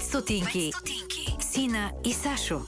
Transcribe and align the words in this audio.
5 0.00 0.06
стотинки. 0.06 0.72
Сина 1.42 1.92
и 2.02 2.12
Сашо. 2.14 2.62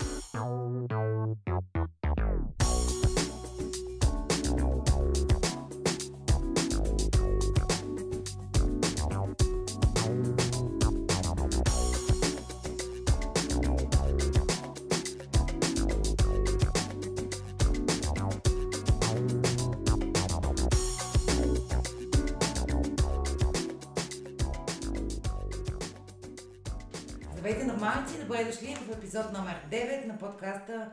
Епизод 29.12 29.32
номер 29.32 29.54
9 29.70 30.06
на 30.06 30.18
подкаста 30.18 30.90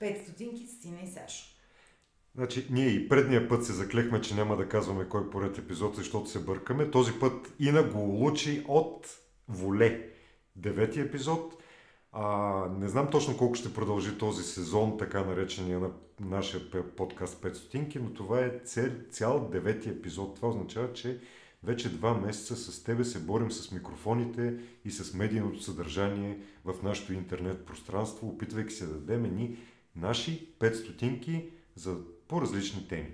5 0.00 0.22
стотинки 0.22 0.66
с 0.66 0.82
Сина 0.82 1.00
и 1.04 1.08
Сашо. 1.08 1.44
Значи, 2.34 2.66
ние 2.70 2.86
и 2.86 3.08
предния 3.08 3.48
път 3.48 3.64
се 3.64 3.72
заклехме, 3.72 4.20
че 4.20 4.34
няма 4.34 4.56
да 4.56 4.68
казваме 4.68 5.08
кой 5.08 5.30
поред 5.30 5.58
епизод, 5.58 5.96
защото 5.96 6.30
се 6.30 6.38
бъркаме. 6.38 6.90
Този 6.90 7.12
път 7.12 7.52
Ина 7.60 7.82
го 7.82 7.98
улучи 7.98 8.64
от 8.68 9.06
воле. 9.48 10.08
Девети 10.56 11.00
епизод. 11.00 11.62
А, 12.12 12.68
не 12.78 12.88
знам 12.88 13.10
точно 13.10 13.36
колко 13.36 13.54
ще 13.54 13.74
продължи 13.74 14.18
този 14.18 14.42
сезон, 14.42 14.98
така 14.98 15.24
наречения 15.24 15.78
на 15.78 15.90
нашия 16.20 16.70
подкаст 16.96 17.42
5 17.42 17.52
стотинки, 17.52 17.98
но 17.98 18.14
това 18.14 18.40
е 18.40 18.58
цел, 18.64 18.90
цял 19.10 19.48
девети 19.52 19.88
епизод. 19.88 20.36
Това 20.36 20.48
означава, 20.48 20.92
че 20.92 21.20
вече 21.64 21.88
два 21.88 22.14
месеца 22.14 22.56
с 22.56 22.82
тебе 22.82 23.04
се 23.04 23.18
борим 23.18 23.50
с 23.50 23.70
микрофоните 23.70 24.58
и 24.84 24.90
с 24.90 25.14
медийното 25.14 25.62
съдържание 25.62 26.38
в 26.64 26.74
нашето 26.82 27.12
интернет 27.12 27.66
пространство, 27.66 28.28
опитвайки 28.28 28.74
се 28.74 28.86
да 28.86 28.94
дадем 28.94 29.36
ни 29.36 29.58
наши 29.96 30.54
5 30.58 30.72
стотинки 30.72 31.50
за 31.74 31.96
по-различни 32.28 32.88
теми. 32.88 33.10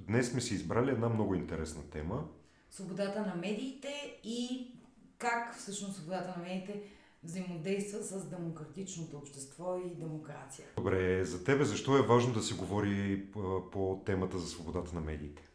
Днес 0.00 0.30
сме 0.30 0.40
си 0.40 0.54
избрали 0.54 0.90
една 0.90 1.08
много 1.08 1.34
интересна 1.34 1.82
тема. 1.90 2.28
Свободата 2.70 3.20
на 3.20 3.34
медиите 3.34 4.20
и 4.24 4.70
как 5.18 5.56
всъщност 5.58 5.96
свободата 5.96 6.34
на 6.36 6.42
медиите 6.42 6.82
взаимодейства 7.22 8.02
с 8.02 8.28
демократичното 8.28 9.16
общество 9.16 9.80
и 9.86 9.94
демокрация. 9.94 10.66
Добре, 10.76 11.24
за 11.24 11.44
тебе 11.44 11.64
защо 11.64 11.98
е 11.98 12.06
важно 12.06 12.32
да 12.32 12.42
се 12.42 12.54
говори 12.54 13.26
по 13.72 14.02
темата 14.06 14.38
за 14.38 14.48
свободата 14.48 14.94
на 14.94 15.00
медиите? 15.00 15.48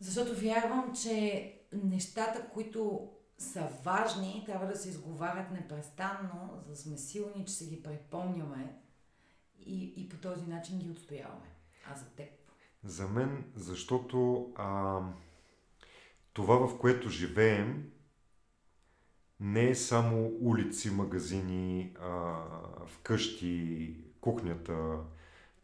Защото 0.00 0.40
вярвам, 0.40 0.92
че 1.02 1.52
нещата, 1.84 2.48
които 2.48 3.08
са 3.38 3.68
важни, 3.84 4.42
трябва 4.46 4.66
да 4.66 4.76
се 4.76 4.88
изговарят 4.88 5.50
непрестанно, 5.50 6.50
за 6.64 6.70
да 6.70 6.76
сме 6.76 6.96
силни, 6.96 7.44
че 7.46 7.52
се 7.52 7.66
ги 7.66 7.82
припомняме 7.82 8.78
и, 9.60 9.94
и 9.96 10.08
по 10.08 10.16
този 10.16 10.46
начин 10.46 10.78
ги 10.78 10.90
отстояваме. 10.90 11.50
А 11.90 11.96
за 11.96 12.04
теб? 12.04 12.28
За 12.84 13.08
мен, 13.08 13.44
защото 13.56 14.48
а, 14.56 15.00
това, 16.32 16.68
в 16.68 16.78
което 16.78 17.08
живеем, 17.08 17.90
не 19.40 19.68
е 19.68 19.74
само 19.74 20.32
улици, 20.40 20.90
магазини, 20.90 21.96
а, 22.00 22.42
вкъщи, 22.86 23.96
кухнята. 24.20 24.98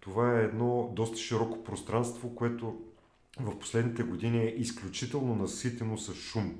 Това 0.00 0.38
е 0.38 0.44
едно 0.44 0.92
доста 0.96 1.16
широко 1.16 1.64
пространство, 1.64 2.34
което 2.34 2.82
в 3.38 3.58
последните 3.58 4.02
години 4.02 4.38
е 4.38 4.54
изключително 4.56 5.34
наситено 5.34 5.98
с 5.98 6.14
шум. 6.14 6.54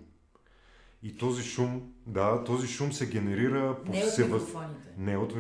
И 1.03 1.17
този 1.17 1.43
шум, 1.43 1.93
да, 2.07 2.45
този 2.45 2.69
шум 2.69 2.93
се 2.93 3.11
генерира 3.11 3.83
по 3.87 3.93
Не 3.93 3.99
от 3.99 4.11
все 4.11 4.25
въз- 4.25 4.33
микрофоните. 4.33 4.95
Не, 4.99 5.17
от... 5.17 5.35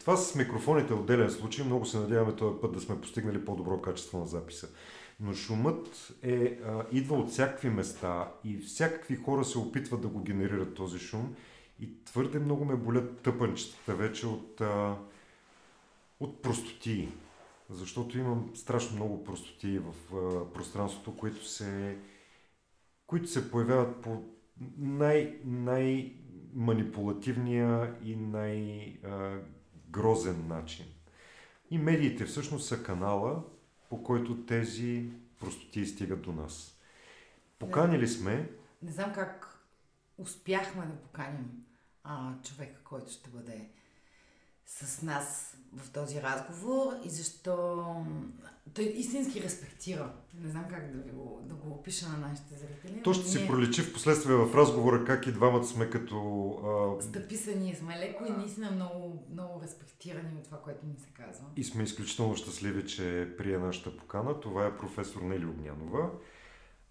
това 0.00 0.16
с 0.16 0.34
микрофоните 0.34 0.92
е 0.92 0.96
отделен 0.96 1.30
случай. 1.30 1.64
Много 1.64 1.86
се 1.86 1.98
надяваме 1.98 2.36
този 2.36 2.60
път 2.60 2.72
да 2.72 2.80
сме 2.80 3.00
постигнали 3.00 3.44
по-добро 3.44 3.80
качество 3.80 4.18
на 4.18 4.26
записа. 4.26 4.68
Но 5.20 5.34
шумът 5.34 6.12
е, 6.22 6.58
а, 6.66 6.84
идва 6.92 7.16
от 7.16 7.30
всякакви 7.30 7.70
места 7.70 8.32
и 8.44 8.58
всякакви 8.58 9.16
хора 9.16 9.44
се 9.44 9.58
опитват 9.58 10.00
да 10.00 10.08
го 10.08 10.22
генерират 10.22 10.74
този 10.74 10.98
шум. 10.98 11.34
И 11.80 12.04
твърде 12.04 12.38
много 12.38 12.64
ме 12.64 12.76
болят 12.76 13.20
тъпанчетата 13.20 13.94
вече 13.94 14.26
от, 14.26 14.60
а, 14.60 14.96
от 16.20 16.42
простотии. 16.42 17.08
Защото 17.70 18.18
имам 18.18 18.50
страшно 18.54 18.96
много 18.96 19.24
простотии 19.24 19.78
в 19.78 19.94
пространството, 20.52 21.16
които 21.16 21.44
се, 21.44 21.98
които 23.06 23.26
се 23.26 23.50
появяват 23.50 24.02
по 24.02 24.22
най, 24.78 25.40
най-манипулативния 25.44 27.96
и 28.04 28.16
най-грозен 28.16 30.48
начин. 30.48 30.86
И 31.70 31.78
медиите 31.78 32.24
всъщност 32.24 32.68
са 32.68 32.82
канала, 32.82 33.44
по 33.90 34.02
който 34.02 34.46
тези 34.46 35.10
простоти 35.40 35.86
стигат 35.86 36.22
до 36.22 36.32
нас. 36.32 36.78
Поканили 37.58 38.08
сме, 38.08 38.50
Не 38.82 38.92
знам 38.92 39.12
как 39.12 39.58
успяхме 40.18 40.86
да 40.86 40.96
поканим 40.96 41.64
а, 42.04 42.34
човека, 42.42 42.80
който 42.84 43.12
ще 43.12 43.30
бъде 43.30 43.68
с 44.68 45.02
нас 45.02 45.56
в 45.76 45.90
този 45.90 46.22
разговор 46.22 46.92
и 47.04 47.08
защо 47.08 47.84
той 48.74 48.84
истински 48.84 49.42
респектира. 49.42 50.12
Не 50.34 50.50
знам 50.50 50.64
как 50.70 50.92
да, 50.92 50.98
ви 50.98 51.10
го, 51.10 51.40
да 51.44 51.54
го 51.54 51.70
опиша 51.70 52.08
на 52.08 52.28
нашите 52.28 52.54
зрители. 52.54 53.02
то 53.02 53.12
ще 53.12 53.22
но 53.22 53.28
си 53.28 53.38
ние 53.38 53.46
проличи 53.46 53.82
в 53.82 53.92
последствие 53.92 54.34
в 54.34 54.54
разговора 54.54 55.04
как 55.04 55.26
и 55.26 55.32
двамата 55.32 55.64
сме 55.64 55.90
като... 55.90 56.96
А, 56.98 57.02
Стъписани 57.02 57.74
сме 57.74 57.98
леко 57.98 58.24
и 58.28 58.30
наистина 58.30 58.70
много, 58.70 59.26
много 59.32 59.62
респектирани 59.62 60.34
от 60.38 60.44
това, 60.44 60.58
което 60.58 60.86
ни 60.86 60.96
се 60.98 61.08
казва. 61.14 61.46
и 61.56 61.64
сме 61.64 61.82
изключително 61.82 62.36
щастливи, 62.36 62.86
че 62.86 63.34
прие 63.38 63.58
нашата 63.58 63.96
покана. 63.96 64.40
Това 64.40 64.66
е 64.66 64.76
професор 64.76 65.22
Нели 65.22 65.46
Огнянова, 65.46 66.10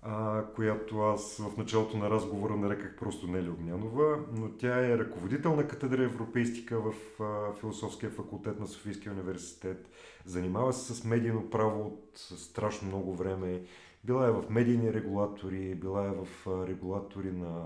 а, 0.09 0.45
която 0.55 0.99
аз 0.99 1.37
в 1.37 1.57
началото 1.57 1.97
на 1.97 2.09
разговора 2.09 2.55
нареках 2.55 2.95
просто 2.95 3.27
Нели 3.27 3.49
Огнянова, 3.49 4.19
но 4.33 4.49
тя 4.49 4.85
е 4.85 4.97
ръководител 4.97 5.55
на 5.55 5.67
катедра 5.67 6.03
Европейстика 6.03 6.79
в 6.79 6.93
а, 7.23 7.53
Философския 7.53 8.11
факултет 8.11 8.59
на 8.59 8.67
Софийския 8.67 9.11
университет. 9.11 9.89
Занимава 10.25 10.73
се 10.73 10.93
с 10.93 11.03
медийно 11.03 11.49
право 11.49 11.87
от 11.87 12.17
страшно 12.17 12.87
много 12.87 13.15
време. 13.15 13.61
Била 14.03 14.27
е 14.27 14.31
в 14.31 14.43
медийни 14.49 14.93
регулатори, 14.93 15.75
била 15.75 16.05
е 16.05 16.11
в 16.11 16.27
регулатори 16.67 17.31
на 17.31 17.65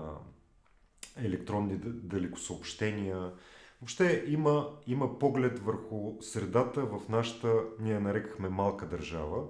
електронни 1.16 1.76
далекосъобщения. 1.84 3.32
Въобще 3.80 4.24
има, 4.26 4.68
има 4.86 5.18
поглед 5.18 5.58
върху 5.58 6.12
средата 6.20 6.80
в 6.84 7.08
нашата, 7.08 7.52
ние 7.80 8.00
нарекахме 8.00 8.48
малка 8.48 8.86
държава, 8.86 9.44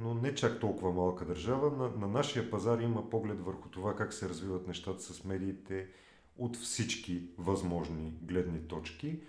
но 0.00 0.14
не 0.14 0.34
чак 0.34 0.60
толкова 0.60 0.92
малка 0.92 1.24
държава. 1.24 1.76
На, 1.76 2.06
на 2.06 2.08
нашия 2.08 2.50
пазар 2.50 2.78
има 2.78 3.10
поглед 3.10 3.40
върху 3.40 3.68
това 3.68 3.96
как 3.96 4.12
се 4.12 4.28
развиват 4.28 4.66
нещата 4.68 5.02
с 5.02 5.24
медиите 5.24 5.86
от 6.38 6.56
всички 6.56 7.22
възможни 7.38 8.14
гледни 8.22 8.68
точки. 8.68 9.20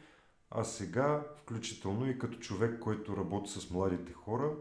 А 0.51 0.63
сега, 0.63 1.23
включително 1.37 2.09
и 2.09 2.19
като 2.19 2.39
човек, 2.39 2.79
който 2.79 3.17
работи 3.17 3.51
с 3.51 3.71
младите 3.71 4.13
хора, 4.13 4.51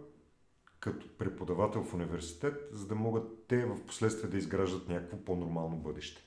като 0.80 1.18
преподавател 1.18 1.84
в 1.84 1.94
университет, 1.94 2.68
за 2.72 2.86
да 2.86 2.94
могат 2.94 3.46
те 3.46 3.64
в 3.64 3.86
последствие 3.86 4.30
да 4.30 4.36
изграждат 4.36 4.88
някакво 4.88 5.16
по-нормално 5.16 5.76
бъдеще. 5.76 6.22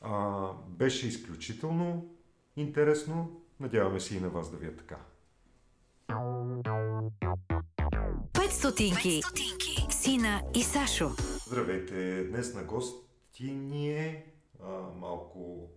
А, 0.00 0.46
беше 0.68 1.08
изключително 1.08 2.14
интересно. 2.56 3.40
Надяваме 3.60 4.00
се 4.00 4.16
и 4.16 4.20
на 4.20 4.28
вас 4.28 4.50
да 4.50 4.56
ви 4.56 4.66
е 4.66 4.76
така. 4.76 4.96
5 8.50 8.52
стотинки. 8.52 9.22
Сина 9.90 10.42
и 10.54 10.62
Сашо. 10.62 11.10
Здравейте! 11.46 12.24
Днес 12.24 12.54
на 12.54 12.64
гости 12.64 13.52
ни 13.52 13.92
е 13.92 14.26
а, 14.62 14.70
малко... 14.96 15.68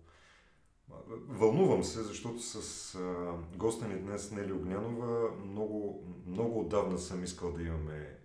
Вълнувам 1.28 1.84
се, 1.84 2.02
защото 2.02 2.40
с 2.40 2.94
а, 2.94 3.32
госта 3.56 3.88
ни 3.88 3.94
днес 3.94 4.30
Нели 4.30 4.52
Огнянова 4.52 5.30
много, 5.44 6.04
много 6.26 6.60
отдавна 6.60 6.98
съм 6.98 7.24
искал 7.24 7.52
да 7.52 7.62
имаме 7.62 8.18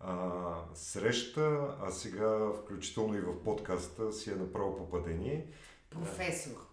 а, 0.00 0.54
среща, 0.74 1.76
а 1.80 1.90
сега 1.90 2.52
включително 2.62 3.14
и 3.14 3.20
в 3.20 3.42
подкаста 3.44 4.12
си 4.12 4.30
е 4.30 4.34
направо 4.34 4.76
попадение. 4.76 5.46
Професор 5.90 6.66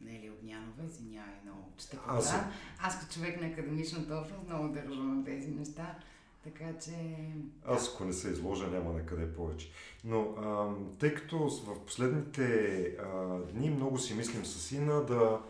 Нели 0.00 0.30
Огнянова, 0.30 0.84
извинявай 0.84 1.34
много, 1.44 1.72
че 1.78 1.90
те 1.90 1.98
Аз 2.06 2.34
аз, 2.80 3.00
като 3.00 3.14
човек 3.14 3.40
на 3.40 3.46
академичната 3.46 4.14
общност 4.14 4.48
много 4.48 4.68
държа 4.68 5.00
на 5.00 5.24
тези 5.24 5.50
неща, 5.50 5.98
така 6.44 6.78
че... 6.84 7.26
Аз 7.64 7.94
ако 7.94 8.04
не 8.04 8.12
се 8.12 8.28
изложа, 8.30 8.66
няма 8.66 8.92
на 8.92 9.06
къде 9.06 9.34
повече. 9.34 9.70
Но 10.04 10.20
а, 10.20 10.68
тъй 10.98 11.14
като 11.14 11.38
в 11.48 11.84
последните 11.86 12.82
а, 12.82 13.38
дни 13.38 13.70
много 13.70 13.98
си 13.98 14.14
мислим 14.14 14.46
с 14.46 14.72
Ина 14.72 15.06
да 15.06 15.40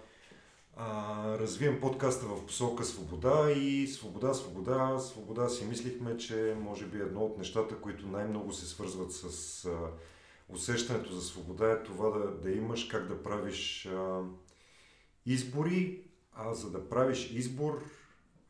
а, 0.77 1.39
развием 1.39 1.81
подкаста 1.81 2.27
в 2.27 2.47
посока 2.47 2.85
свобода 2.85 3.51
и 3.51 3.87
свобода, 3.87 4.35
свобода, 4.35 4.99
свобода 4.99 5.49
си 5.49 5.65
мислихме, 5.65 6.17
че 6.17 6.57
може 6.61 6.87
би 6.87 6.99
едно 6.99 7.21
от 7.21 7.39
нещата, 7.39 7.77
които 7.81 8.09
най-много 8.09 8.53
се 8.53 8.67
свързват 8.67 9.13
с 9.13 9.65
а, 9.65 9.71
усещането 10.49 11.13
за 11.13 11.23
свобода 11.23 11.71
е 11.71 11.83
това 11.83 12.11
да, 12.11 12.31
да 12.31 12.51
имаш 12.51 12.85
как 12.85 13.07
да 13.07 13.23
правиш 13.23 13.87
а, 13.87 14.21
избори, 15.27 16.03
а 16.33 16.55
за 16.55 16.71
да 16.71 16.89
правиш 16.89 17.31
избор 17.31 17.83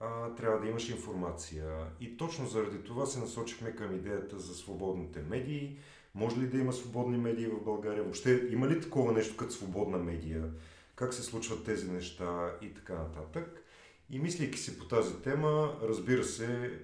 а, 0.01 0.35
трябва 0.35 0.61
да 0.61 0.69
имаш 0.69 0.89
информация. 0.89 1.87
И 2.01 2.17
точно 2.17 2.47
заради 2.47 2.85
това 2.85 3.07
се 3.07 3.19
насочихме 3.19 3.77
към 3.77 3.95
идеята 3.95 4.39
за 4.39 4.55
свободните 4.55 5.23
медии. 5.23 5.79
Може 6.15 6.41
ли 6.41 6.47
да 6.47 6.59
има 6.59 6.73
свободни 6.73 7.17
медии 7.17 7.47
в 7.47 7.65
България? 7.65 8.03
Въобще 8.03 8.49
има 8.51 8.69
ли 8.69 8.81
такова 8.81 9.13
нещо 9.13 9.37
като 9.37 9.53
свободна 9.53 9.99
медия? 9.99 10.51
Как 10.95 11.15
се 11.15 11.23
случват 11.23 11.65
тези 11.65 11.91
неща 11.91 12.53
и 12.63 12.75
така 12.75 12.95
нататък? 12.95 13.65
И 14.11 14.19
мислейки 14.19 14.59
си 14.59 14.79
по 14.79 14.85
тази 14.85 15.23
тема, 15.23 15.79
разбира 15.83 16.25
се, 16.25 16.79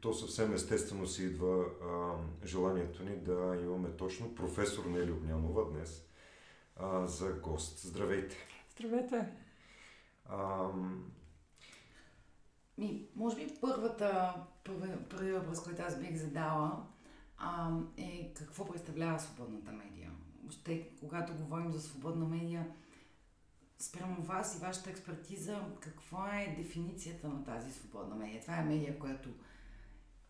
то 0.00 0.12
съвсем 0.12 0.54
естествено 0.54 1.06
си 1.06 1.24
идва 1.24 1.64
а, 1.82 2.14
желанието 2.46 3.02
ни 3.02 3.16
да 3.16 3.58
имаме 3.62 3.88
точно 3.90 4.34
професор 4.34 4.84
Нели 4.84 5.12
Огнянова 5.12 5.64
днес 5.70 6.04
а, 6.76 7.06
за 7.06 7.32
гост. 7.32 7.78
Здравейте! 7.78 8.36
Здравейте! 8.76 9.28
А, 10.26 10.68
ми, 12.78 13.08
може 13.16 13.36
би 13.36 13.54
първата, 13.60 14.34
първи, 14.64 14.88
първи 15.10 15.32
въпрос, 15.32 15.62
който 15.64 15.82
аз 15.82 16.00
бих 16.00 16.16
задала 16.16 16.86
а, 17.38 17.78
е 17.96 18.34
какво 18.34 18.68
представлява 18.68 19.20
свободната 19.20 19.72
медия. 19.72 20.10
Въобще, 20.42 20.88
когато 21.00 21.34
говорим 21.34 21.72
за 21.72 21.80
свободна 21.80 22.26
медия, 22.26 22.66
спрямо 23.78 24.22
вас 24.22 24.56
и 24.56 24.60
вашата 24.60 24.90
експертиза, 24.90 25.60
каква 25.80 26.40
е 26.40 26.56
дефиницията 26.56 27.28
на 27.28 27.44
тази 27.44 27.72
свободна 27.72 28.14
медия? 28.14 28.40
Това 28.40 28.56
е 28.56 28.64
медия, 28.64 28.98
която 28.98 29.28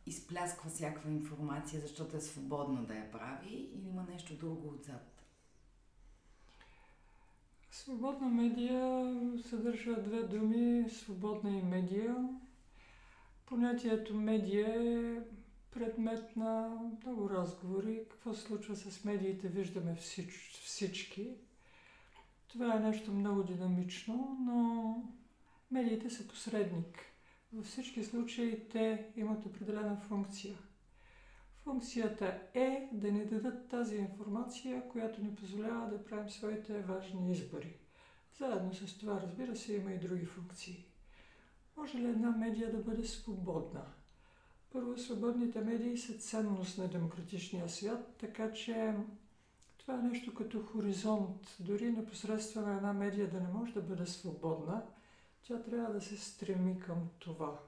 изплясква 0.06 0.70
всякаква 0.70 1.10
информация, 1.10 1.80
защото 1.80 2.16
е 2.16 2.20
свободна 2.20 2.84
да 2.84 2.94
я 2.94 3.10
прави 3.10 3.70
или 3.74 3.88
има 3.88 4.02
нещо 4.02 4.36
друго 4.36 4.68
отзад? 4.68 5.11
Свободна 7.72 8.28
медия 8.28 9.14
съдържа 9.48 10.02
две 10.02 10.22
думи 10.22 10.90
свободна 10.90 11.50
и 11.50 11.62
медия. 11.62 12.16
Понятието 13.46 14.14
медия 14.14 14.68
е 14.68 15.22
предмет 15.70 16.36
на 16.36 16.80
много 17.02 17.30
разговори. 17.30 18.04
Какво 18.10 18.34
се 18.34 18.42
случва 18.42 18.76
с 18.76 19.04
медиите, 19.04 19.48
виждаме 19.48 19.94
всич, 19.94 20.60
всички. 20.64 21.30
Това 22.48 22.76
е 22.76 22.80
нещо 22.80 23.12
много 23.12 23.42
динамично, 23.42 24.36
но 24.40 24.96
медиите 25.70 26.10
са 26.10 26.28
посредник. 26.28 26.98
Във 27.52 27.66
всички 27.66 28.04
случаи 28.04 28.68
те 28.68 29.06
имат 29.16 29.46
определена 29.46 29.96
функция. 29.96 30.54
Функцията 31.64 32.40
е 32.54 32.88
да 32.92 33.12
ни 33.12 33.24
дадат 33.24 33.68
тази 33.68 33.96
информация, 33.96 34.88
която 34.88 35.22
ни 35.22 35.34
позволява 35.34 35.90
да 35.90 36.04
правим 36.04 36.30
своите 36.30 36.80
важни 36.80 37.32
избори. 37.32 37.76
Заедно 38.38 38.74
с 38.74 38.98
това, 38.98 39.20
разбира 39.20 39.56
се, 39.56 39.74
има 39.74 39.92
и 39.92 39.98
други 39.98 40.24
функции. 40.24 40.84
Може 41.76 41.98
ли 41.98 42.04
една 42.04 42.30
медия 42.30 42.72
да 42.72 42.78
бъде 42.78 43.04
свободна? 43.04 43.82
Първо, 44.72 44.98
свободните 44.98 45.60
медии 45.60 45.98
са 45.98 46.18
ценност 46.18 46.78
на 46.78 46.88
демократичния 46.88 47.68
свят, 47.68 48.14
така 48.18 48.52
че 48.52 48.94
това 49.78 49.94
е 49.94 50.02
нещо 50.02 50.34
като 50.34 50.62
хоризонт. 50.62 51.56
Дори 51.60 51.90
непосредствено 51.90 52.76
една 52.76 52.92
медия 52.92 53.30
да 53.30 53.40
не 53.40 53.48
може 53.48 53.74
да 53.74 53.82
бъде 53.82 54.06
свободна, 54.06 54.82
тя 55.42 55.62
трябва 55.62 55.92
да 55.92 56.00
се 56.00 56.16
стреми 56.16 56.80
към 56.80 57.08
това. 57.18 57.58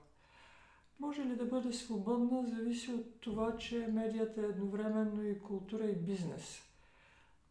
Може 1.00 1.24
ли 1.24 1.36
да 1.36 1.44
бъде 1.44 1.72
свободна, 1.72 2.46
зависи 2.46 2.92
от 2.92 3.20
това, 3.20 3.56
че 3.56 3.86
медията 3.92 4.40
е 4.40 4.44
едновременно 4.44 5.28
и 5.28 5.40
култура 5.40 5.84
и 5.84 5.96
бизнес. 5.96 6.60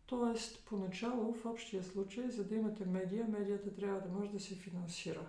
Тоест, 0.05 0.65
поначало, 0.65 1.33
в 1.33 1.45
общия 1.45 1.83
случай, 1.83 2.29
за 2.29 2.43
да 2.43 2.55
имате 2.55 2.85
медия, 2.85 3.27
медията 3.27 3.75
трябва 3.75 4.01
да 4.01 4.09
може 4.09 4.31
да 4.31 4.39
се 4.39 4.55
финансира. 4.55 5.25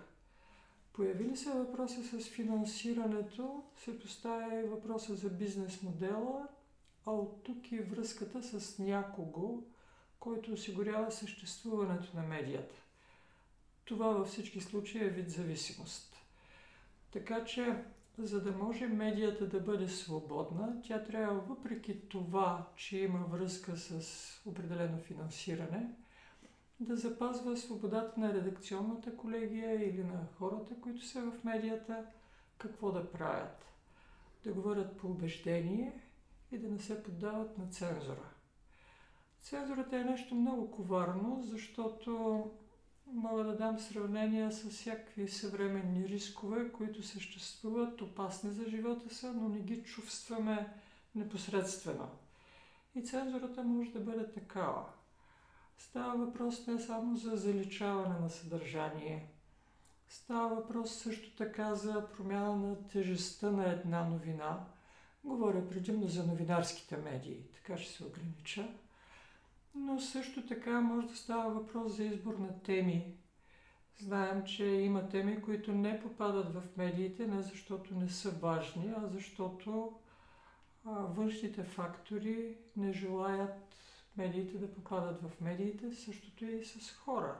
Появи 0.93 1.23
ли 1.23 1.37
се 1.37 1.49
въпроса 1.51 2.03
с 2.03 2.29
финансирането, 2.29 3.63
се 3.77 3.99
поставя 3.99 4.59
и 4.59 4.63
въпроса 4.67 5.15
за 5.15 5.29
бизнес 5.29 5.81
модела, 5.83 6.47
а 7.05 7.11
от 7.11 7.43
тук 7.43 7.71
и 7.71 7.79
връзката 7.79 8.43
с 8.43 8.79
някого, 8.79 9.63
който 10.19 10.53
осигурява 10.53 11.11
съществуването 11.11 12.17
на 12.17 12.23
медията. 12.23 12.75
Това 13.85 14.07
във 14.07 14.27
всички 14.27 14.61
случаи 14.61 15.01
е 15.01 15.09
вид 15.09 15.29
зависимост. 15.29 16.15
Така 17.11 17.45
че, 17.45 17.83
за 18.17 18.41
да 18.41 18.51
може 18.51 18.87
медията 18.87 19.47
да 19.47 19.59
бъде 19.59 19.87
свободна, 19.87 20.81
тя 20.83 21.03
трябва 21.03 21.39
въпреки 21.39 22.09
това, 22.09 22.67
че 22.75 22.97
има 22.97 23.19
връзка 23.19 23.77
с 23.77 24.01
определено 24.45 24.97
финансиране, 24.97 25.89
да 26.79 26.95
запазва 26.95 27.57
свободата 27.57 28.19
на 28.19 28.33
редакционната 28.33 29.17
колегия 29.17 29.89
или 29.89 30.03
на 30.03 30.27
хората, 30.37 30.75
които 30.81 31.05
са 31.05 31.31
в 31.31 31.43
медията, 31.43 32.05
какво 32.57 32.91
да 32.91 33.11
правят. 33.11 33.65
Да 34.43 34.53
говорят 34.53 34.97
по 34.97 35.07
убеждение 35.07 36.01
и 36.51 36.57
да 36.57 36.69
не 36.69 36.79
се 36.79 37.03
поддават 37.03 37.57
на 37.57 37.67
цензура. 37.67 38.29
Цензурата 39.41 39.97
е 39.97 40.03
нещо 40.03 40.35
много 40.35 40.71
коварно, 40.71 41.43
защото 41.43 42.43
Мога 43.15 43.43
да 43.43 43.57
дам 43.57 43.79
сравнения 43.79 44.51
с 44.51 44.69
всякакви 44.69 45.27
съвременни 45.27 46.07
рискове, 46.07 46.71
които 46.71 47.03
съществуват, 47.03 48.01
опасни 48.01 48.51
за 48.51 48.69
живота 48.69 49.15
са, 49.15 49.33
но 49.33 49.49
не 49.49 49.59
ги 49.59 49.83
чувстваме 49.83 50.73
непосредствено. 51.15 52.09
И 52.95 53.01
цензурата 53.01 53.63
може 53.63 53.91
да 53.91 53.99
бъде 53.99 54.31
такава. 54.31 54.85
Става 55.77 56.25
въпрос 56.25 56.67
не 56.67 56.79
само 56.79 57.17
за 57.17 57.35
заличаване 57.35 58.19
на 58.19 58.29
съдържание. 58.29 59.29
Става 60.09 60.55
въпрос 60.55 60.95
също 60.95 61.35
така 61.35 61.75
за 61.75 62.07
промяна 62.17 62.55
на 62.55 62.87
тежестта 62.87 63.51
на 63.51 63.71
една 63.71 64.03
новина. 64.03 64.65
Говоря 65.23 65.69
предимно 65.69 66.07
за 66.07 66.23
новинарските 66.23 66.97
медии, 66.97 67.43
така 67.53 67.77
ще 67.77 67.91
се 67.91 68.03
огранича 68.03 68.67
но 69.75 69.99
също 69.99 70.47
така 70.47 70.81
може 70.81 71.07
да 71.07 71.15
става 71.15 71.53
въпрос 71.53 71.95
за 71.95 72.03
избор 72.03 72.35
на 72.37 72.59
теми. 72.59 73.15
Знаем, 73.99 74.43
че 74.43 74.65
има 74.65 75.09
теми, 75.09 75.41
които 75.41 75.71
не 75.71 75.99
попадат 75.99 76.53
в 76.53 76.63
медиите, 76.77 77.27
не 77.27 77.41
защото 77.41 77.95
не 77.95 78.09
са 78.09 78.29
важни, 78.29 78.93
а 78.97 79.07
защото 79.07 79.93
външните 80.85 81.63
фактори 81.63 82.57
не 82.77 82.93
желаят 82.93 83.75
медиите 84.17 84.57
да 84.57 84.73
попадат 84.73 85.21
в 85.21 85.41
медиите, 85.41 85.91
същото 85.91 86.45
и 86.45 86.65
с 86.65 86.91
хора. 86.91 87.37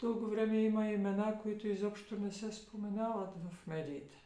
Дълго 0.00 0.26
време 0.26 0.62
има 0.62 0.86
имена, 0.86 1.38
които 1.42 1.68
изобщо 1.68 2.20
не 2.20 2.32
се 2.32 2.52
споменават 2.52 3.30
в 3.36 3.66
медиите. 3.66 4.16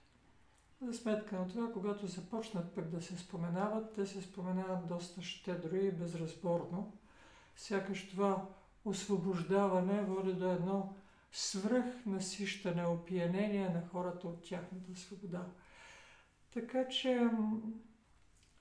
За 0.82 0.94
сметка 0.94 1.37
на 1.37 1.48
това, 1.48 1.72
когато 1.72 2.06
започнат 2.06 2.75
пък 2.75 2.88
да 2.88 3.02
се 3.02 3.18
споменават, 3.18 3.94
те 3.94 4.06
се 4.06 4.22
споменават 4.22 4.87
доста 4.87 5.22
щедро 5.22 5.76
и 5.76 5.90
безразборно 5.90 6.92
сякаш 7.56 8.09
това 8.09 8.47
освобождаване 8.85 10.02
води 10.02 10.32
до 10.32 10.50
едно 10.50 10.94
свръхнасищане, 11.32 12.87
опиянение 12.87 13.68
на 13.68 13.82
хората 13.92 14.28
от 14.28 14.42
тяхната 14.42 14.94
свобода. 14.94 15.47
Така 16.54 16.88
че 16.88 17.28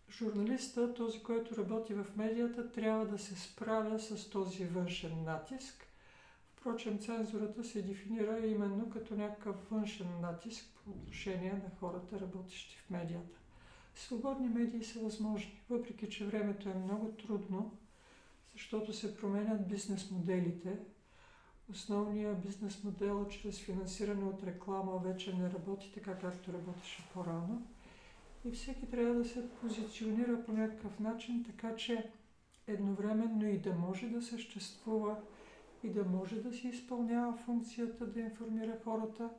журналиста, 0.10 0.94
този, 0.94 1.24
който 1.24 1.58
работи 1.58 1.94
в 1.94 2.06
медията, 2.16 2.72
трябва 2.72 3.06
да 3.06 3.18
се 3.18 3.36
справя 3.36 4.00
с 4.00 4.30
този 4.30 4.66
външен 4.66 5.24
натиск. 5.24 5.88
Впрочем, 6.56 7.00
цензурата 7.00 7.64
се 7.64 7.82
дефинира 7.82 8.48
именно 8.48 8.90
като 8.90 9.16
някакъв 9.16 9.56
външен 9.72 10.22
натиск 10.22 10.66
по 10.76 10.92
отношение 10.92 11.54
на 11.54 11.72
хората, 11.80 12.20
работещи 12.20 12.78
в 12.78 12.90
медията. 12.90 13.40
Свободни 13.96 14.50
медии 14.50 14.84
са 14.84 15.00
възможни, 15.00 15.62
въпреки 15.70 16.10
че 16.10 16.26
времето 16.26 16.70
е 16.70 16.74
много 16.74 17.12
трудно 17.12 17.78
защото 18.54 18.94
се 18.94 19.18
променят 19.18 19.68
бизнес 19.68 20.12
моделите. 20.12 20.80
Основният 21.70 22.42
бизнес 22.42 22.84
модел 22.84 23.28
чрез 23.28 23.60
финансиране 23.60 24.24
от 24.24 24.44
реклама 24.44 24.98
вече 24.98 25.38
не 25.38 25.52
работи 25.52 25.92
така, 25.94 26.20
както 26.20 26.54
работеше 26.54 27.10
по-рано. 27.14 27.68
И 28.46 28.52
всеки 28.52 28.90
трябва 28.90 29.14
да 29.14 29.26
се 29.26 29.50
позиционира 29.50 30.46
по 30.46 30.52
някакъв 30.52 31.00
начин, 31.00 31.44
така 31.44 31.76
че 31.76 32.12
едновременно 32.68 33.50
и 33.50 33.60
да 33.60 33.74
може 33.74 34.10
да 34.10 34.22
съществува, 34.22 35.16
и 35.84 35.90
да 35.90 36.04
може 36.04 36.42
да 36.42 36.54
си 36.54 36.68
изпълнява 36.68 37.38
функцията 37.38 38.08
да 38.08 38.20
информира 38.20 38.78
хората, 38.84 39.30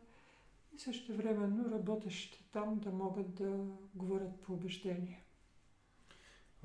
и 0.77 0.79
също 0.79 1.17
времено 1.17 1.71
работещите 1.71 2.45
там 2.53 2.79
да 2.79 2.91
могат 2.91 3.35
да 3.35 3.65
говорят 3.95 4.41
по 4.41 4.53
убеждение. 4.53 5.25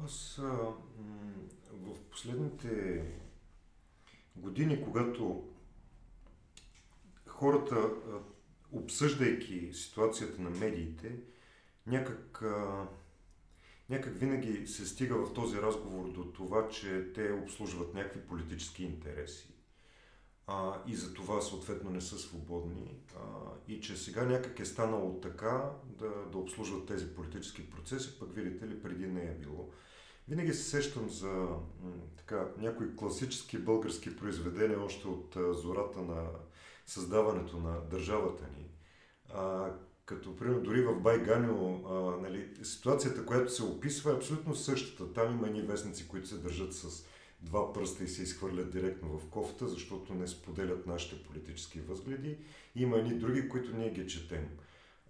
Аз 0.06 0.40
а, 0.40 0.74
в 1.72 2.00
последните 2.12 3.04
години, 4.36 4.84
когато 4.84 5.50
хората, 7.28 7.76
а, 7.76 8.20
обсъждайки 8.72 9.74
ситуацията 9.74 10.42
на 10.42 10.50
медиите, 10.50 11.20
някак 11.88 12.42
а, 12.42 12.88
някак 13.90 14.20
винаги 14.20 14.68
се 14.68 14.86
стига 14.86 15.26
в 15.26 15.34
този 15.34 15.58
разговор 15.58 16.12
до 16.12 16.26
това, 16.26 16.70
че 16.70 17.12
те 17.16 17.32
обслужват 17.32 17.94
някакви 17.94 18.22
политически 18.22 18.84
интереси 18.84 19.58
а, 20.48 20.82
и 20.88 20.96
за 20.96 21.14
това 21.14 21.42
съответно 21.42 21.90
не 21.90 22.02
са 22.02 22.20
свободни 22.20 22.98
а, 23.16 23.20
и 23.68 23.82
че 23.82 23.98
сега 23.98 24.26
някак 24.26 24.60
е 24.60 24.66
станало 24.66 25.20
така 25.22 25.72
да, 25.86 26.10
да 26.32 26.38
обслужват 26.38 26.86
тези 26.86 27.16
политически 27.16 27.70
процеси, 27.70 28.20
пък 28.20 28.36
видите 28.36 28.68
ли 28.68 28.82
преди 28.82 29.08
не 29.08 29.22
е 29.22 29.34
било. 29.34 29.70
Винаги 30.28 30.54
се 30.54 30.64
сещам 30.64 31.10
за 31.10 31.48
така, 32.18 32.48
някои 32.58 32.96
класически 32.96 33.58
български 33.58 34.16
произведения 34.16 34.82
още 34.82 35.08
от 35.08 35.38
зората 35.52 36.02
на 36.02 36.30
създаването 36.86 37.58
на 37.58 37.82
държавата 37.82 38.44
ни. 38.58 38.70
А, 39.34 39.72
като, 40.06 40.36
примерно, 40.36 40.64
дори 40.64 40.82
в 40.82 41.00
Байганю, 41.00 41.80
нали, 42.22 42.50
ситуацията, 42.64 43.26
която 43.26 43.54
се 43.54 43.64
описва 43.64 44.12
е 44.12 44.16
абсолютно 44.16 44.56
същата. 44.56 45.14
Там 45.14 45.34
има 45.34 45.48
едни 45.48 45.62
вестници, 45.62 46.08
които 46.08 46.28
се 46.28 46.38
държат 46.38 46.74
с 46.74 47.06
два 47.42 47.74
пръста 47.74 48.04
и 48.04 48.08
се 48.08 48.24
изхвърлят 48.24 48.72
директно 48.72 49.20
в 49.20 49.30
кофта, 49.30 49.68
защото 49.68 50.14
не 50.14 50.28
споделят 50.28 50.88
нашите 50.88 51.24
политически 51.24 51.80
възгледи. 51.80 52.38
Има 52.76 52.98
едни 52.98 53.20
други, 53.20 53.50
които 53.50 53.78
ние 53.78 53.94
ги 53.94 54.08
четем 54.08 54.48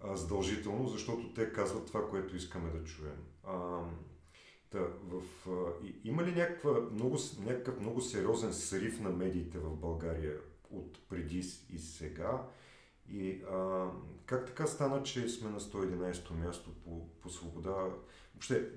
а, 0.00 0.16
задължително, 0.16 0.88
защото 0.88 1.34
те 1.34 1.52
казват 1.52 1.86
това, 1.86 2.10
което 2.10 2.36
искаме 2.36 2.70
да 2.70 2.84
чуем. 2.84 3.18
А, 3.44 3.80
да, 4.72 4.80
в, 4.80 5.22
а, 5.48 5.86
има 6.04 6.24
ли 6.24 6.34
някаква, 6.34 6.80
много, 6.92 7.18
някакъв 7.40 7.80
много 7.80 8.00
сериозен 8.00 8.54
срив 8.54 9.00
на 9.00 9.10
медиите 9.10 9.58
в 9.58 9.76
България 9.76 10.36
от 10.70 11.08
преди 11.08 11.38
и 11.70 11.78
сега? 11.78 12.46
И 13.10 13.42
а, 13.50 13.86
как 14.26 14.46
така 14.46 14.66
стана, 14.66 15.02
че 15.02 15.28
сме 15.28 15.50
на 15.50 15.60
111-то 15.60 16.34
място 16.34 16.70
по, 16.84 17.08
по 17.20 17.30
свобода? 17.30 17.74
Въобще, 18.34 18.68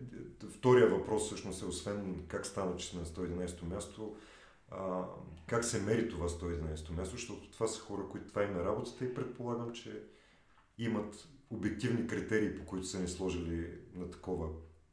втория 0.49 0.87
въпрос 0.87 1.25
всъщност 1.25 1.61
е, 1.61 1.65
освен 1.65 2.25
как 2.27 2.45
стана, 2.45 2.77
че 2.77 2.87
сме 2.87 2.99
на 2.99 3.05
111-то 3.05 3.65
място, 3.65 4.15
а, 4.69 5.05
как 5.47 5.65
се 5.65 5.81
мери 5.81 6.09
това 6.09 6.29
111-то 6.29 6.93
място, 6.93 7.15
защото 7.15 7.51
това 7.51 7.67
са 7.67 7.81
хора, 7.81 8.01
които 8.11 8.27
това 8.27 8.43
им 8.43 8.55
е 8.55 8.63
работата 8.63 9.05
и 9.05 9.13
предполагам, 9.13 9.73
че 9.73 10.03
имат 10.77 11.27
обективни 11.49 12.07
критерии, 12.07 12.55
по 12.57 12.65
които 12.65 12.87
са 12.87 12.99
ни 12.99 13.07
сложили 13.07 13.79
на 13.95 14.11
такова 14.11 14.49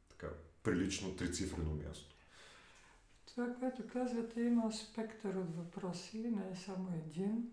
така, 0.09 0.27
прилично 0.63 1.15
трицифрено 1.15 1.75
място. 1.75 2.15
Това, 3.25 3.53
което 3.59 3.87
казвате, 3.87 4.41
има 4.41 4.71
спектър 4.71 5.35
от 5.35 5.55
въпроси, 5.55 6.17
не 6.17 6.51
е 6.51 6.55
само 6.55 6.89
един. 6.93 7.51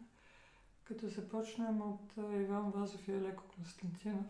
Като 0.85 1.09
започнем 1.09 1.81
от 1.81 2.13
Иван 2.17 2.71
Вазов 2.71 3.09
и 3.09 3.13
Елеко 3.13 3.45
Константинов 3.55 4.27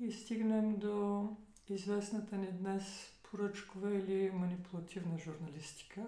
и 0.00 0.12
стигнем 0.12 0.76
до 0.76 1.28
известната 1.68 2.36
ни 2.36 2.52
днес 2.52 3.12
поръчкова 3.22 3.94
или 3.94 4.30
манипулативна 4.30 5.18
журналистика. 5.18 6.06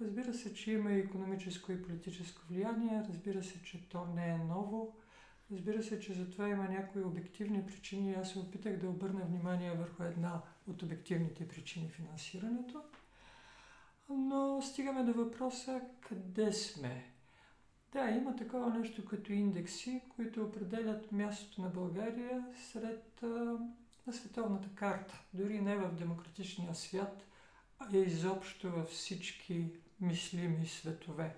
Разбира 0.00 0.34
се, 0.34 0.54
че 0.54 0.72
има 0.72 0.92
и 0.92 0.98
економическо 0.98 1.72
и 1.72 1.82
политическо 1.82 2.42
влияние, 2.50 3.04
разбира 3.08 3.44
се, 3.44 3.62
че 3.62 3.88
то 3.88 4.06
не 4.06 4.28
е 4.28 4.38
ново, 4.38 4.96
разбира 5.52 5.82
се, 5.82 6.00
че 6.00 6.14
за 6.14 6.30
това 6.30 6.48
има 6.48 6.68
някои 6.68 7.04
обективни 7.04 7.66
причини. 7.66 8.14
Аз 8.14 8.30
се 8.30 8.38
опитах 8.38 8.76
да 8.76 8.88
обърна 8.88 9.24
внимание 9.24 9.74
върху 9.74 10.02
една 10.02 10.42
от 10.68 10.82
обективните 10.82 11.48
причини 11.48 11.88
финансирането. 11.88 12.82
Но 14.08 14.62
стигаме 14.62 15.02
до 15.02 15.12
въпроса 15.12 15.80
къде 16.00 16.52
сме 16.52 17.10
да, 17.92 18.10
има 18.10 18.36
такова 18.36 18.70
нещо 18.70 19.04
като 19.04 19.32
индекси, 19.32 20.02
които 20.16 20.44
определят 20.44 21.12
мястото 21.12 21.62
на 21.62 21.68
България 21.68 22.44
сред 22.72 23.22
а, 23.22 23.26
на 24.06 24.12
световната 24.12 24.68
карта. 24.74 25.20
Дори 25.34 25.60
не 25.60 25.76
в 25.76 25.94
демократичния 25.94 26.74
свят, 26.74 27.24
а 27.78 27.96
изобщо 27.96 28.70
във 28.70 28.88
всички 28.88 29.66
мислими 30.00 30.66
светове. 30.66 31.36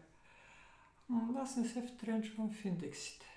Аз 1.36 1.56
не 1.56 1.68
се 1.68 1.86
втренчвам 1.86 2.52
в 2.52 2.64
индексите. 2.64 3.31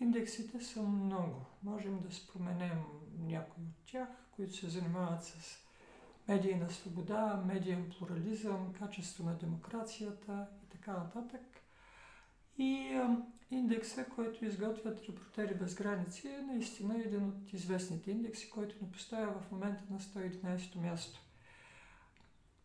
Индексите 0.00 0.60
са 0.60 0.82
много. 0.82 1.46
Можем 1.62 2.00
да 2.00 2.14
споменем 2.14 2.84
някои 3.18 3.64
от 3.64 3.86
тях, 3.86 4.08
които 4.30 4.54
се 4.54 4.68
занимават 4.68 5.24
с 5.24 5.58
медийна 6.28 6.70
свобода, 6.70 7.42
медиен 7.46 7.90
плурализъм, 7.98 8.72
качество 8.72 9.24
на 9.24 9.34
демокрацията 9.34 10.46
и 10.64 10.68
така 10.68 10.92
нататък. 10.92 11.40
И 12.58 13.00
индекса, 13.50 14.04
който 14.04 14.44
изготвят 14.44 15.08
репортери 15.08 15.54
без 15.54 15.74
граници, 15.74 16.28
е 16.28 16.42
наистина 16.42 16.98
един 16.98 17.24
от 17.24 17.52
известните 17.52 18.10
индекси, 18.10 18.50
който 18.50 18.84
ни 18.84 18.90
поставя 18.90 19.40
в 19.40 19.52
момента 19.52 19.82
на 19.90 20.00
111 20.00 20.76
място. 20.76 21.20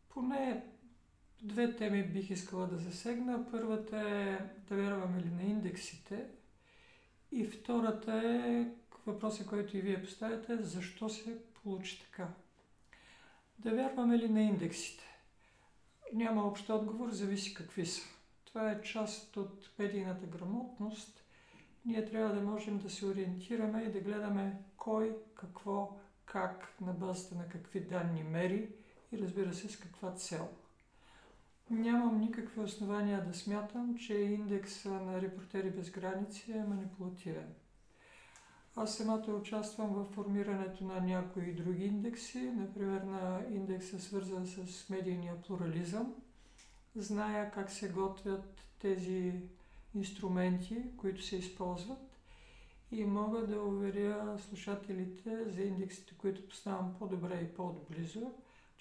Поне 0.10 0.64
две 1.42 1.76
теми 1.76 2.04
бих 2.04 2.30
искала 2.30 2.68
да 2.68 2.78
засегна. 2.78 3.52
Първата 3.52 3.98
е 3.98 4.40
да 4.70 4.76
вярваме 4.76 5.22
ли 5.22 5.30
на 5.30 5.44
индексите 5.44 6.26
и 7.32 7.46
втората 7.46 8.14
е 8.14 8.66
въпросът, 9.06 9.48
който 9.48 9.78
и 9.78 9.82
вие 9.82 10.04
поставяте, 10.04 10.58
защо 10.58 11.10
се 11.10 11.38
получи 11.64 12.02
така. 12.02 12.28
Да 13.60 13.72
вярваме 13.72 14.18
ли 14.18 14.30
на 14.30 14.42
индексите? 14.42 15.04
Няма 16.14 16.48
общ 16.48 16.70
отговор, 16.70 17.10
зависи 17.10 17.54
какви 17.54 17.86
са. 17.86 18.02
Това 18.46 18.72
е 18.72 18.82
част 18.82 19.38
от 19.38 19.70
медийната 19.80 20.26
грамотност. 20.26 21.24
Ние 21.86 22.06
трябва 22.06 22.36
да 22.36 22.42
можем 22.42 22.78
да 22.78 22.90
се 22.90 23.06
ориентираме 23.06 23.82
и 23.84 23.92
да 23.92 24.00
гледаме 24.00 24.56
кой, 24.78 25.18
какво, 25.36 25.98
как, 26.26 26.76
на 26.82 26.94
базата 26.94 27.36
на 27.36 27.50
какви 27.50 27.80
данни 27.80 28.24
мери 28.24 28.70
и 29.12 29.18
разбира 29.18 29.54
се 29.54 29.70
с 29.70 29.80
каква 29.80 30.12
цел. 30.12 30.50
Нямам 31.72 32.20
никакви 32.20 32.62
основания 32.62 33.26
да 33.26 33.34
смятам, 33.34 33.98
че 33.98 34.14
индекса 34.14 34.90
на 34.90 35.22
Репортери 35.22 35.70
без 35.70 35.92
граници 35.92 36.52
е 36.52 36.64
манипулативен. 36.64 37.54
Аз 38.76 38.98
самата 38.98 39.32
участвам 39.42 39.94
в 39.94 40.06
формирането 40.06 40.84
на 40.84 41.02
някои 41.02 41.54
други 41.54 41.86
индекси, 41.86 42.40
например 42.40 43.02
на 43.02 43.42
индекса 43.52 44.00
свързан 44.00 44.48
с 44.48 44.90
медийния 44.90 45.42
плурализъм– 45.42 46.14
зная 46.96 47.52
как 47.52 47.72
се 47.72 47.90
готвят 47.90 48.62
тези 48.80 49.34
инструменти, 49.96 50.84
които 50.98 51.24
се 51.24 51.36
използват 51.36 52.18
и 52.92 53.06
мога 53.06 53.48
да 53.48 53.62
уверя 53.62 54.38
слушателите 54.40 55.50
за 55.50 55.62
индексите, 55.62 56.14
които 56.18 56.48
поставям 56.48 56.96
по-добре 57.00 57.42
и 57.42 57.56
по-отблизо, 57.56 58.32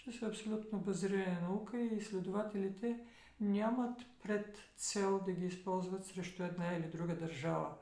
че 0.05 0.13
са 0.13 0.27
абсолютно 0.27 0.79
базирани 0.79 1.27
на 1.27 1.41
наука 1.41 1.81
и 1.81 1.97
изследователите 1.97 3.01
нямат 3.41 4.01
пред 4.23 4.59
цел 4.77 5.21
да 5.25 5.33
ги 5.33 5.47
използват 5.47 6.07
срещу 6.07 6.43
една 6.43 6.75
или 6.75 6.89
друга 6.89 7.17
държава. 7.17 7.75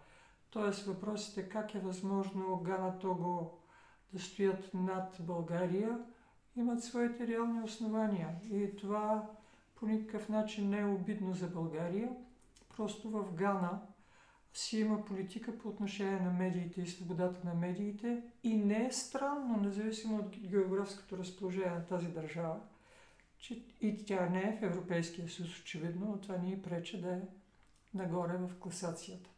Тоест 0.51 0.87
въпросите 0.87 1.49
как 1.49 1.75
е 1.75 1.81
възможно 1.81 2.57
Гана 2.57 2.99
Того 2.99 3.59
да 4.13 4.21
стоят 4.21 4.75
над 4.75 5.17
България 5.21 5.99
имат 6.57 6.85
своите 6.85 7.27
реални 7.27 7.63
основания. 7.63 8.29
И 8.51 8.77
това 8.77 9.31
по 9.75 9.87
никакъв 9.87 10.29
начин 10.29 10.71
не 10.71 10.81
е 10.81 10.87
обидно 10.87 11.35
за 11.35 11.47
България. 11.47 12.11
Просто 12.77 13.11
в 13.11 13.35
Гана 13.35 13.81
си 14.59 14.81
има 14.81 15.05
политика 15.05 15.59
по 15.59 15.69
отношение 15.69 16.21
на 16.21 16.31
медиите 16.31 16.83
и 16.83 16.87
свободата 16.87 17.49
на 17.49 17.55
медиите 17.55 18.23
и 18.43 18.57
не 18.57 18.87
е 18.87 18.93
странно, 18.93 19.61
независимо 19.63 20.17
от 20.19 20.37
географското 20.37 21.19
разположение 21.19 21.71
на 21.71 21.87
тази 21.87 22.07
държава, 22.07 22.61
че 23.39 23.63
и 23.81 24.05
тя 24.05 24.29
не 24.29 24.41
е 24.43 24.59
в 24.61 24.63
Европейския 24.63 25.29
съюз, 25.29 25.61
очевидно, 25.61 26.07
но 26.07 26.21
това 26.21 26.37
ни 26.37 26.63
прече 26.63 27.01
да 27.01 27.11
е 27.11 27.21
нагоре 27.95 28.37
в 28.37 28.51
класацията. 28.61 29.31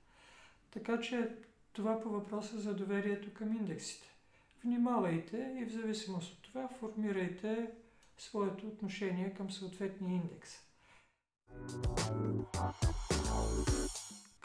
Така 0.71 1.01
че 1.01 1.37
това 1.73 2.01
по 2.01 2.09
въпроса 2.09 2.61
за 2.61 2.75
доверието 2.75 3.35
към 3.35 3.53
индексите. 3.53 4.09
Внимавайте 4.65 5.57
и 5.61 5.65
в 5.65 5.73
зависимост 5.73 6.33
от 6.33 6.43
това 6.43 6.69
формирайте 6.69 7.71
своето 8.19 8.67
отношение 8.67 9.35
към 9.35 9.51
съответния 9.51 10.15
индекс. 10.15 10.51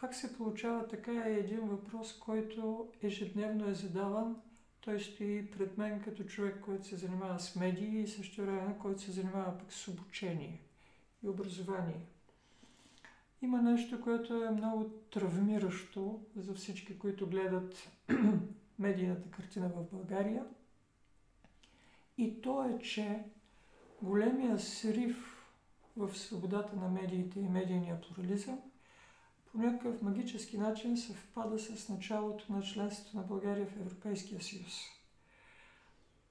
Как 0.06 0.16
се 0.16 0.38
получава 0.38 0.88
така 0.88 1.12
е 1.12 1.34
един 1.34 1.60
въпрос, 1.60 2.20
който 2.20 2.88
ежедневно 3.02 3.70
е 3.70 3.74
задаван. 3.74 4.36
Той 4.82 5.00
стои 5.00 5.52
пред 5.52 5.78
мен 5.78 6.02
като 6.02 6.24
човек, 6.24 6.62
който 6.62 6.88
се 6.88 6.96
занимава 6.96 7.40
с 7.40 7.56
медии 7.56 8.02
и 8.02 8.08
също 8.08 8.42
време, 8.42 8.76
който 8.80 9.02
се 9.02 9.12
занимава 9.12 9.58
пък 9.58 9.74
с 9.74 9.88
обучение 9.88 10.62
и 11.24 11.28
образование. 11.28 12.00
Има 13.42 13.62
нещо, 13.62 14.02
което 14.02 14.44
е 14.44 14.50
много 14.50 14.90
травмиращо 15.12 16.20
за 16.36 16.54
всички, 16.54 17.00
които 17.00 17.28
гледат 17.28 17.90
медийната 18.80 19.32
картина 19.32 19.70
в 19.70 19.92
България. 19.92 20.46
И 22.18 22.42
то 22.42 22.64
е, 22.64 22.80
че 22.80 23.24
големия 24.02 24.60
срив 24.60 25.46
в 25.98 26.18
свободата 26.18 26.76
на 26.76 26.90
медиите 26.90 27.40
и 27.40 27.50
медийния 27.50 28.02
плурализъм 28.02 28.60
по 29.56 29.62
някакъв 29.62 30.02
магически 30.02 30.58
начин 30.58 30.98
съвпада 30.98 31.60
с 31.60 31.90
началото 31.90 32.54
на 32.54 32.62
членството 32.62 33.18
на 33.18 33.24
България 33.24 33.66
в 33.66 33.76
Европейския 33.76 34.42
съюз. 34.42 34.74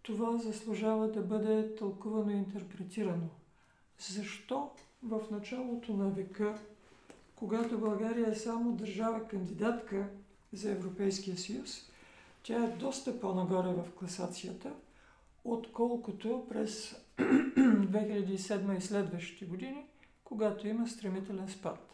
това 0.02 0.36
заслужава 0.36 1.12
да 1.12 1.22
бъде 1.22 1.74
тълкувано 1.74 2.30
и 2.30 2.34
интерпретирано. 2.34 3.28
Защо 3.98 4.70
в 5.02 5.20
началото 5.30 5.96
на 5.96 6.10
века, 6.10 6.58
когато 7.36 7.78
България 7.78 8.30
е 8.30 8.34
само 8.34 8.72
държава 8.72 9.28
кандидатка 9.28 10.08
за 10.52 10.70
Европейския 10.70 11.36
съюз, 11.36 11.90
тя 12.42 12.64
е 12.64 12.76
доста 12.76 13.20
по-нагоре 13.20 13.68
в 13.68 13.92
класацията, 13.98 14.72
отколкото 15.44 16.46
през 16.48 16.96
2007 17.18 18.78
и 18.78 18.80
следващите 18.80 19.44
години, 19.44 19.86
когато 20.24 20.68
има 20.68 20.88
стремителен 20.88 21.48
спад. 21.48 21.93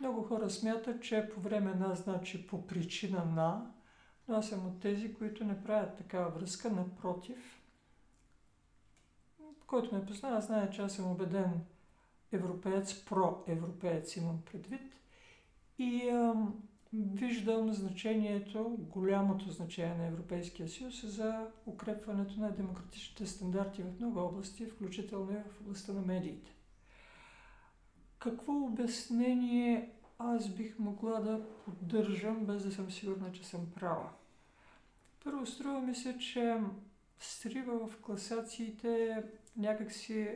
Много 0.00 0.22
хора 0.22 0.50
смятат, 0.50 1.02
че 1.02 1.30
по 1.34 1.40
време 1.40 1.74
на, 1.74 1.94
значи 1.94 2.46
по 2.46 2.66
причина 2.66 3.24
на, 3.24 3.70
но 4.28 4.34
аз 4.34 4.48
съм 4.48 4.66
от 4.66 4.80
тези, 4.80 5.14
които 5.14 5.44
не 5.44 5.62
правят 5.62 5.96
такава 5.96 6.30
връзка, 6.30 6.70
напротив. 6.70 7.62
Който 9.66 9.94
ме 9.94 10.06
познава, 10.06 10.40
знае, 10.40 10.70
че 10.70 10.82
аз 10.82 10.92
съм 10.92 11.10
убеден 11.10 11.60
европеец, 12.32 13.04
проевропеец 13.04 14.16
имам 14.16 14.42
предвид. 14.52 14.94
И 15.78 16.08
ам, 16.08 16.62
виждам 16.92 17.72
значението, 17.72 18.76
голямото 18.78 19.50
значение 19.50 19.94
на 19.94 20.06
Европейския 20.06 20.68
съюз 20.68 21.06
за 21.06 21.46
укрепването 21.66 22.40
на 22.40 22.50
демократичните 22.50 23.26
стандарти 23.26 23.82
в 23.82 24.00
много 24.00 24.20
области, 24.20 24.66
включително 24.66 25.32
и 25.32 25.50
в 25.50 25.60
областта 25.60 25.92
на 25.92 26.00
медиите. 26.00 26.57
Какво 28.18 28.52
обяснение 28.52 29.90
аз 30.18 30.48
бих 30.48 30.78
могла 30.78 31.20
да 31.20 31.46
поддържам, 31.64 32.44
без 32.44 32.64
да 32.64 32.72
съм 32.72 32.90
сигурна, 32.90 33.32
че 33.32 33.46
съм 33.46 33.66
права? 33.74 34.08
Първо, 35.24 35.46
струва 35.46 35.80
ми 35.80 35.94
се, 35.94 36.18
че 36.18 36.60
срива 37.20 37.88
в 37.88 38.00
класациите 38.00 39.04
е 39.04 39.22
някакси 39.56 40.28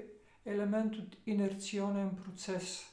елемент 0.46 0.96
от 0.96 1.16
инерционен 1.26 2.16
процес. 2.16 2.86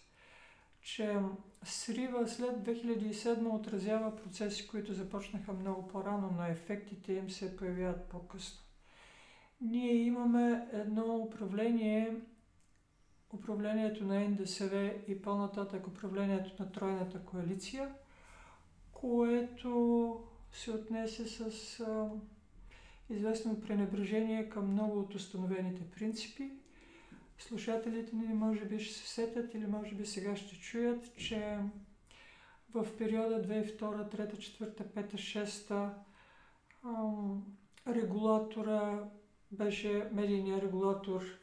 Че 0.81 1.19
срива 1.63 2.27
след 2.27 2.51
2007 2.51 3.53
отразява 3.53 4.15
процеси, 4.15 4.67
които 4.67 4.93
започнаха 4.93 5.53
много 5.53 5.88
по-рано, 5.88 6.34
но 6.38 6.46
ефектите 6.46 7.13
им 7.13 7.29
се 7.29 7.58
появяват 7.58 8.03
по-късно. 8.03 8.60
Ние 9.62 9.93
имаме 9.93 10.67
едно 10.74 11.17
управление, 11.17 12.15
управлението 13.33 14.05
на 14.05 14.29
НДСВ 14.29 14.93
и 15.07 15.21
по-нататък 15.21 15.88
управлението 15.88 16.51
на 16.59 16.71
Тройната 16.71 17.19
коалиция, 17.19 17.95
което 18.91 20.24
се 20.51 20.71
отнесе 20.71 21.25
с 21.27 21.79
а, 21.79 22.09
известно 23.09 23.62
пренебрежение 23.62 24.50
към 24.50 24.71
много 24.71 25.00
от 25.00 25.15
установените 25.15 25.81
принципи. 25.91 26.51
Слушателите 27.38 28.15
ни 28.15 28.33
може 28.33 28.65
би 28.65 28.79
ще 28.79 28.93
се 28.93 29.07
сетят 29.07 29.53
или 29.53 29.67
може 29.67 29.95
би 29.95 30.05
сега 30.05 30.36
ще 30.36 30.55
чуят, 30.55 31.15
че 31.15 31.57
в 32.74 32.98
периода 32.98 33.48
2002, 33.48 33.79
2003, 33.79 34.33
2004, 34.36 34.89
2005, 34.93 35.93
2006 36.83 37.50
регулатора 37.88 39.03
беше, 39.51 40.09
медийният 40.13 40.63
регулатор 40.63 41.38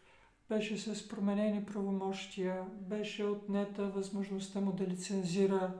беше 0.48 0.78
с 0.78 1.08
променени 1.08 1.64
правомощия, 1.64 2.64
беше 2.80 3.24
отнета 3.24 3.88
възможността 3.88 4.60
му 4.60 4.72
да 4.72 4.86
лицензира 4.86 5.74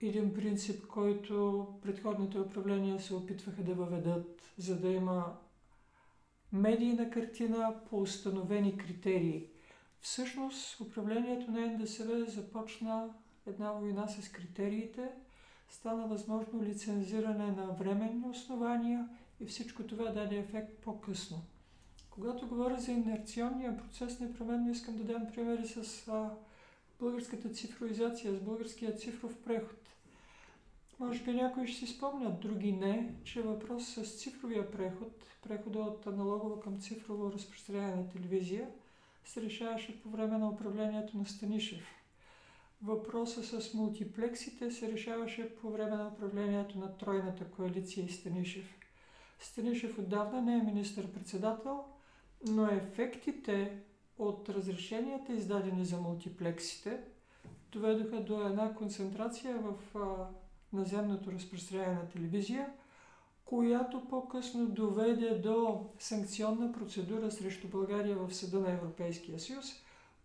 един 0.00 0.34
принцип, 0.34 0.86
който 0.86 1.66
предходните 1.82 2.38
управления 2.38 3.00
се 3.00 3.14
опитваха 3.14 3.62
да 3.62 3.74
въведат, 3.74 4.52
за 4.58 4.80
да 4.80 4.88
има 4.88 5.36
медийна 6.52 7.10
картина 7.10 7.74
по 7.90 8.00
установени 8.00 8.76
критерии. 8.76 9.46
Всъщност 10.00 10.80
управлението 10.80 11.50
на 11.50 11.66
НДСВ 11.66 12.24
започна 12.24 13.14
една 13.46 13.72
война 13.72 14.08
с 14.08 14.28
критериите, 14.28 15.08
стана 15.68 16.06
възможно 16.06 16.62
лицензиране 16.62 17.46
на 17.46 17.66
временни 17.66 18.28
основания 18.28 19.08
и 19.40 19.46
всичко 19.46 19.82
това 19.82 20.04
даде 20.04 20.36
ефект 20.36 20.78
по-късно. 20.78 21.42
Когато 22.16 22.46
говоря 22.46 22.80
за 22.80 22.92
инерционния 22.92 23.76
процес, 23.76 24.20
непременно 24.20 24.70
искам 24.70 24.96
да 24.96 25.04
дам 25.04 25.26
примери 25.34 25.66
с 25.66 26.08
а, 26.08 26.30
българската 27.00 27.48
цифровизация, 27.48 28.34
с 28.34 28.40
българския 28.40 28.96
цифров 28.96 29.36
преход. 29.44 29.78
Може 30.98 31.24
би 31.24 31.32
някои 31.32 31.66
ще 31.66 31.86
си 31.86 31.92
спомнят, 31.92 32.40
други 32.40 32.72
не, 32.72 33.14
че 33.24 33.42
въпрос 33.42 33.88
с 33.88 34.18
цифровия 34.18 34.70
преход, 34.70 35.12
прехода 35.48 35.78
от 35.78 36.06
аналогово 36.06 36.60
към 36.60 36.80
цифрово 36.80 37.32
разпространение 37.32 37.96
на 37.96 38.08
телевизия, 38.08 38.68
се 39.24 39.42
решаваше 39.42 40.02
по 40.02 40.08
време 40.08 40.38
на 40.38 40.48
управлението 40.48 41.18
на 41.18 41.26
Станишев. 41.26 41.86
Въпроса 42.82 43.60
с 43.60 43.74
мултиплексите 43.74 44.70
се 44.70 44.92
решаваше 44.92 45.56
по 45.56 45.70
време 45.70 45.96
на 45.96 46.08
управлението 46.08 46.78
на 46.78 46.96
Тройната 46.96 47.44
коалиция 47.44 48.04
и 48.04 48.08
Станишев. 48.08 48.78
Станишев 49.40 49.98
отдавна 49.98 50.42
не 50.42 50.54
е 50.54 50.62
министър-председател, 50.62 51.84
но 52.48 52.66
ефектите 52.66 53.78
от 54.18 54.48
разрешенията, 54.48 55.32
издадени 55.32 55.84
за 55.84 55.96
мултиплексите, 55.96 57.00
доведоха 57.72 58.20
до 58.20 58.46
една 58.46 58.74
концентрация 58.74 59.58
в 59.58 59.98
а, 59.98 60.26
наземното 60.72 61.32
разпространение 61.32 61.94
на 61.94 62.08
телевизия, 62.08 62.72
която 63.44 64.08
по-късно 64.08 64.66
доведе 64.66 65.30
до 65.30 65.86
санкционна 65.98 66.72
процедура 66.72 67.30
срещу 67.30 67.68
България 67.68 68.16
в 68.16 68.34
Съда 68.34 68.60
на 68.60 68.72
Европейския 68.72 69.40
съюз, 69.40 69.66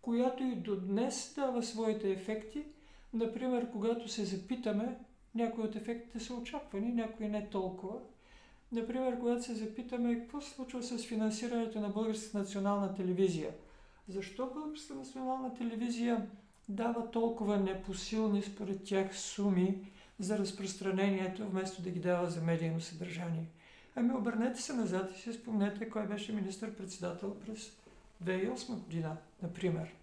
която 0.02 0.42
и 0.42 0.54
до 0.54 0.80
днес 0.80 1.32
дава 1.36 1.62
своите 1.62 2.10
ефекти. 2.10 2.64
Например, 3.12 3.70
когато 3.72 4.08
се 4.08 4.24
запитаме, 4.24 4.98
някои 5.34 5.64
от 5.64 5.76
ефектите 5.76 6.20
са 6.20 6.34
очаквани, 6.34 6.92
някои 6.92 7.28
не 7.28 7.50
толкова. 7.50 7.98
Например, 8.72 9.18
когато 9.18 9.42
се 9.42 9.54
запитаме 9.54 10.18
какво 10.18 10.40
се 10.40 10.50
случва 10.50 10.82
с 10.82 10.98
финансирането 10.98 11.80
на 11.80 11.88
Българската 11.88 12.38
национална 12.38 12.94
телевизия. 12.94 13.50
Защо 14.08 14.50
Българската 14.54 14.94
национална 14.94 15.54
телевизия 15.54 16.26
дава 16.68 17.10
толкова 17.10 17.56
непосилни 17.56 18.42
според 18.42 18.84
тях 18.84 19.16
суми 19.16 19.92
за 20.18 20.38
разпространението, 20.38 21.48
вместо 21.48 21.82
да 21.82 21.90
ги 21.90 22.00
дава 22.00 22.30
за 22.30 22.40
медийно 22.40 22.80
съдържание. 22.80 23.46
Ами 23.96 24.14
обърнете 24.14 24.62
се 24.62 24.72
назад 24.72 25.16
и 25.16 25.20
си 25.20 25.32
спомнете 25.32 25.90
кой 25.90 26.06
беше 26.06 26.32
министър-председател 26.32 27.36
през 27.46 27.72
2008 28.24 28.74
година, 28.74 29.16
например. 29.42 29.94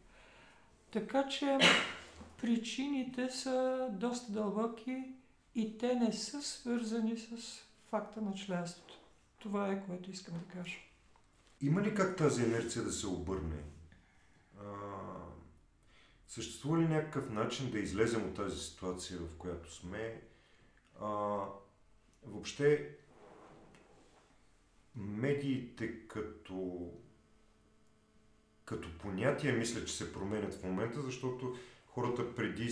Така 0.91 1.27
че 1.27 1.57
причините 2.41 3.29
са 3.29 3.87
доста 3.91 4.31
дълбоки 4.31 5.03
и 5.55 5.77
те 5.77 5.95
не 5.95 6.13
са 6.13 6.41
свързани 6.41 7.17
с 7.17 7.59
факта 7.89 8.21
на 8.21 8.33
членството. 8.33 8.99
Това 9.39 9.71
е 9.71 9.85
което 9.85 10.11
искам 10.11 10.33
да 10.33 10.53
кажа. 10.53 10.77
Има 11.61 11.81
ли 11.81 11.95
как 11.95 12.17
тази 12.17 12.43
инерция 12.43 12.83
да 12.83 12.91
се 12.91 13.07
обърне? 13.07 13.63
А, 14.59 14.63
Съществува 16.27 16.77
ли 16.77 16.87
някакъв 16.87 17.29
начин 17.29 17.71
да 17.71 17.79
излезем 17.79 18.27
от 18.27 18.35
тази 18.35 18.59
ситуация, 18.59 19.19
в 19.19 19.37
която 19.37 19.73
сме? 19.73 20.21
А, 21.01 21.39
въобще, 22.25 22.95
медиите 24.95 26.07
като, 26.07 26.89
като 28.65 28.97
понятие 28.97 29.51
мисля, 29.51 29.85
че 29.85 29.93
се 29.93 30.13
променят 30.13 30.53
в 30.53 30.63
момента, 30.63 31.01
защото 31.01 31.55
хората 31.87 32.35
преди 32.35 32.69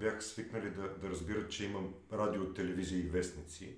бяха 0.00 0.22
свикнали 0.22 0.70
да, 0.70 0.88
да 0.98 1.10
разбират, 1.10 1.50
че 1.50 1.64
има 1.64 1.80
радио, 2.12 2.54
телевизия 2.54 3.00
и 3.00 3.08
вестници. 3.08 3.76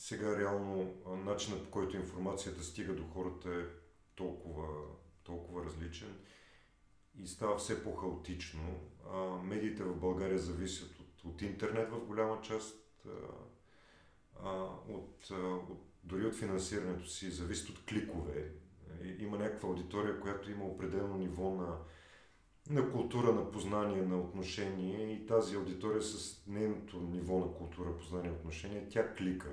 Сега 0.00 0.38
реално 0.38 0.94
начинът 1.06 1.64
по 1.64 1.70
който 1.70 1.96
информацията 1.96 2.64
стига 2.64 2.94
до 2.94 3.04
хората 3.04 3.50
е 3.50 3.64
толкова, 4.14 4.66
толкова 5.22 5.64
различен 5.64 6.16
и 7.18 7.26
става 7.26 7.58
все 7.58 7.82
по-хаотично. 7.82 8.80
А, 9.12 9.18
медиите 9.42 9.82
в 9.84 9.96
България 9.96 10.38
зависят 10.38 11.00
от, 11.00 11.24
от 11.24 11.42
интернет 11.42 11.90
в 11.90 12.04
голяма 12.06 12.40
част, 12.42 13.06
а, 14.44 14.66
от, 14.88 15.30
от, 15.70 15.80
дори 16.04 16.26
от 16.26 16.34
финансирането 16.34 17.08
си, 17.08 17.30
зависят 17.30 17.68
от 17.68 17.84
кликове. 17.84 18.52
Има 19.18 19.38
някаква 19.38 19.68
аудитория, 19.68 20.20
която 20.20 20.50
има 20.50 20.64
определено 20.64 21.16
ниво 21.16 21.50
на, 21.50 21.78
на 22.70 22.92
култура, 22.92 23.32
на 23.32 23.50
познание, 23.50 24.02
на 24.02 24.20
отношение 24.20 25.12
и 25.12 25.26
тази 25.26 25.56
аудитория 25.56 26.02
с 26.02 26.42
нейното 26.46 27.00
ниво 27.00 27.38
на 27.38 27.54
култура, 27.54 27.96
познание, 27.98 28.30
отношение, 28.30 28.88
тя 28.90 29.14
клика 29.14 29.50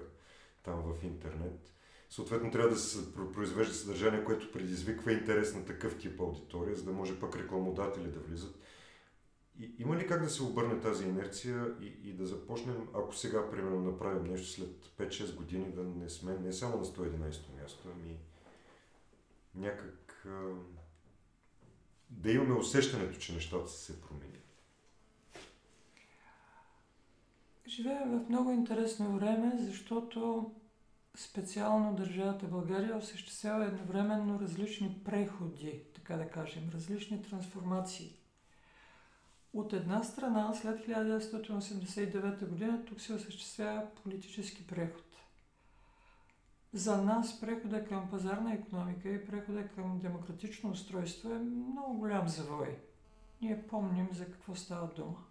там 0.67 0.93
в 0.93 1.03
интернет. 1.03 1.73
Съответно, 2.09 2.51
трябва 2.51 2.69
да 2.69 2.77
се 2.77 3.13
произвежда 3.13 3.73
съдържание, 3.73 4.23
което 4.23 4.51
предизвиква 4.51 5.11
интерес 5.11 5.55
на 5.55 5.65
такъв 5.65 5.97
тип 5.97 6.19
аудитория, 6.19 6.75
за 6.75 6.83
да 6.83 6.91
може 6.91 7.19
пък 7.19 7.35
рекламодатели 7.35 8.11
да 8.11 8.19
влизат. 8.19 8.59
И, 9.59 9.75
има 9.79 9.97
ли 9.97 10.07
как 10.07 10.23
да 10.23 10.29
се 10.29 10.43
обърне 10.43 10.79
тази 10.79 11.03
инерция 11.05 11.75
и, 11.81 11.85
и 11.85 12.13
да 12.13 12.25
започнем, 12.25 12.87
ако 12.93 13.15
сега, 13.15 13.51
примерно, 13.51 13.81
направим 13.81 14.23
нещо 14.23 14.47
след 14.47 14.85
5-6 14.99 15.35
години, 15.35 15.71
да 15.71 15.83
не 15.83 16.09
сме 16.09 16.37
не 16.37 16.53
само 16.53 16.77
на 16.77 16.85
111 16.85 17.61
място, 17.61 17.87
ами 17.95 18.17
някак 19.55 20.25
а, 20.25 20.53
да 22.09 22.31
имаме 22.31 22.53
усещането, 22.53 23.19
че 23.19 23.33
нещата 23.33 23.69
са 23.69 23.77
се 23.77 24.01
променили? 24.01 24.46
Живеем 27.67 28.19
в 28.19 28.29
много 28.29 28.51
интересно 28.51 29.11
време, 29.11 29.53
защото 29.59 30.51
специално 31.15 31.95
държавата 31.95 32.45
България 32.45 32.97
осъществява 32.97 33.65
едновременно 33.65 34.39
различни 34.39 35.01
преходи, 35.05 35.83
така 35.95 36.15
да 36.15 36.29
кажем, 36.29 36.69
различни 36.73 37.23
трансформации. 37.23 38.15
От 39.53 39.73
една 39.73 40.03
страна, 40.03 40.53
след 40.53 40.87
1989 40.87 42.47
година, 42.47 42.85
тук 42.85 43.01
се 43.01 43.13
осъществява 43.13 43.87
политически 44.03 44.67
преход. 44.67 45.05
За 46.73 47.01
нас 47.01 47.39
прехода 47.39 47.85
към 47.85 48.09
пазарна 48.09 48.53
економика 48.53 49.09
и 49.09 49.25
прехода 49.25 49.67
към 49.67 49.99
демократично 49.99 50.69
устройство 50.69 51.31
е 51.31 51.39
много 51.39 51.97
голям 51.97 52.27
завой. 52.27 52.77
Ние 53.41 53.67
помним 53.67 54.07
за 54.13 54.25
какво 54.25 54.55
става 54.55 54.87
дума. 54.87 55.26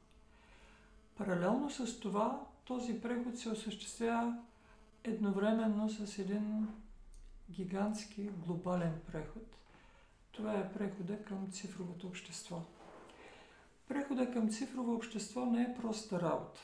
Паралелно 1.17 1.71
с 1.71 2.01
това, 2.01 2.47
този 2.65 3.01
преход 3.01 3.39
се 3.39 3.49
осъществява 3.49 4.39
едновременно 5.05 5.91
с 5.91 6.19
един 6.19 6.69
гигантски 7.51 8.23
глобален 8.23 9.01
преход. 9.13 9.57
Това 10.33 10.55
е 10.55 10.73
прехода 10.73 11.25
към 11.25 11.49
цифровото 11.53 12.07
общество. 12.07 12.63
Прехода 13.89 14.31
към 14.31 14.49
цифрово 14.49 14.95
общество 14.95 15.47
не 15.47 15.63
е 15.63 15.75
проста 15.75 16.21
работа, 16.21 16.61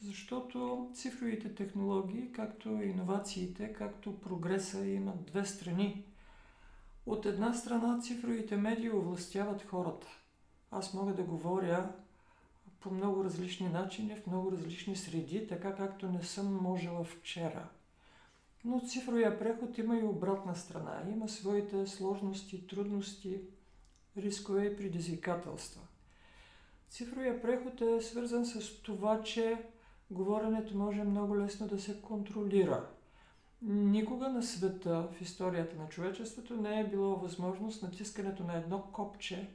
защото 0.00 0.90
цифровите 0.94 1.54
технологии, 1.54 2.32
както 2.32 2.68
иновациите, 2.68 3.72
както 3.72 4.20
прогреса 4.20 4.86
имат 4.86 5.24
две 5.24 5.44
страни. 5.44 6.04
От 7.06 7.26
една 7.26 7.54
страна 7.54 8.00
цифровите 8.00 8.56
медии 8.56 8.90
овластяват 8.90 9.62
хората. 9.62 10.06
Аз 10.70 10.94
мога 10.94 11.14
да 11.14 11.22
говоря 11.22 11.92
по 12.80 12.90
много 12.90 13.24
различни 13.24 13.68
начини, 13.68 14.16
в 14.16 14.26
много 14.26 14.52
различни 14.52 14.96
среди, 14.96 15.46
така 15.46 15.74
както 15.74 16.08
не 16.08 16.22
съм 16.22 16.54
можела 16.54 17.04
вчера. 17.04 17.68
Но 18.64 18.80
цифровия 18.80 19.38
преход 19.38 19.78
има 19.78 19.98
и 19.98 20.02
обратна 20.02 20.56
страна. 20.56 21.02
Има 21.12 21.28
своите 21.28 21.86
сложности, 21.86 22.66
трудности, 22.66 23.40
рискове 24.16 24.64
и 24.64 24.76
предизвикателства. 24.76 25.82
Цифровия 26.90 27.42
преход 27.42 27.80
е 27.80 28.00
свързан 28.00 28.46
с 28.46 28.82
това, 28.82 29.22
че 29.22 29.64
говоренето 30.10 30.76
може 30.76 31.04
много 31.04 31.38
лесно 31.38 31.68
да 31.68 31.80
се 31.80 32.02
контролира. 32.02 32.86
Никога 33.62 34.28
на 34.28 34.42
света 34.42 35.08
в 35.12 35.20
историята 35.20 35.76
на 35.76 35.88
човечеството 35.88 36.56
не 36.56 36.80
е 36.80 36.88
било 36.88 37.16
възможност 37.16 37.82
натискането 37.82 38.44
на 38.44 38.56
едно 38.56 38.82
копче 38.82 39.48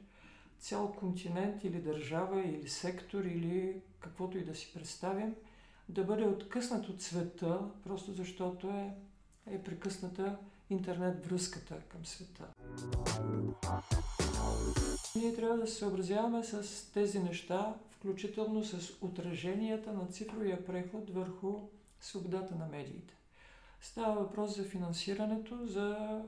цял 0.60 0.92
континент 0.92 1.64
или 1.64 1.80
държава 1.80 2.42
или 2.42 2.68
сектор 2.68 3.24
или 3.24 3.80
каквото 4.00 4.38
и 4.38 4.44
да 4.44 4.54
си 4.54 4.70
представим, 4.74 5.34
да 5.88 6.04
бъде 6.04 6.24
откъснат 6.24 6.88
от 6.88 7.02
света, 7.02 7.60
просто 7.84 8.12
защото 8.12 8.68
е, 8.68 8.94
е 9.50 9.62
прекъсната 9.62 10.38
интернет 10.70 11.26
връзката 11.26 11.80
към 11.88 12.06
света. 12.06 12.44
Ние 15.16 15.34
трябва 15.34 15.56
да 15.56 15.66
се 15.66 15.74
съобразяваме 15.74 16.44
с 16.44 16.84
тези 16.92 17.18
неща, 17.18 17.74
включително 17.90 18.64
с 18.64 18.92
отраженията 19.00 19.92
на 19.92 20.06
цифровия 20.06 20.66
преход 20.66 21.10
върху 21.10 21.60
свободата 22.00 22.54
на 22.54 22.66
медиите. 22.66 23.14
Става 23.80 24.14
въпрос 24.14 24.56
за 24.56 24.64
финансирането, 24.64 25.66
за 25.66 26.20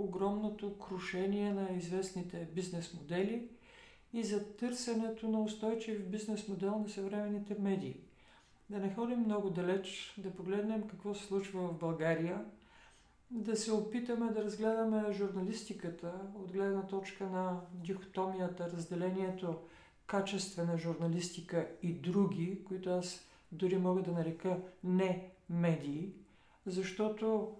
огромното 0.00 0.78
крушение 0.78 1.52
на 1.52 1.68
известните 1.76 2.48
бизнес 2.54 2.94
модели 2.94 3.48
и 4.12 4.24
за 4.24 4.44
търсенето 4.44 5.28
на 5.28 5.42
устойчив 5.42 6.06
бизнес 6.06 6.48
модел 6.48 6.78
на 6.78 6.88
съвременните 6.88 7.56
медии. 7.58 7.96
Да 8.70 8.78
не 8.78 8.94
ходим 8.94 9.20
много 9.20 9.50
далеч, 9.50 10.14
да 10.18 10.30
погледнем 10.30 10.88
какво 10.88 11.14
се 11.14 11.24
случва 11.24 11.68
в 11.68 11.78
България, 11.78 12.44
да 13.30 13.56
се 13.56 13.72
опитаме 13.72 14.32
да 14.32 14.44
разгледаме 14.44 15.12
журналистиката 15.12 16.12
от 16.34 16.52
гледна 16.52 16.86
точка 16.86 17.26
на 17.26 17.60
дихотомията, 17.72 18.70
разделението 18.72 19.58
качествена 20.06 20.78
журналистика 20.78 21.68
и 21.82 21.92
други, 21.92 22.64
които 22.64 22.90
аз 22.90 23.26
дори 23.52 23.78
мога 23.78 24.02
да 24.02 24.12
нарека 24.12 24.58
не 24.84 25.30
медии, 25.50 26.08
защото 26.66 27.52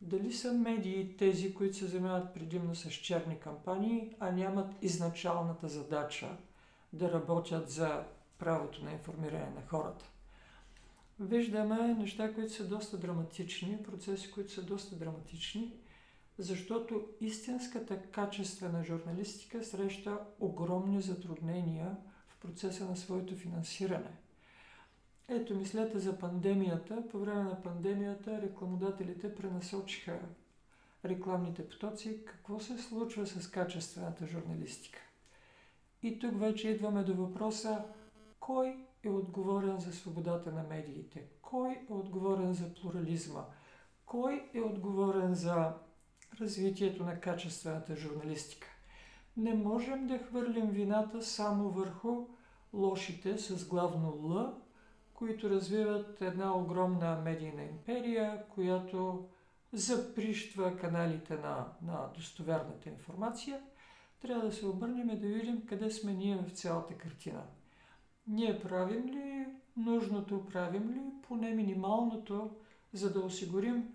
дали 0.00 0.32
са 0.32 0.52
медии 0.52 1.16
тези, 1.16 1.54
които 1.54 1.76
се 1.76 1.86
занимават 1.86 2.34
предимно 2.34 2.74
с 2.74 2.90
черни 2.90 3.38
кампании, 3.38 4.16
а 4.20 4.30
нямат 4.30 4.74
изначалната 4.82 5.68
задача 5.68 6.36
да 6.92 7.12
работят 7.12 7.70
за 7.70 8.04
правото 8.38 8.84
на 8.84 8.92
информиране 8.92 9.50
на 9.50 9.66
хората? 9.66 10.04
Виждаме 11.20 11.94
неща, 11.94 12.34
които 12.34 12.52
са 12.52 12.68
доста 12.68 12.98
драматични, 12.98 13.82
процеси, 13.82 14.30
които 14.30 14.52
са 14.52 14.62
доста 14.62 14.96
драматични, 14.96 15.72
защото 16.38 17.08
истинската 17.20 18.02
качествена 18.02 18.84
журналистика 18.84 19.64
среща 19.64 20.18
огромни 20.40 21.02
затруднения 21.02 21.96
в 22.28 22.36
процеса 22.40 22.84
на 22.84 22.96
своето 22.96 23.36
финансиране– 23.36 24.10
ето, 25.40 25.54
мислете 25.54 25.98
за 25.98 26.18
пандемията. 26.18 27.08
По 27.10 27.18
време 27.18 27.42
на 27.42 27.62
пандемията 27.62 28.42
рекламодателите 28.42 29.34
пренасочиха 29.34 30.20
рекламните 31.04 31.68
потоци. 31.68 32.24
Какво 32.24 32.60
се 32.60 32.78
случва 32.78 33.26
с 33.26 33.50
качествената 33.50 34.26
журналистика? 34.26 34.98
И 36.02 36.18
тук 36.18 36.38
вече 36.38 36.68
идваме 36.68 37.02
до 37.02 37.14
въпроса 37.14 37.84
кой 38.40 38.76
е 39.02 39.10
отговорен 39.10 39.78
за 39.78 39.92
свободата 39.92 40.52
на 40.52 40.62
медиите? 40.62 41.24
Кой 41.42 41.70
е 41.70 41.92
отговорен 41.92 42.54
за 42.54 42.74
плурализма? 42.74 43.44
Кой 44.06 44.50
е 44.54 44.60
отговорен 44.60 45.34
за 45.34 45.72
развитието 46.40 47.04
на 47.04 47.20
качествената 47.20 47.96
журналистика? 47.96 48.68
Не 49.36 49.54
можем 49.54 50.06
да 50.06 50.18
хвърлим 50.18 50.66
вината 50.66 51.22
само 51.22 51.70
върху 51.70 52.26
лошите 52.72 53.38
с 53.38 53.68
главно 53.68 54.08
Л 54.08 54.67
които 55.18 55.50
развиват 55.50 56.22
една 56.22 56.56
огромна 56.56 57.20
медийна 57.24 57.62
империя, 57.62 58.44
която 58.48 59.28
заприщва 59.72 60.76
каналите 60.76 61.34
на, 61.34 61.66
на 61.82 62.10
достоверната 62.14 62.88
информация, 62.88 63.60
трябва 64.20 64.46
да 64.46 64.52
се 64.52 64.66
обърнем 64.66 65.10
и 65.10 65.16
да 65.16 65.26
видим 65.26 65.66
къде 65.66 65.90
сме 65.90 66.12
ние 66.12 66.36
в 66.36 66.50
цялата 66.50 66.94
картина. 66.94 67.42
Ние 68.26 68.60
правим 68.60 69.06
ли 69.06 69.46
нужното, 69.76 70.46
правим 70.46 70.90
ли 70.90 71.00
поне 71.28 71.50
минималното, 71.50 72.50
за 72.92 73.12
да 73.12 73.20
осигурим 73.20 73.88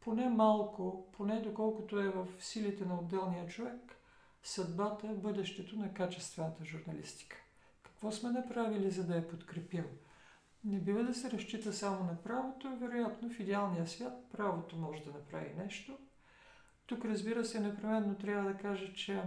поне 0.00 0.28
малко, 0.28 1.06
поне 1.12 1.40
доколкото 1.40 2.00
е 2.00 2.08
в 2.08 2.26
силите 2.40 2.84
на 2.84 2.98
отделния 2.98 3.46
човек, 3.46 3.96
съдбата, 4.42 5.06
бъдещето 5.06 5.76
на 5.76 5.94
качествената 5.94 6.64
журналистика. 6.64 7.36
Какво 7.82 8.12
сме 8.12 8.30
направили, 8.30 8.90
за 8.90 9.06
да 9.06 9.16
я 9.16 9.28
подкрепим? 9.28 9.84
Не 10.68 10.78
бива 10.78 11.04
да 11.04 11.14
се 11.14 11.30
разчита 11.30 11.72
само 11.72 12.04
на 12.04 12.22
правото, 12.22 12.76
вероятно 12.76 13.30
в 13.30 13.40
идеалния 13.40 13.86
свят 13.86 14.24
правото 14.32 14.76
може 14.76 15.04
да 15.04 15.10
направи 15.10 15.54
нещо. 15.58 15.98
Тук 16.86 17.04
разбира 17.04 17.44
се, 17.44 17.60
непременно 17.60 18.14
трябва 18.14 18.52
да 18.52 18.58
кажа, 18.58 18.94
че 18.94 19.22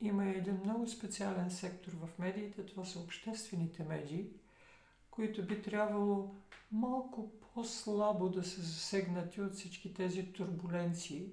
има 0.00 0.24
един 0.26 0.60
много 0.64 0.86
специален 0.86 1.50
сектор 1.50 1.92
в 1.92 2.18
медиите, 2.18 2.66
това 2.66 2.84
са 2.84 3.00
обществените 3.00 3.84
медии, 3.84 4.26
които 5.10 5.46
би 5.46 5.62
трябвало 5.62 6.34
малко 6.72 7.30
по-слабо 7.40 8.28
да 8.28 8.44
са 8.44 8.62
засегнати 8.62 9.40
от 9.40 9.54
всички 9.54 9.94
тези 9.94 10.32
турбуленции 10.32 11.32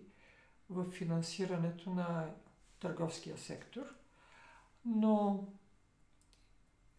в 0.70 0.92
финансирането 0.92 1.90
на 1.90 2.30
търговския 2.80 3.38
сектор. 3.38 3.96
Но 4.86 5.48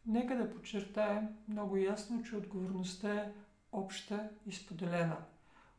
Нека 0.07 0.37
да 0.37 0.51
подчертаем 0.51 1.29
много 1.49 1.77
ясно, 1.77 2.23
че 2.23 2.37
отговорността 2.37 3.15
е 3.15 3.33
обща 3.73 4.29
и 4.47 4.53
споделена. 4.53 5.17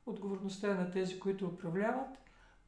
Отговорността 0.05 0.71
е 0.71 0.73
на 0.73 0.91
тези, 0.91 1.19
които 1.19 1.45
управляват, 1.45 2.17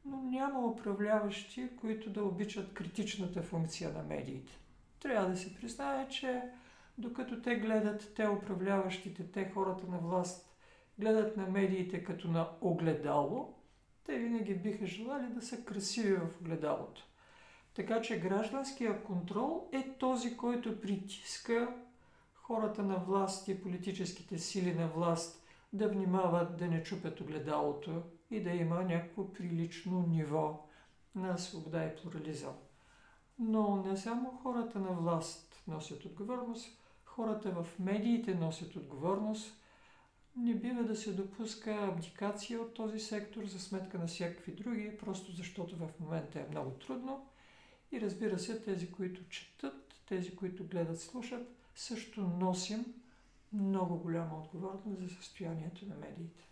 но 0.04 0.22
няма 0.22 0.66
управляващи, 0.66 1.68
които 1.80 2.10
да 2.10 2.24
обичат 2.24 2.74
критичната 2.74 3.42
функция 3.42 3.92
на 3.92 4.02
медиите. 4.02 4.58
Трябва 5.00 5.28
да 5.28 5.36
се 5.36 5.54
признае, 5.54 6.08
че 6.08 6.42
докато 6.98 7.42
те 7.42 7.56
гледат, 7.56 8.12
те 8.16 8.28
управляващите, 8.28 9.30
те 9.30 9.50
хората 9.50 9.86
на 9.86 9.98
власт, 9.98 10.56
гледат 10.98 11.36
на 11.36 11.46
медиите 11.46 12.04
като 12.04 12.28
на 12.28 12.48
огледало, 12.60 13.54
те 14.04 14.18
винаги 14.18 14.54
биха 14.54 14.86
желали 14.86 15.26
да 15.26 15.42
са 15.42 15.64
красиви 15.64 16.14
в 16.14 16.40
огледалото. 16.40 17.06
Така 17.76 18.02
че 18.02 18.20
гражданския 18.20 19.04
контрол 19.04 19.68
е 19.72 19.92
този, 19.98 20.36
който 20.36 20.80
притиска 20.80 21.74
хората 22.34 22.82
на 22.82 22.96
власт 22.96 23.48
и 23.48 23.62
политическите 23.62 24.38
сили 24.38 24.74
на 24.74 24.88
власт 24.88 25.42
да 25.72 25.88
внимават 25.88 26.56
да 26.56 26.66
не 26.66 26.82
чупят 26.82 27.20
огледалото 27.20 28.02
и 28.30 28.42
да 28.42 28.50
има 28.50 28.82
някакво 28.82 29.32
прилично 29.32 30.06
ниво 30.08 30.66
на 31.14 31.38
свобода 31.38 31.84
и 31.84 31.96
плурализъм. 31.96 32.54
Но 33.38 33.82
не 33.82 33.96
само 33.96 34.30
хората 34.42 34.78
на 34.78 34.90
власт 34.92 35.62
носят 35.68 36.04
отговорност, 36.04 36.78
хората 37.04 37.50
в 37.50 37.78
медиите 37.78 38.34
носят 38.34 38.76
отговорност. 38.76 39.62
Не 40.36 40.54
бива 40.54 40.84
да 40.84 40.96
се 40.96 41.12
допуска 41.12 41.72
абдикация 41.72 42.60
от 42.60 42.74
този 42.74 42.98
сектор 43.00 43.44
за 43.44 43.60
сметка 43.60 43.98
на 43.98 44.06
всякакви 44.06 44.52
други, 44.52 44.96
просто 44.96 45.32
защото 45.32 45.76
в 45.76 45.88
момента 46.00 46.40
е 46.40 46.48
много 46.50 46.70
трудно. 46.70 47.26
И 47.96 48.00
разбира 48.00 48.38
се, 48.38 48.62
тези, 48.62 48.92
които 48.92 49.28
четат, 49.28 50.00
тези, 50.08 50.36
които 50.36 50.64
гледат, 50.64 51.00
слушат, 51.00 51.48
също 51.74 52.20
носим 52.20 52.84
много 53.52 53.96
голяма 53.98 54.38
отговорност 54.38 55.00
за 55.00 55.08
състоянието 55.08 55.86
на 55.86 55.94
медиите. 55.94 56.48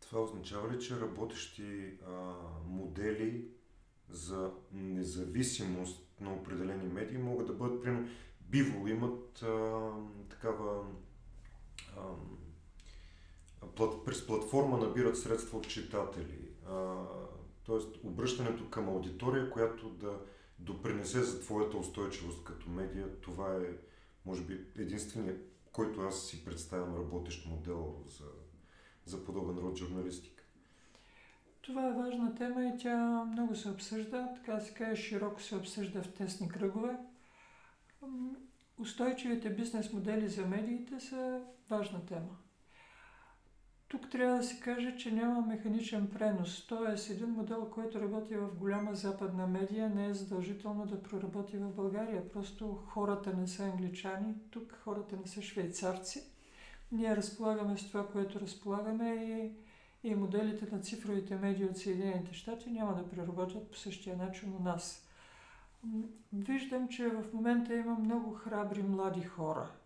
Това 0.00 0.20
означава 0.20 0.72
ли, 0.72 0.80
че 0.80 1.00
работещи 1.00 1.98
а, 2.06 2.34
модели 2.66 3.48
за 4.10 4.50
независимост 4.72 6.06
на 6.20 6.34
определени 6.34 6.88
медии 6.88 7.18
могат 7.18 7.46
да 7.46 7.52
бъдат, 7.52 7.82
примерно, 7.82 8.08
биво 8.40 8.88
имат 8.88 9.42
а, 9.42 9.90
такава 10.30 10.86
а, 11.96 12.02
през 14.04 14.26
платформа 14.26 14.78
набират 14.78 15.18
средства 15.18 15.58
от 15.58 15.68
читатели. 15.68 16.48
А, 16.68 17.04
тоест, 17.66 17.96
обръщането 18.04 18.70
към 18.70 18.88
аудитория, 18.88 19.50
която 19.50 19.88
да 19.88 20.20
допринесе 20.58 21.22
за 21.22 21.40
твоята 21.40 21.76
устойчивост 21.76 22.44
като 22.44 22.70
медия, 22.70 23.20
това 23.20 23.56
е, 23.56 23.66
може 24.26 24.42
би, 24.42 24.64
единственият, 24.76 25.40
който 25.72 26.00
аз 26.00 26.26
си 26.26 26.44
представям 26.44 26.96
работещ 26.96 27.46
модел 27.46 27.94
за, 28.06 28.24
за 29.04 29.24
подобен 29.24 29.58
род 29.58 29.76
журналистика. 29.76 30.44
Това 31.62 31.88
е 31.88 31.92
важна 31.92 32.34
тема 32.34 32.64
и 32.64 32.78
тя 32.78 33.24
много 33.24 33.56
се 33.56 33.68
обсъжда, 33.68 34.34
така 34.34 34.60
се 34.60 34.74
каже, 34.74 35.02
широко 35.02 35.42
се 35.42 35.56
обсъжда 35.56 36.02
в 36.02 36.12
тесни 36.12 36.48
кръгове. 36.48 36.96
Устойчивите 38.78 39.50
бизнес 39.50 39.92
модели 39.92 40.28
за 40.28 40.46
медиите 40.46 41.00
са 41.00 41.42
важна 41.70 42.06
тема. 42.06 42.36
Тук 43.88 44.10
трябва 44.10 44.36
да 44.36 44.42
се 44.42 44.60
каже, 44.60 44.96
че 44.96 45.12
няма 45.12 45.40
механичен 45.40 46.10
пренос. 46.10 46.66
Тоест, 46.66 47.10
един 47.10 47.28
модел, 47.28 47.70
който 47.70 48.00
работи 48.00 48.36
в 48.36 48.54
голяма 48.54 48.94
западна 48.94 49.46
медия, 49.46 49.90
не 49.90 50.06
е 50.06 50.14
задължително 50.14 50.86
да 50.86 51.02
проработи 51.02 51.56
в 51.56 51.74
България. 51.74 52.32
Просто 52.32 52.78
хората 52.86 53.36
не 53.36 53.46
са 53.46 53.64
англичани, 53.64 54.34
тук 54.50 54.72
хората 54.84 55.16
не 55.16 55.26
са 55.26 55.42
швейцарци. 55.42 56.22
Ние 56.92 57.16
разполагаме 57.16 57.78
с 57.78 57.88
това, 57.88 58.08
което 58.08 58.40
разполагаме 58.40 59.14
и, 59.14 59.52
и 60.08 60.14
моделите 60.14 60.74
на 60.74 60.80
цифровите 60.80 61.36
медии 61.36 61.64
от 61.64 61.78
Съединените 61.78 62.34
щати 62.34 62.70
няма 62.70 62.94
да 62.94 63.08
преработят 63.08 63.70
по 63.70 63.76
същия 63.76 64.16
начин 64.16 64.54
у 64.60 64.62
нас. 64.62 65.08
Виждам, 66.32 66.88
че 66.88 67.08
в 67.08 67.24
момента 67.32 67.74
има 67.74 67.98
много 67.98 68.32
храбри 68.32 68.82
млади 68.82 69.22
хора– 69.22 69.70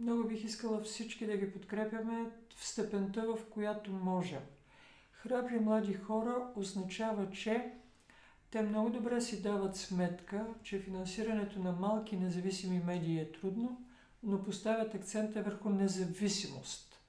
много 0.00 0.28
бих 0.28 0.44
искала 0.44 0.82
всички 0.82 1.26
да 1.26 1.36
ги 1.36 1.52
подкрепяме 1.52 2.30
в 2.56 2.66
степента, 2.66 3.22
в 3.22 3.38
която 3.50 3.92
можем. 3.92 4.42
Храбри 5.12 5.58
млади 5.58 5.94
хора 5.94 6.48
означава, 6.56 7.30
че 7.30 7.72
те 8.50 8.62
много 8.62 8.90
добре 8.90 9.20
си 9.20 9.42
дават 9.42 9.76
сметка, 9.76 10.46
че 10.62 10.78
финансирането 10.78 11.58
на 11.58 11.72
малки 11.72 12.16
независими 12.16 12.78
медии 12.78 13.18
е 13.18 13.32
трудно, 13.32 13.84
но 14.22 14.42
поставят 14.42 14.94
акцента 14.94 15.42
върху 15.42 15.68
независимост. 15.68 17.00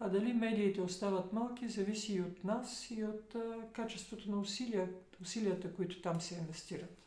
А 0.00 0.08
дали 0.08 0.32
медиите 0.32 0.80
остават 0.80 1.32
малки, 1.32 1.68
зависи 1.68 2.14
и 2.14 2.20
от 2.20 2.44
нас, 2.44 2.90
и 2.90 3.04
от 3.04 3.34
а, 3.34 3.72
качеството 3.72 4.30
на 4.30 4.40
усилия, 4.40 4.88
усилията, 5.22 5.74
които 5.74 6.02
там 6.02 6.20
се 6.20 6.34
инвестират. 6.34 7.06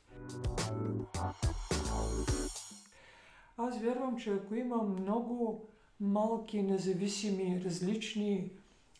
Аз 3.57 3.81
вярвам, 3.81 4.17
че 4.17 4.33
ако 4.33 4.55
има 4.55 4.83
много 4.83 5.67
малки, 5.99 6.63
независими, 6.63 7.61
различни 7.65 8.51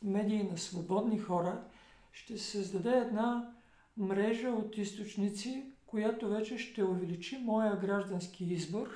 медии 0.03 0.43
на 0.43 0.57
свободни 0.57 1.19
хора, 1.19 1.63
ще 2.11 2.37
се 2.37 2.51
създаде 2.51 2.97
една 2.97 3.53
мрежа 3.97 4.49
от 4.49 4.77
източници, 4.77 5.65
която 5.85 6.29
вече 6.29 6.57
ще 6.57 6.83
увеличи 6.83 7.37
моя 7.37 7.79
граждански 7.79 8.45
избор. 8.45 8.89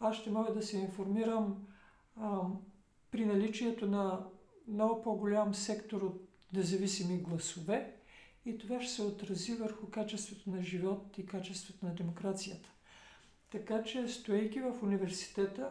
Аз 0.00 0.16
ще 0.16 0.30
мога 0.30 0.54
да 0.54 0.62
се 0.62 0.78
информирам 0.78 1.66
а, 2.16 2.40
при 3.10 3.26
наличието 3.26 3.86
на 3.86 4.26
много 4.68 5.02
по-голям 5.02 5.54
сектор 5.54 6.02
от 6.02 6.28
независими 6.52 7.18
гласове 7.18 7.94
и 8.46 8.58
това 8.58 8.80
ще 8.80 8.92
се 8.92 9.02
отрази 9.02 9.54
върху 9.54 9.86
качеството 9.86 10.50
на 10.50 10.62
живот 10.62 11.18
и 11.18 11.26
качеството 11.26 11.86
на 11.86 11.94
демокрацията. 11.94 12.70
Така 13.50 13.84
че, 13.84 14.08
стоейки 14.08 14.60
в 14.60 14.82
университета, 14.82 15.70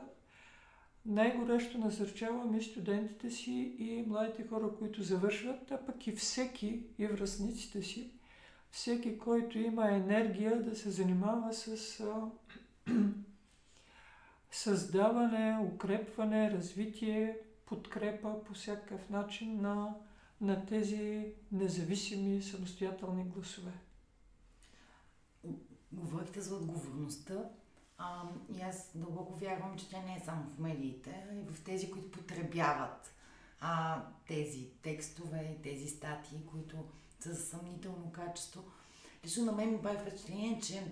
най-горещо 1.05 1.77
насърчавам 1.77 2.57
и 2.57 2.61
студентите 2.61 3.29
си, 3.29 3.75
и 3.79 4.03
младите 4.07 4.47
хора, 4.47 4.75
които 4.79 5.03
завършват, 5.03 5.71
а 5.71 5.85
пък 5.85 6.07
и 6.07 6.11
всеки, 6.11 6.83
и 6.99 7.07
връзниците 7.07 7.81
си, 7.81 8.11
всеки, 8.71 9.17
който 9.17 9.59
има 9.59 9.91
енергия 9.91 10.63
да 10.63 10.75
се 10.75 10.89
занимава 10.89 11.53
с 11.53 12.03
създаване, 14.51 15.69
укрепване, 15.73 16.51
развитие, 16.51 17.37
подкрепа 17.65 18.43
по 18.43 18.53
всякакъв 18.53 19.09
начин 19.09 19.61
на, 19.61 19.95
на 20.41 20.65
тези 20.65 21.33
независими 21.51 22.41
самостоятелни 22.41 23.23
гласове. 23.23 23.71
Говорихте 25.91 26.41
за 26.41 26.55
отговорността 26.55 27.49
а, 27.97 28.23
и 28.49 28.61
аз 28.61 28.91
дълбоко 28.95 29.35
вярвам, 29.35 29.77
че 29.77 29.89
тя 29.89 30.01
не 30.01 30.15
е 30.15 30.25
само 30.25 30.43
в 30.43 30.59
медиите, 30.59 31.25
а 31.31 31.35
и 31.35 31.43
в 31.53 31.63
тези, 31.63 31.91
които 31.91 32.11
потребяват 32.11 33.13
а, 33.59 34.03
тези 34.27 34.69
текстове, 34.81 35.57
тези 35.63 35.87
статии, 35.87 36.45
които 36.51 36.85
са 37.19 37.33
за 37.33 37.45
съмнително 37.45 38.11
качество. 38.11 38.63
Лично 39.25 39.45
на 39.45 39.51
мен 39.51 39.71
ми 39.71 39.81
прави 39.81 39.97
впечатление, 39.97 40.61
че 40.61 40.91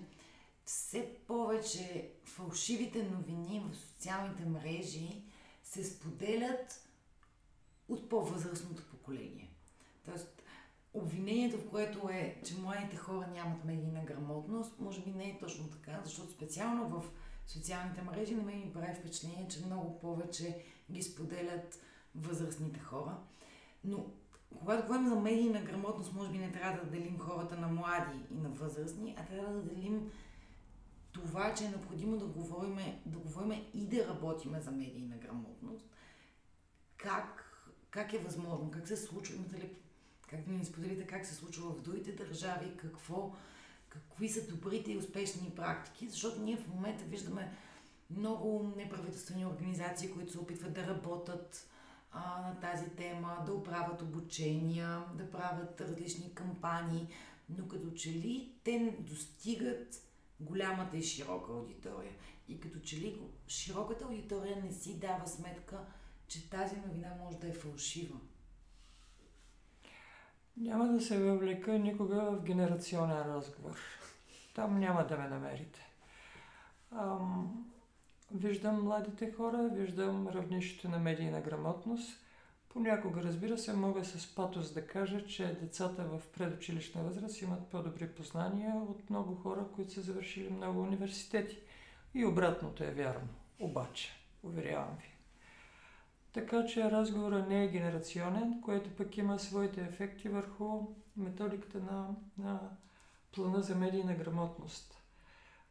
все 0.64 1.16
повече 1.26 2.12
фалшивите 2.24 3.02
новини 3.02 3.64
в 3.70 3.76
социалните 3.76 4.44
мрежи 4.44 5.22
се 5.64 5.84
споделят 5.84 6.88
от 7.88 8.08
по-възрастното 8.08 8.82
поколение. 8.90 9.50
Тоест, 10.04 10.42
обвинението, 10.96 11.58
в 11.58 11.70
което 11.70 12.08
е, 12.08 12.40
че 12.44 12.60
младите 12.60 12.96
хора 12.96 13.26
нямат 13.34 13.64
медийна 13.64 14.04
грамотност, 14.04 14.80
може 14.80 15.00
би 15.00 15.10
не 15.10 15.24
е 15.24 15.38
точно 15.38 15.68
така, 15.68 16.00
защото 16.04 16.30
специално 16.30 16.88
в 16.88 17.04
социалните 17.46 18.02
мрежи 18.02 18.34
на 18.34 18.42
мен 18.42 18.58
ми 18.58 18.72
прави 18.72 18.94
впечатление, 18.94 19.48
че 19.48 19.66
много 19.66 19.98
повече 19.98 20.64
ги 20.90 21.02
споделят 21.02 21.80
възрастните 22.14 22.80
хора. 22.80 23.18
Но 23.84 24.06
когато 24.58 24.82
говорим 24.82 25.08
за 25.08 25.16
медийна 25.16 25.62
грамотност, 25.62 26.12
може 26.12 26.32
би 26.32 26.38
не 26.38 26.52
трябва 26.52 26.84
да 26.84 26.90
делим 26.90 27.18
хората 27.18 27.56
на 27.56 27.68
млади 27.68 28.18
и 28.30 28.34
на 28.34 28.48
възрастни, 28.48 29.16
а 29.18 29.24
трябва 29.24 29.54
да 29.54 29.62
делим 29.62 30.10
това, 31.12 31.54
че 31.54 31.64
е 31.64 31.68
необходимо 31.68 32.16
да 32.16 32.26
говорим, 32.26 32.78
да 33.06 33.18
говорим 33.18 33.64
и 33.74 33.86
да 33.86 34.08
работиме 34.08 34.60
за 34.60 34.70
медийна 34.70 35.16
грамотност. 35.16 35.84
Как, 36.96 37.44
как 37.90 38.12
е 38.12 38.18
възможно? 38.18 38.70
Как 38.70 38.88
се 38.88 38.96
случва? 38.96 39.36
Имате 39.36 39.56
ли 39.56 39.70
как 40.26 40.44
да 40.44 40.52
ни 40.52 40.64
споделите 40.64 41.06
как 41.06 41.26
се 41.26 41.34
случва 41.34 41.70
в 41.70 41.82
другите 41.82 42.12
държави, 42.12 42.76
какво, 42.76 43.34
какви 43.88 44.28
са 44.28 44.48
добрите 44.48 44.92
и 44.92 44.96
успешни 44.96 45.50
практики, 45.50 46.08
защото 46.08 46.40
ние 46.40 46.56
в 46.56 46.68
момента 46.68 47.04
виждаме 47.04 47.56
много 48.10 48.72
неправителствени 48.76 49.46
организации, 49.46 50.12
които 50.12 50.32
се 50.32 50.38
опитват 50.38 50.72
да 50.72 50.86
работят 50.86 51.70
а, 52.12 52.40
на 52.40 52.60
тази 52.60 52.90
тема, 52.90 53.42
да 53.46 53.52
оправят 53.52 54.02
обучения, 54.02 55.04
да 55.14 55.30
правят 55.30 55.80
различни 55.80 56.34
кампании, 56.34 57.08
но 57.48 57.68
като 57.68 57.90
че 57.90 58.10
ли 58.10 58.52
те 58.64 58.96
достигат 59.00 60.02
голямата 60.40 60.96
и 60.96 61.02
широка 61.02 61.52
аудитория. 61.52 62.12
И 62.48 62.60
като 62.60 62.78
че 62.78 62.96
ли 62.96 63.20
широката 63.48 64.04
аудитория 64.04 64.62
не 64.64 64.72
си 64.72 64.98
дава 64.98 65.26
сметка, 65.26 65.80
че 66.28 66.50
тази 66.50 66.76
новина 66.76 67.08
може 67.24 67.38
да 67.38 67.48
е 67.48 67.52
фалшива. 67.52 68.16
Няма 70.56 70.88
да 70.88 71.00
се 71.00 71.18
въвлека 71.18 71.78
никога 71.78 72.14
в 72.14 72.42
генерационен 72.42 73.22
разговор. 73.22 73.76
Там 74.54 74.78
няма 74.78 75.06
да 75.06 75.16
ме 75.16 75.28
намерите. 75.28 75.86
Ам, 76.92 77.66
виждам 78.34 78.84
младите 78.84 79.32
хора, 79.32 79.70
виждам 79.72 80.28
равнището 80.28 80.88
на 80.88 80.98
медийна 80.98 81.40
грамотност. 81.40 82.20
Понякога, 82.68 83.22
разбира 83.22 83.58
се, 83.58 83.72
мога 83.72 84.04
с 84.04 84.34
патос 84.34 84.72
да 84.72 84.86
кажа, 84.86 85.26
че 85.26 85.58
децата 85.60 86.04
в 86.04 86.22
предучилищна 86.34 87.02
възраст 87.02 87.42
имат 87.42 87.66
по-добри 87.66 88.08
познания 88.08 88.74
от 88.74 89.10
много 89.10 89.34
хора, 89.34 89.64
които 89.74 89.92
са 89.92 90.00
завършили 90.00 90.50
много 90.50 90.82
университети. 90.82 91.58
И 92.14 92.24
обратното 92.24 92.84
е 92.84 92.90
вярно. 92.90 93.28
Обаче, 93.60 94.12
уверявам 94.42 94.96
ви. 95.00 95.15
Така 96.36 96.66
че 96.66 96.90
разговорът 96.90 97.48
не 97.48 97.64
е 97.64 97.68
генерационен, 97.68 98.60
което 98.60 98.96
пък 98.96 99.16
има 99.16 99.38
своите 99.38 99.80
ефекти 99.80 100.28
върху 100.28 100.80
методиката 101.16 101.78
на, 101.78 102.08
на 102.38 102.60
плана 103.32 103.62
за 103.62 103.74
медийна 103.74 104.14
грамотност. 104.14 105.02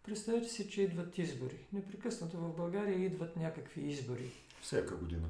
Представете 0.03 0.47
си, 0.47 0.69
че 0.69 0.81
идват 0.81 1.17
избори. 1.17 1.67
Непрекъснато 1.73 2.37
в 2.37 2.55
България 2.55 3.05
идват 3.05 3.35
някакви 3.35 3.81
избори. 3.81 4.31
Всяка 4.61 4.95
година. 4.95 5.27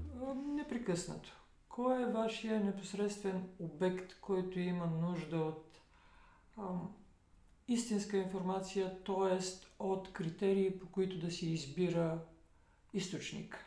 Непрекъснато. 0.56 1.42
Кой 1.70 2.04
е 2.04 2.12
вашия 2.12 2.64
непосредствен 2.64 3.50
обект, 3.60 4.20
който 4.22 4.60
има 4.60 4.86
нужда 4.86 5.38
от 5.38 5.82
ам, 6.58 6.96
истинска 7.68 8.18
информация, 8.18 9.04
т.е. 9.04 9.40
от 9.80 10.14
критерии, 10.14 10.80
по 10.80 10.88
които 10.88 11.20
да 11.20 11.32
си 11.32 11.50
избира 11.50 12.20
източник, 12.94 13.66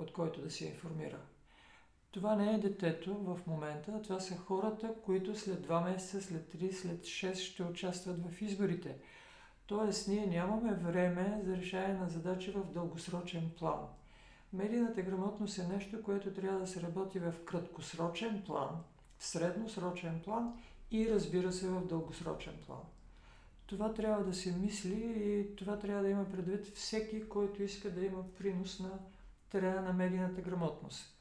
от 0.00 0.12
който 0.12 0.40
да 0.40 0.50
се 0.50 0.66
информира? 0.66 1.18
Това 2.10 2.36
не 2.36 2.54
е 2.54 2.58
детето 2.58 3.14
в 3.14 3.40
момента, 3.46 4.02
това 4.02 4.20
са 4.20 4.36
хората, 4.36 4.94
които 5.04 5.38
след 5.38 5.66
2 5.66 5.84
месеца, 5.84 6.22
след 6.22 6.54
3, 6.54 6.72
след 6.72 7.00
6 7.00 7.34
ще 7.34 7.62
участват 7.62 8.26
в 8.26 8.42
изборите. 8.42 8.96
Тоест, 9.66 10.08
ние 10.08 10.26
нямаме 10.26 10.74
време 10.74 11.40
за 11.44 11.56
решение 11.56 11.94
на 11.94 12.08
задачи 12.08 12.50
в 12.50 12.72
дългосрочен 12.72 13.50
план. 13.58 13.80
Медийната 14.52 15.02
грамотност 15.02 15.58
е 15.58 15.66
нещо, 15.66 16.02
което 16.02 16.34
трябва 16.34 16.58
да 16.58 16.66
се 16.66 16.82
работи 16.82 17.18
в 17.18 17.34
краткосрочен 17.44 18.42
план, 18.46 18.68
в 19.18 19.26
средносрочен 19.26 20.20
план 20.24 20.52
и 20.90 21.10
разбира 21.10 21.52
се 21.52 21.68
в 21.68 21.86
дългосрочен 21.86 22.54
план. 22.66 22.80
Това 23.66 23.94
трябва 23.94 24.24
да 24.24 24.34
се 24.34 24.52
мисли 24.52 25.12
и 25.16 25.56
това 25.56 25.78
трябва 25.78 26.02
да 26.02 26.08
има 26.08 26.30
предвид 26.30 26.66
всеки, 26.66 27.28
който 27.28 27.62
иска 27.62 27.90
да 27.90 28.04
има 28.04 28.24
принос 28.38 28.80
на 28.80 28.90
терена 29.50 29.82
на 29.82 29.92
медийната 29.92 30.40
грамотност. 30.40 31.16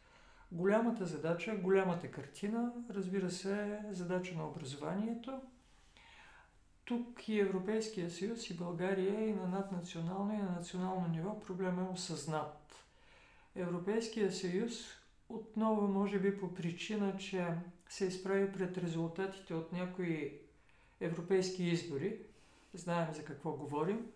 Голямата 0.51 1.05
задача, 1.05 1.55
голямата 1.55 2.11
картина, 2.11 2.73
разбира 2.89 3.31
се, 3.31 3.79
е 3.89 3.93
задача 3.93 4.35
на 4.35 4.47
образованието. 4.47 5.41
Тук 6.85 7.29
и 7.29 7.39
Европейския 7.39 8.11
съюз, 8.11 8.49
и 8.49 8.57
България, 8.57 9.29
и 9.29 9.33
на 9.33 9.47
наднационално, 9.47 10.33
и 10.33 10.37
на 10.37 10.51
национално 10.51 11.07
ниво 11.07 11.39
проблема 11.39 11.81
е 11.81 11.93
осъзнат. 11.93 12.85
Европейския 13.55 14.31
съюз 14.31 14.73
отново, 15.29 15.87
може 15.87 16.19
би 16.19 16.39
по 16.39 16.53
причина, 16.53 17.17
че 17.17 17.47
се 17.89 18.05
изправи 18.05 18.51
пред 18.51 18.77
резултатите 18.77 19.53
от 19.53 19.71
някои 19.71 20.39
европейски 21.01 21.63
избори, 21.63 22.19
знаем 22.73 23.13
за 23.13 23.23
какво 23.23 23.51
говорим, 23.51 24.11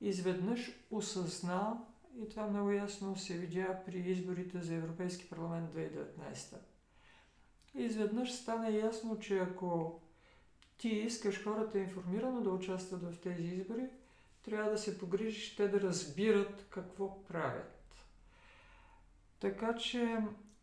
изведнъж 0.00 0.72
осъзна 0.90 1.84
и 2.16 2.28
това 2.28 2.46
много 2.46 2.70
ясно 2.70 3.16
се 3.16 3.34
видя 3.34 3.78
при 3.86 3.98
изборите 3.98 4.60
за 4.60 4.74
Европейски 4.74 5.28
парламент 5.30 5.70
2019. 5.70 6.56
Изведнъж 7.74 8.32
стана 8.32 8.70
ясно, 8.70 9.18
че 9.18 9.38
ако 9.38 10.00
ти 10.78 10.88
искаш 10.88 11.44
хората 11.44 11.78
информирано 11.78 12.40
да 12.40 12.50
участват 12.50 13.02
в 13.02 13.20
тези 13.20 13.42
избори, 13.44 13.86
трябва 14.44 14.70
да 14.70 14.78
се 14.78 14.98
погрижиш 14.98 15.56
те 15.56 15.68
да 15.68 15.80
разбират 15.80 16.66
какво 16.70 17.24
правят. 17.24 17.70
Така 19.40 19.74
че 19.74 20.18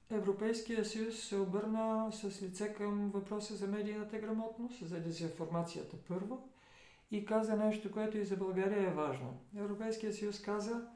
Европейския 0.09 0.85
съюз 0.85 1.19
се 1.19 1.35
обърна 1.35 2.11
с 2.13 2.41
лице 2.41 2.73
към 2.73 3.09
въпроса 3.09 3.55
за 3.55 3.67
медийната 3.67 4.19
грамотност, 4.19 4.87
за 4.87 4.99
дезинформацията 4.99 5.95
първо 6.07 6.49
и 7.11 7.25
каза 7.25 7.55
нещо, 7.55 7.91
което 7.91 8.17
и 8.17 8.25
за 8.25 8.37
България 8.37 8.81
е 8.81 8.93
важно. 8.93 9.39
Европейския 9.57 10.13
съюз 10.13 10.41
каза, 10.41 10.87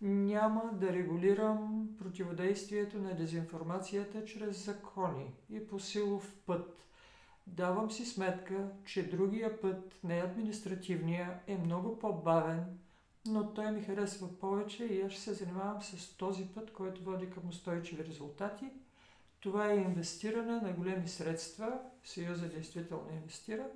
няма 0.00 0.70
да 0.72 0.92
регулирам 0.92 1.88
противодействието 1.98 2.98
на 2.98 3.16
дезинформацията 3.16 4.24
чрез 4.24 4.64
закони 4.64 5.34
и 5.50 5.66
по 5.66 5.80
силов 5.80 6.34
път. 6.46 6.86
Давам 7.46 7.90
си 7.90 8.06
сметка, 8.06 8.68
че 8.84 9.10
другия 9.10 9.60
път, 9.60 9.98
не 10.04 10.18
административния, 10.18 11.40
е 11.46 11.58
много 11.58 11.98
по-бавен, 11.98 12.64
но 13.26 13.54
той 13.54 13.72
ми 13.72 13.82
харесва 13.82 14.38
повече 14.38 14.84
и 14.84 15.02
аз 15.02 15.12
ще 15.12 15.20
се 15.20 15.34
занимавам 15.34 15.82
с 15.82 16.16
този 16.16 16.46
път, 16.54 16.72
който 16.72 17.04
води 17.04 17.30
към 17.30 17.48
устойчиви 17.48 18.04
резултати. 18.04 18.70
Това 19.40 19.72
е 19.72 19.76
инвестиране 19.76 20.60
на 20.60 20.72
големи 20.72 21.08
средства, 21.08 21.78
Съюза 22.04 22.48
действително 22.48 23.12
инвестира, 23.12 23.66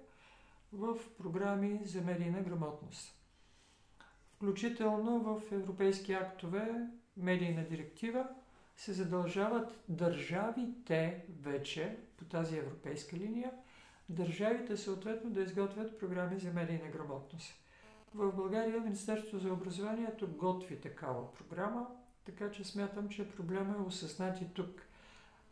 в 0.73 0.99
програми 1.19 1.81
за 1.85 2.01
медийна 2.01 2.43
грамотност. 2.43 3.24
Включително 4.37 5.20
в 5.20 5.53
европейски 5.53 6.12
актове, 6.12 6.87
медийна 7.16 7.64
директива, 7.64 8.27
се 8.77 8.92
задължават 8.92 9.81
държавите 9.88 11.25
вече 11.42 11.97
по 12.16 12.25
тази 12.25 12.59
европейска 12.59 13.16
линия, 13.16 13.51
държавите 14.09 14.77
съответно 14.77 15.31
да 15.31 15.40
изготвят 15.42 15.99
програми 15.99 16.38
за 16.38 16.53
медийна 16.53 16.88
грамотност. 16.90 17.55
В 18.14 18.33
България 18.33 18.81
Министерството 18.81 19.38
за 19.38 19.53
образованието 19.53 20.29
готви 20.29 20.81
такава 20.81 21.33
програма, 21.35 21.87
така 22.27 22.51
че 22.51 22.64
смятам, 22.64 23.09
че 23.09 23.31
проблема 23.31 23.75
е 23.79 23.87
осъзнат 23.87 24.40
и 24.40 24.47
тук. 24.55 24.83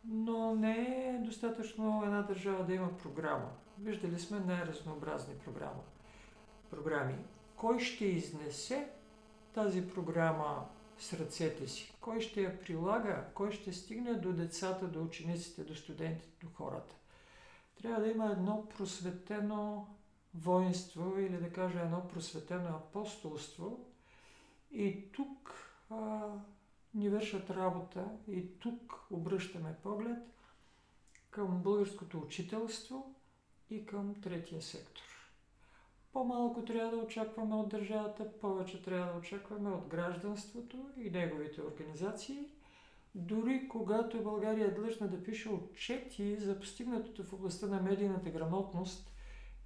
Но 0.05 0.55
не 0.55 0.77
е 1.09 1.18
достатъчно 1.25 2.03
една 2.05 2.23
държава 2.23 2.64
да 2.64 2.75
има 2.75 2.99
програма. 2.99 3.51
Виждали 3.79 4.18
сме 4.18 4.40
най-разнообразни 4.40 5.35
програми. 5.35 5.81
програми. 6.71 7.14
Кой 7.62 7.81
ще 7.81 8.05
изнесе 8.05 8.88
тази 9.55 9.88
програма 9.88 10.68
с 10.98 11.12
ръцете 11.12 11.68
си? 11.68 11.94
Кой 12.01 12.20
ще 12.20 12.42
я 12.42 12.61
прилага? 12.61 13.27
Кой 13.35 13.53
ще 13.53 13.72
стигне 13.72 14.14
до 14.14 14.33
децата, 14.33 14.88
до 14.88 15.03
учениците, 15.03 15.64
до 15.64 15.75
студентите, 15.75 16.46
до 16.46 16.51
хората? 16.55 16.94
Трябва 17.83 18.01
да 18.01 18.11
има 18.11 18.33
едно 18.33 18.68
просветено 18.68 19.87
воинство 20.35 21.18
или 21.18 21.38
да 21.38 21.53
кажа 21.53 21.81
едно 21.81 22.09
просветено 22.09 22.68
апостолство. 22.68 23.87
И 24.72 25.12
тук 25.12 25.55
а, 25.90 26.29
ни 26.94 27.09
вършат 27.09 27.51
работа 27.51 28.05
и 28.29 28.59
тук 28.59 29.07
обръщаме 29.11 29.75
поглед 29.83 30.18
към 31.31 31.62
българското 31.62 32.18
учителство 32.18 33.14
и 33.70 33.87
към 33.87 34.14
третия 34.20 34.62
сектор. 34.62 35.12
По-малко 36.12 36.64
трябва 36.64 36.90
да 36.90 37.03
очакваме 37.03 37.55
от 37.55 37.68
държавата, 37.68 38.33
повече 38.40 38.83
трябва 38.83 39.12
да 39.12 39.18
очакваме 39.18 39.70
от 39.70 39.87
гражданството 39.87 40.90
и 40.96 41.11
неговите 41.11 41.62
организации. 41.62 42.48
Дори 43.14 43.68
когато 43.68 44.22
България 44.22 44.66
е 44.66 44.75
длъжна 44.75 45.09
да 45.09 45.22
пише 45.22 45.48
отчети 45.48 46.37
за 46.37 46.61
постигнатото 46.61 47.25
в 47.25 47.33
областта 47.33 47.66
на 47.66 47.83
медийната 47.83 48.31
грамотност, 48.31 49.12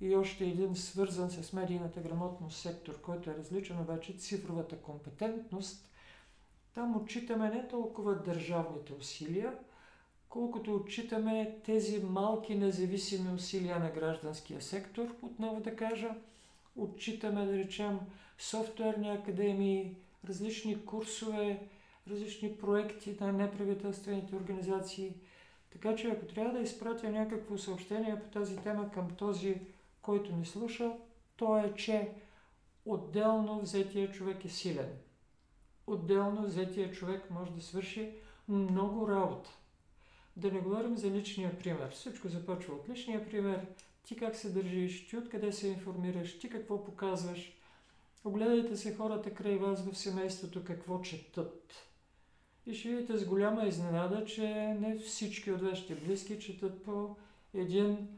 и 0.01 0.17
още 0.17 0.45
един 0.45 0.77
свързан 0.77 1.31
с 1.31 1.53
медийната 1.53 2.01
грамотност 2.01 2.61
сектор, 2.61 3.01
който 3.01 3.31
е 3.31 3.35
различен 3.35 3.81
обаче 3.81 4.17
цифровата 4.17 4.77
компетентност. 4.77 5.89
Там 6.75 6.97
отчитаме 6.97 7.51
не 7.51 7.69
толкова 7.69 8.15
държавните 8.15 8.93
усилия, 8.93 9.59
колкото 10.29 10.75
отчитаме 10.75 11.59
тези 11.65 12.03
малки 12.03 12.55
независими 12.55 13.35
усилия 13.35 13.79
на 13.79 13.91
гражданския 13.91 14.63
сектор, 14.63 15.17
отново 15.23 15.61
да 15.61 15.77
кажа, 15.77 16.15
отчитаме, 16.77 17.47
да 17.47 17.53
речем, 17.53 17.99
софтуерни 18.39 19.11
академии, 19.11 19.97
различни 20.29 20.85
курсове, 20.85 21.69
различни 22.11 22.57
проекти 22.57 23.17
на 23.21 23.33
неправителствените 23.33 24.37
организации. 24.37 25.15
Така 25.73 25.97
че 25.97 26.09
ако 26.09 26.27
трябва 26.27 26.53
да 26.53 26.61
изпратя 26.61 27.11
някакво 27.11 27.59
съобщение 27.59 28.21
по 28.21 28.29
тази 28.29 28.57
тема 28.57 28.91
към 28.91 29.11
този 29.11 29.61
който 30.07 30.37
ни 30.37 30.47
слуша, 30.47 30.93
то 31.37 31.59
е, 31.59 31.75
че 31.75 32.13
отделно 32.85 33.61
взетия 33.61 34.13
човек 34.13 34.45
е 34.45 34.49
силен. 34.49 34.89
Отделно 35.87 36.47
взетия 36.47 36.93
човек 36.93 37.31
може 37.31 37.51
да 37.51 37.63
свърши 37.63 38.13
много 38.49 39.09
работа. 39.09 39.51
Да 40.37 40.53
не 40.53 40.61
говорим 40.61 40.97
за 40.97 41.11
личния 41.11 41.59
пример. 41.59 41.91
Всичко 41.91 42.29
започва 42.29 42.75
от 42.75 42.89
личния 42.89 43.29
пример. 43.31 43.67
Ти 44.07 44.17
как 44.17 44.37
се 44.37 44.49
държиш, 44.49 45.09
ти 45.09 45.17
откъде 45.17 45.53
се 45.53 45.69
информираш, 45.69 46.39
ти 46.39 46.49
какво 46.49 46.85
показваш. 46.85 47.53
Огледайте 48.25 48.77
се 48.77 48.95
хората 48.95 49.35
край 49.35 49.57
вас 49.57 49.85
в 49.85 49.99
семейството 49.99 50.65
какво 50.65 51.01
четат. 51.01 51.73
И 52.67 52.75
ще 52.75 52.89
видите 52.89 53.17
с 53.17 53.27
голяма 53.27 53.65
изненада, 53.65 54.25
че 54.25 54.49
не 54.81 54.99
всички 54.99 55.51
от 55.51 55.63
вашите 55.63 55.95
близки 55.95 56.41
четат 56.41 56.85
по 56.85 57.17
един 57.55 58.09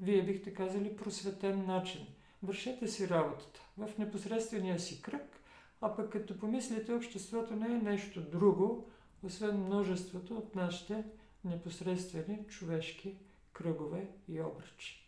вие 0.00 0.22
бихте 0.22 0.54
казали 0.54 0.96
просветен 0.96 1.66
начин. 1.66 2.06
Вършете 2.42 2.88
си 2.88 3.08
работата 3.08 3.60
в 3.78 3.98
непосредствения 3.98 4.80
си 4.80 5.02
кръг, 5.02 5.40
а 5.80 5.96
пък 5.96 6.12
като 6.12 6.38
помислите, 6.38 6.94
обществото 6.94 7.56
не 7.56 7.66
е 7.66 7.78
нещо 7.78 8.20
друго, 8.20 8.90
освен 9.22 9.56
множеството 9.56 10.36
от 10.36 10.54
нашите 10.54 11.04
непосредствени 11.44 12.38
човешки 12.48 13.14
кръгове 13.52 14.06
и 14.28 14.40
обръчи. 14.40 15.01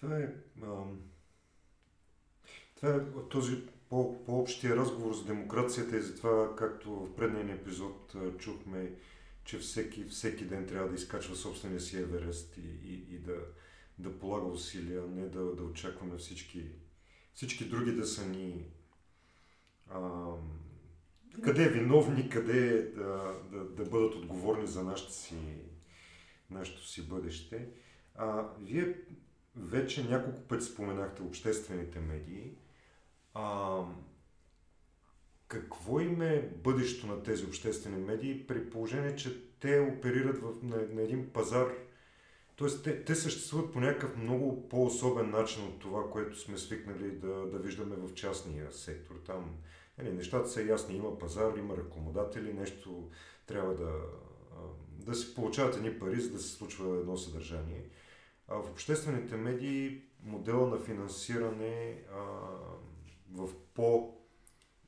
Това 0.00 0.18
е, 0.18 0.28
а, 0.62 0.82
това 2.76 2.94
е 2.94 3.00
този 3.30 3.66
по, 3.88 4.24
по-общия 4.24 4.76
разговор 4.76 5.14
за 5.14 5.24
демокрацията 5.24 5.96
и 5.96 6.02
за 6.02 6.16
това, 6.16 6.56
както 6.56 6.90
в 6.90 7.16
предния 7.16 7.54
епизод 7.54 8.14
чухме, 8.38 8.92
че 9.44 9.58
всеки, 9.58 10.04
всеки 10.04 10.44
ден 10.44 10.66
трябва 10.66 10.88
да 10.88 10.94
изкачва 10.94 11.36
собствения 11.36 11.80
си 11.80 11.96
Еверест 11.96 12.56
и, 12.56 12.88
и, 12.88 13.14
и 13.14 13.18
да, 13.18 13.36
да 13.98 14.18
полага 14.18 14.46
усилия, 14.46 15.02
не 15.06 15.28
да, 15.28 15.54
да 15.54 15.62
очакваме 15.62 16.16
всички, 16.16 16.64
всички 17.34 17.64
други 17.64 17.92
да 17.92 18.06
са 18.06 18.28
ни 18.28 18.64
а, 19.90 20.30
къде 21.42 21.64
е 21.64 21.68
виновни, 21.68 22.28
къде 22.28 22.68
е 22.68 22.82
да, 22.82 23.40
да, 23.52 23.64
да 23.64 23.84
бъдат 23.84 24.14
отговорни 24.14 24.66
за 24.66 24.84
нашето 24.84 25.12
си, 25.12 25.36
нашето 26.50 26.88
си 26.88 27.08
бъдеще. 27.08 27.68
А, 28.14 28.48
вие 28.60 28.94
вече 29.56 30.08
няколко 30.08 30.40
пъти 30.40 30.64
споменахте 30.64 31.22
обществените 31.22 32.00
медии. 32.00 32.52
А, 33.34 33.80
какво 35.48 36.00
им 36.00 36.22
е 36.22 36.50
бъдещето 36.64 37.06
на 37.06 37.22
тези 37.22 37.44
обществени 37.44 38.04
медии 38.04 38.46
при 38.46 38.70
положение, 38.70 39.16
че 39.16 39.42
те 39.60 39.80
оперират 39.80 40.38
в, 40.38 40.52
на, 40.62 40.76
на 40.76 41.02
един 41.02 41.32
пазар, 41.32 41.68
т.е. 42.58 42.68
Те, 42.82 43.04
те 43.04 43.14
съществуват 43.14 43.72
по 43.72 43.80
някакъв 43.80 44.16
много 44.16 44.68
по-особен 44.68 45.30
начин 45.30 45.64
от 45.64 45.78
това, 45.78 46.10
което 46.10 46.40
сме 46.40 46.58
свикнали 46.58 47.10
да, 47.10 47.46
да 47.46 47.58
виждаме 47.58 47.96
в 47.96 48.14
частния 48.14 48.72
сектор. 48.72 49.14
Там 49.26 49.56
нали, 49.98 50.12
нещата 50.12 50.48
са 50.48 50.62
ясни, 50.62 50.96
има 50.96 51.18
пазар, 51.18 51.56
има 51.56 51.76
рекламодатели, 51.76 52.52
нещо 52.52 53.10
трябва 53.46 53.74
да, 53.74 53.92
да 54.90 55.14
се 55.14 55.34
получават 55.34 55.76
едни 55.76 55.98
пари, 55.98 56.20
за 56.20 56.30
да 56.30 56.38
се 56.38 56.48
случва 56.48 56.96
едно 56.96 57.16
съдържание. 57.16 57.84
В 58.48 58.70
обществените 58.70 59.36
медии 59.36 60.02
модела 60.22 60.66
на 60.66 60.78
финансиране 60.78 62.04
а, 62.12 62.16
в 63.32 63.48
по, 63.74 64.16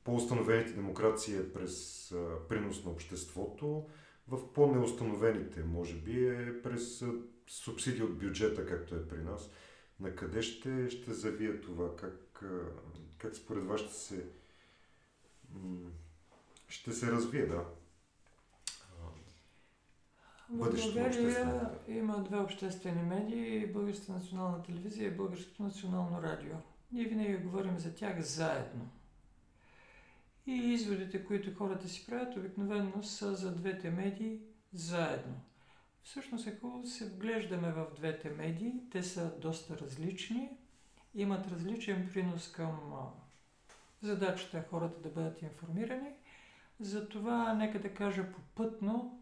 по-установените 0.03 0.73
демокрации 0.73 1.37
е 1.37 1.53
през 1.53 2.11
а, 2.11 2.47
принос 2.49 2.83
на 2.85 2.91
обществото, 2.91 3.87
в 4.27 4.53
по-неустановените, 4.53 5.63
може 5.63 5.95
би, 5.95 6.27
е 6.27 6.61
през 6.61 7.01
а, 7.01 7.13
субсидии 7.47 8.03
от 8.03 8.17
бюджета, 8.17 8.65
както 8.65 8.95
е 8.95 9.07
при 9.07 9.23
нас. 9.23 9.51
На 9.99 10.15
къде 10.15 10.41
ще, 10.41 10.89
ще 10.89 11.13
завие 11.13 11.61
това? 11.61 11.95
Как, 11.95 12.43
а, 12.43 12.71
как 13.17 13.35
според 13.35 13.63
вас 13.63 13.81
ще 13.81 13.93
се, 13.93 14.25
ще 16.67 16.91
се 16.91 17.11
развие, 17.11 17.45
да? 17.45 17.65
В 20.51 20.57
България 20.57 21.69
има 21.87 22.23
две 22.23 22.37
обществени 22.37 23.03
медии, 23.03 23.67
Българската 23.67 24.11
национална 24.11 24.63
телевизия 24.63 25.07
и 25.07 25.17
Българското 25.17 25.63
национално 25.63 26.21
радио. 26.21 26.53
Ние 26.91 27.05
винаги 27.05 27.37
говорим 27.37 27.79
за 27.79 27.95
тях 27.95 28.21
заедно. 28.21 28.89
И 30.47 30.51
изводите, 30.51 31.25
които 31.25 31.57
хората 31.57 31.87
си 31.87 32.05
правят, 32.05 32.37
обикновено 32.37 33.03
са 33.03 33.35
за 33.35 33.55
двете 33.55 33.89
медии 33.89 34.39
заедно. 34.73 35.35
Всъщност, 36.03 36.47
ако 36.47 36.81
се 36.85 37.09
вглеждаме 37.09 37.71
в 37.71 37.87
двете 37.95 38.29
медии, 38.29 38.73
те 38.91 39.03
са 39.03 39.39
доста 39.39 39.77
различни, 39.77 40.49
имат 41.15 41.47
различен 41.47 42.09
принос 42.13 42.51
към 42.51 42.79
задачата 44.01 44.65
хората 44.69 45.01
да 45.01 45.09
бъдат 45.09 45.41
информирани. 45.41 46.09
Затова, 46.79 47.53
нека 47.53 47.79
да 47.79 47.93
кажа 47.93 48.31
попътно, 48.31 49.18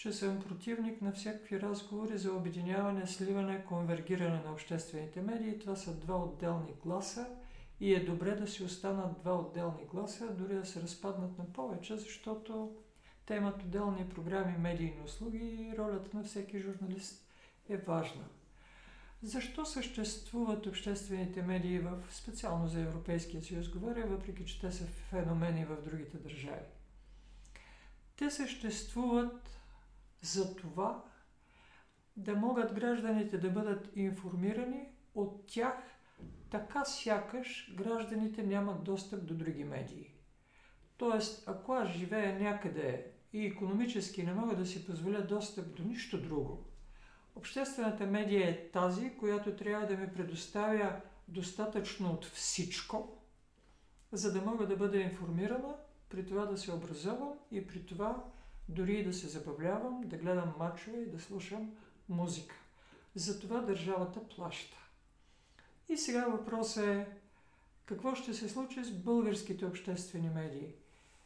че 0.00 0.12
съм 0.12 0.40
противник 0.40 1.02
на 1.02 1.12
всякакви 1.12 1.60
разговори 1.60 2.18
за 2.18 2.32
обединяване, 2.32 3.06
сливане, 3.06 3.64
конвергиране 3.64 4.42
на 4.44 4.52
обществените 4.52 5.22
медии. 5.22 5.58
Това 5.58 5.76
са 5.76 5.94
два 5.94 6.16
отделни 6.16 6.74
гласа 6.84 7.26
и 7.80 7.94
е 7.94 8.04
добре 8.04 8.34
да 8.34 8.48
си 8.48 8.64
останат 8.64 9.18
два 9.20 9.34
отделни 9.34 9.84
гласа, 9.86 10.34
дори 10.34 10.54
да 10.54 10.66
се 10.66 10.82
разпаднат 10.82 11.38
на 11.38 11.52
повече, 11.52 11.96
защото 11.96 12.76
те 13.26 13.34
имат 13.34 13.62
отделни 13.62 14.08
програми, 14.08 14.58
медийни 14.58 15.00
услуги 15.04 15.38
и 15.38 15.78
ролята 15.78 16.16
на 16.16 16.24
всеки 16.24 16.58
журналист 16.58 17.26
е 17.68 17.76
важна. 17.76 18.24
Защо 19.22 19.64
съществуват 19.64 20.66
обществените 20.66 21.42
медии 21.42 21.78
в, 21.78 22.02
специално 22.10 22.68
за 22.68 22.80
Европейския 22.80 23.42
съюз 23.42 23.68
говоря, 23.68 24.06
въпреки 24.06 24.44
че 24.44 24.60
те 24.60 24.72
са 24.72 24.86
феномени 24.86 25.64
в 25.64 25.82
другите 25.84 26.18
държави? 26.18 26.66
Те 28.16 28.30
съществуват 28.30 29.59
за 30.22 30.56
това 30.56 31.04
да 32.16 32.34
могат 32.34 32.74
гражданите 32.74 33.38
да 33.38 33.50
бъдат 33.50 33.90
информирани 33.96 34.88
от 35.14 35.46
тях, 35.46 35.74
така 36.50 36.84
сякаш 36.84 37.74
гражданите 37.76 38.42
нямат 38.42 38.84
достъп 38.84 39.26
до 39.26 39.34
други 39.34 39.64
медии. 39.64 40.14
Тоест, 40.96 41.48
ако 41.48 41.72
аз 41.72 41.88
живея 41.88 42.40
някъде 42.40 43.12
и 43.32 43.46
економически 43.46 44.22
не 44.22 44.34
мога 44.34 44.56
да 44.56 44.66
си 44.66 44.86
позволя 44.86 45.20
достъп 45.20 45.76
до 45.76 45.82
нищо 45.82 46.22
друго, 46.22 46.64
обществената 47.36 48.06
медия 48.06 48.50
е 48.50 48.70
тази, 48.70 49.16
която 49.16 49.56
трябва 49.56 49.86
да 49.86 49.96
ми 49.96 50.12
предоставя 50.12 51.00
достатъчно 51.28 52.10
от 52.10 52.24
всичко, 52.24 53.22
за 54.12 54.32
да 54.32 54.40
мога 54.40 54.66
да 54.66 54.76
бъда 54.76 54.98
информирана, 54.98 55.76
при 56.08 56.26
това 56.26 56.46
да 56.46 56.58
се 56.58 56.72
образовам 56.72 57.32
и 57.50 57.66
при 57.66 57.86
това 57.86 58.24
дори 58.70 58.98
и 58.98 59.04
да 59.04 59.12
се 59.12 59.28
забавлявам, 59.28 60.00
да 60.04 60.16
гледам 60.16 60.52
мачове 60.58 60.98
и 60.98 61.10
да 61.10 61.20
слушам 61.20 61.70
музика. 62.08 62.54
Затова 63.14 63.60
държавата 63.60 64.28
плаща. 64.28 64.76
И 65.88 65.96
сега 65.96 66.26
въпросът 66.26 66.84
е 66.84 67.06
какво 67.86 68.14
ще 68.14 68.34
се 68.34 68.48
случи 68.48 68.84
с 68.84 68.90
българските 68.90 69.66
обществени 69.66 70.28
медии? 70.28 70.74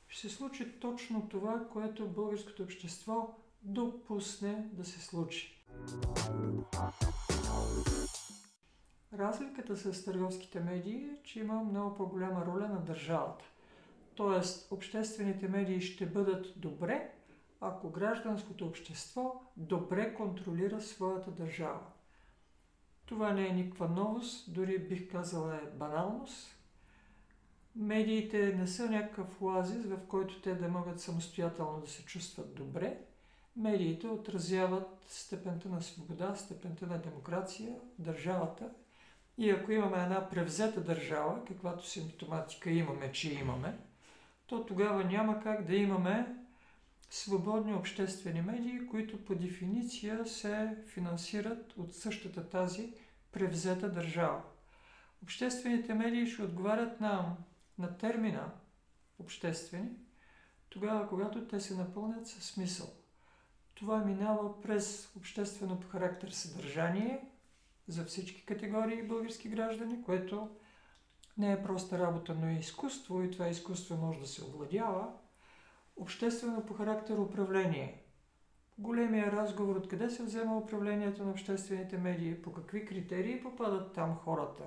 Ще 0.08 0.28
се 0.28 0.36
случи 0.36 0.80
точно 0.80 1.28
това, 1.28 1.68
което 1.72 2.08
българското 2.08 2.62
общество 2.62 3.34
допусне 3.62 4.68
да 4.72 4.84
се 4.84 5.00
случи. 5.00 5.64
Разликата 9.12 9.76
с 9.76 10.04
търговските 10.04 10.60
медии 10.60 10.96
е, 10.96 11.16
че 11.22 11.38
има 11.38 11.64
много 11.64 11.94
по-голяма 11.94 12.46
роля 12.46 12.68
на 12.68 12.80
държавата. 12.80 13.44
Тоест, 14.14 14.72
обществените 14.72 15.48
медии 15.48 15.80
ще 15.80 16.06
бъдат 16.06 16.46
добре, 16.56 17.10
ако 17.64 17.90
гражданското 17.90 18.66
общество 18.66 19.42
добре 19.56 20.14
контролира 20.14 20.80
своята 20.80 21.30
държава. 21.30 21.80
Това 23.06 23.32
не 23.32 23.48
е 23.48 23.52
никаква 23.52 23.88
новост, 23.88 24.54
дори 24.54 24.78
бих 24.78 25.10
казала 25.10 25.54
е 25.56 25.66
баналност. 25.78 26.56
Медиите 27.76 28.54
не 28.56 28.66
са 28.66 28.90
някакъв 28.90 29.42
оазис, 29.42 29.86
в 29.86 29.98
който 30.08 30.40
те 30.40 30.54
да 30.54 30.68
могат 30.68 31.00
самостоятелно 31.00 31.80
да 31.80 31.86
се 31.86 32.04
чувстват 32.04 32.54
добре. 32.54 32.98
Медиите 33.56 34.06
отразяват 34.08 35.04
степента 35.08 35.68
на 35.68 35.82
свобода, 35.82 36.34
степента 36.34 36.86
на 36.86 36.98
демокрация, 36.98 37.74
държавата. 37.98 38.70
И 39.38 39.50
ако 39.50 39.72
имаме 39.72 40.02
една 40.02 40.28
превзета 40.30 40.80
държава, 40.80 41.44
каквато 41.44 41.86
симптоматика 41.86 42.70
имаме, 42.70 43.12
че 43.12 43.34
имаме, 43.34 43.78
то 44.46 44.66
тогава 44.66 45.04
няма 45.04 45.40
как 45.40 45.66
да 45.66 45.76
имаме 45.76 46.43
свободни 47.10 47.74
обществени 47.74 48.42
медии, 48.42 48.86
които 48.86 49.24
по 49.24 49.34
дефиниция 49.34 50.26
се 50.26 50.76
финансират 50.86 51.72
от 51.76 51.94
същата 51.94 52.48
тази 52.48 52.94
превзета 53.32 53.92
държава. 53.92 54.42
Обществените 55.22 55.94
медии 55.94 56.26
ще 56.26 56.42
отговарят 56.42 57.00
на, 57.00 57.36
на 57.78 57.98
термина 57.98 58.52
обществени, 59.18 59.90
тогава 60.68 61.08
когато 61.08 61.48
те 61.48 61.60
се 61.60 61.76
напълнят 61.76 62.26
със 62.26 62.44
смисъл. 62.44 62.86
Това 63.74 64.04
минава 64.04 64.60
през 64.60 65.12
обществено 65.16 65.80
по 65.80 65.88
характер 65.88 66.28
съдържание 66.28 67.24
за 67.88 68.04
всички 68.04 68.46
категории 68.46 69.02
български 69.02 69.48
граждани, 69.48 70.02
което 70.02 70.56
не 71.38 71.52
е 71.52 71.62
проста 71.62 71.98
работа, 71.98 72.34
но 72.34 72.46
е 72.46 72.52
изкуство 72.52 73.22
и 73.22 73.30
това 73.30 73.48
изкуство 73.48 73.96
може 73.96 74.20
да 74.20 74.26
се 74.26 74.44
овладява– 74.44 75.12
Обществено 75.96 76.66
по 76.66 76.74
характер 76.74 77.18
управление. 77.18 78.04
Големия 78.78 79.32
разговор 79.32 79.76
откъде 79.76 80.10
се 80.10 80.22
взема 80.22 80.58
управлението 80.58 81.24
на 81.24 81.30
обществените 81.30 81.98
медии, 81.98 82.42
по 82.42 82.52
какви 82.52 82.86
критерии 82.86 83.42
попадат 83.42 83.92
там 83.92 84.16
хората. 84.16 84.64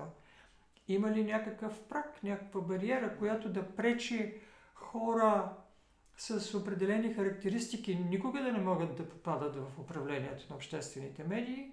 Има 0.88 1.10
ли 1.10 1.24
някакъв 1.24 1.82
прак, 1.88 2.22
някаква 2.22 2.60
бариера, 2.60 3.18
която 3.18 3.48
да 3.48 3.76
пречи 3.76 4.40
хора 4.74 5.52
с 6.16 6.54
определени 6.54 7.14
характеристики 7.14 7.96
никога 8.10 8.42
да 8.42 8.52
не 8.52 8.58
могат 8.58 8.96
да 8.96 9.08
попадат 9.08 9.56
в 9.56 9.78
управлението 9.78 10.46
на 10.50 10.56
обществените 10.56 11.24
медии. 11.24 11.70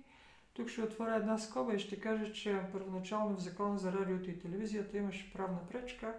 Тук 0.53 0.69
ще 0.69 0.81
отворя 0.81 1.15
една 1.15 1.37
скоба 1.37 1.73
и 1.73 1.79
ще 1.79 1.99
кажа, 1.99 2.33
че 2.33 2.61
първоначално 2.71 3.35
в 3.35 3.41
Закона 3.41 3.77
за 3.77 3.93
радиото 3.93 4.29
и 4.29 4.39
телевизията 4.39 4.97
имаше 4.97 5.33
правна 5.33 5.59
пречка 5.71 6.15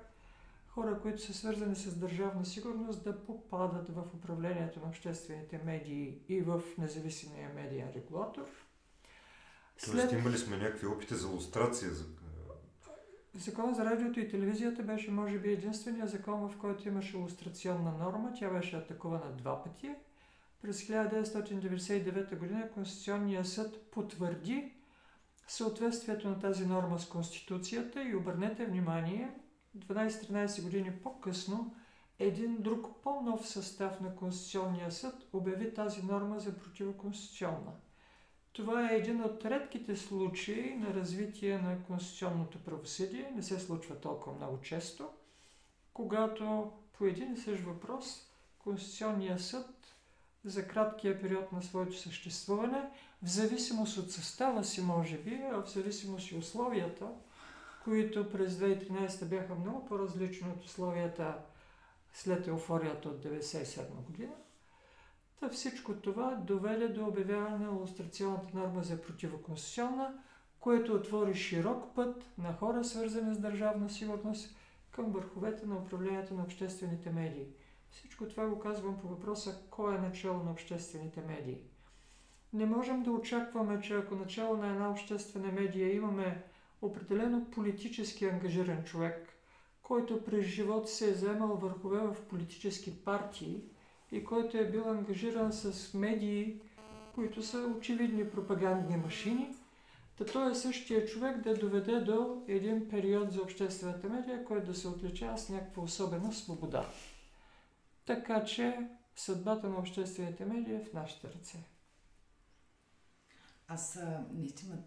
хора, 0.77 1.01
които 1.03 1.23
са 1.23 1.35
свързани 1.35 1.77
с 1.77 1.97
държавна 1.97 2.45
сигурност, 2.45 3.05
да 3.05 3.25
попадат 3.25 3.89
в 3.89 4.03
управлението 4.15 4.81
на 4.81 4.89
обществените 4.89 5.61
медии 5.65 6.19
и 6.29 6.41
в 6.41 6.63
независимия 6.79 7.51
медиен 7.55 7.89
регулатор. 7.95 8.47
Тоест 9.85 10.13
имали 10.13 10.39
сме 10.39 10.57
някакви 10.57 10.87
опити 10.87 11.15
за 11.15 11.29
лустрация 11.29 11.91
за 11.91 12.05
Закон 13.35 13.75
за 13.75 13.85
радиото 13.85 14.21
и 14.21 14.29
телевизията 14.29 14.83
беше, 14.83 15.11
може 15.11 15.39
би, 15.39 15.53
единствения 15.53 16.07
закон, 16.07 16.49
в 16.49 16.59
който 16.59 16.89
имаше 16.89 17.17
иллюстрационна 17.17 17.93
норма. 17.93 18.33
Тя 18.39 18.51
беше 18.51 18.77
атакувана 18.77 19.33
два 19.33 19.65
пъти. 19.65 19.95
През 20.63 20.83
1999 20.83 22.31
г. 22.31 22.71
Конституционният 22.75 23.49
съд 23.49 23.91
потвърди 23.91 24.73
съответствието 25.49 26.29
на 26.29 26.41
тази 26.41 26.67
норма 26.67 26.99
с 26.99 27.09
Конституцията 27.09 28.03
и 28.03 28.15
обърнете 28.15 28.67
внимание, 28.67 29.31
12-13 29.79 30.63
години 30.63 30.93
по-късно 31.03 31.75
един 32.19 32.57
друг 32.63 33.03
по-нов 33.03 33.49
състав 33.49 34.01
на 34.01 34.17
Конституционния 34.17 34.93
съд 34.93 35.29
обяви 35.33 35.75
тази 35.75 36.03
норма 36.03 36.41
за 36.41 36.59
противоконституционна. 36.59 37.73
Това 38.53 38.91
е 38.91 38.97
един 38.97 39.23
от 39.23 39.45
редките 39.45 39.97
случаи 39.97 40.75
на 40.77 40.95
развитие 40.95 41.59
на 41.59 41.83
конституционното 41.83 42.59
правосъдие. 42.59 43.33
Не 43.35 43.43
се 43.43 43.59
случва 43.59 44.01
толкова 44.01 44.37
много 44.37 44.61
често, 44.61 45.09
когато 45.93 46.73
по 46.99 47.05
един 47.05 47.33
и 47.33 47.37
същ 47.37 47.63
въпрос 47.63 48.29
Конституционния 48.59 49.39
съд 49.39 49.95
за 50.45 50.69
краткия 50.69 51.21
период 51.21 51.53
на 51.53 51.63
своето 51.63 51.99
съществуване, 51.99 52.91
в 53.23 53.29
зависимост 53.29 53.99
от 53.99 54.13
състава 54.13 54.65
си, 54.65 54.83
може 54.83 55.19
би, 55.19 55.41
а 55.53 55.63
в 55.63 55.71
зависимост 55.71 56.31
и 56.31 56.37
условията, 56.37 57.09
които 57.87 58.31
през 58.31 58.55
2013 58.55 59.25
бяха 59.25 59.55
много 59.55 59.87
по-различни 59.87 60.49
от 60.51 60.65
условията 60.65 61.39
след 62.13 62.47
еуфорията 62.47 63.09
от 63.09 63.25
1997 63.25 63.89
година, 64.07 64.33
Та 65.41 65.49
всичко 65.49 65.95
това 65.95 66.35
доведе 66.35 66.89
до 66.89 67.07
обявяване 67.07 67.67
на 67.67 67.73
иллюстрационната 67.73 68.59
норма 68.59 68.83
за 68.83 69.03
противоконституционна, 69.03 70.15
което 70.61 70.95
отвори 70.95 71.35
широк 71.35 71.95
път 71.95 72.25
на 72.39 72.53
хора, 72.53 72.85
свързани 72.85 73.35
с 73.35 73.39
държавна 73.39 73.91
сигурност, 73.91 74.57
към 74.91 75.13
върховете 75.13 75.67
на 75.67 75.77
управлението 75.77 76.35
на 76.35 76.43
обществените 76.43 77.11
медии. 77.11 77.47
Всичко 77.91 78.29
това 78.29 78.47
го 78.47 78.59
казвам 78.59 78.99
по 79.01 79.09
въпроса 79.09 79.59
кой 79.71 79.95
е 79.95 79.99
начало 79.99 80.43
на 80.43 80.51
обществените 80.51 81.21
медии. 81.21 81.61
Не 82.53 82.67
можем 82.67 83.03
да 83.03 83.11
очакваме, 83.11 83.81
че 83.81 83.95
ако 83.95 84.15
начало 84.15 84.57
на 84.57 84.69
една 84.69 84.91
обществена 84.91 85.53
медия 85.53 85.95
имаме 85.95 86.45
определено 86.83 87.51
политически 87.51 88.25
ангажиран 88.25 88.85
човек, 88.85 89.29
който 89.83 90.25
през 90.25 90.47
живота 90.47 90.89
се 90.89 91.11
е 91.11 91.15
заемал 91.15 91.57
върхове 91.57 91.99
в 91.99 92.17
политически 92.29 93.05
партии– 93.05 93.61
и 94.13 94.25
който 94.25 94.59
е 94.59 94.71
бил 94.71 94.91
ангажиран 94.91 95.53
с 95.53 95.95
медии, 95.95 96.61
които 97.15 97.43
са 97.43 97.59
очевидни 97.59 98.31
пропагандни 98.31 98.97
машини, 98.97 99.55
да 100.19 100.27
той 100.27 100.51
е 100.51 100.55
същия 100.55 101.07
човек 101.07 101.41
да 101.41 101.55
доведе 101.55 102.01
до 102.01 102.45
един 102.49 102.89
период 102.89 103.33
за 103.33 103.43
обществената 103.43 104.09
медия, 104.09 104.45
който 104.45 104.67
да 104.67 104.75
се 104.75 104.89
отличава 104.89 105.39
с 105.39 105.49
някаква 105.49 105.83
особена 105.83 106.33
свобода. 106.33 106.89
Така 108.07 108.45
че 108.45 108.89
съдбата 109.17 109.69
на 109.69 109.79
обществените 109.79 110.45
медии 110.45 110.75
е 110.75 110.85
в 110.85 110.93
нашите 110.93 111.29
ръце. 111.29 111.59
Аз 113.69 113.99
наистина 114.33 114.79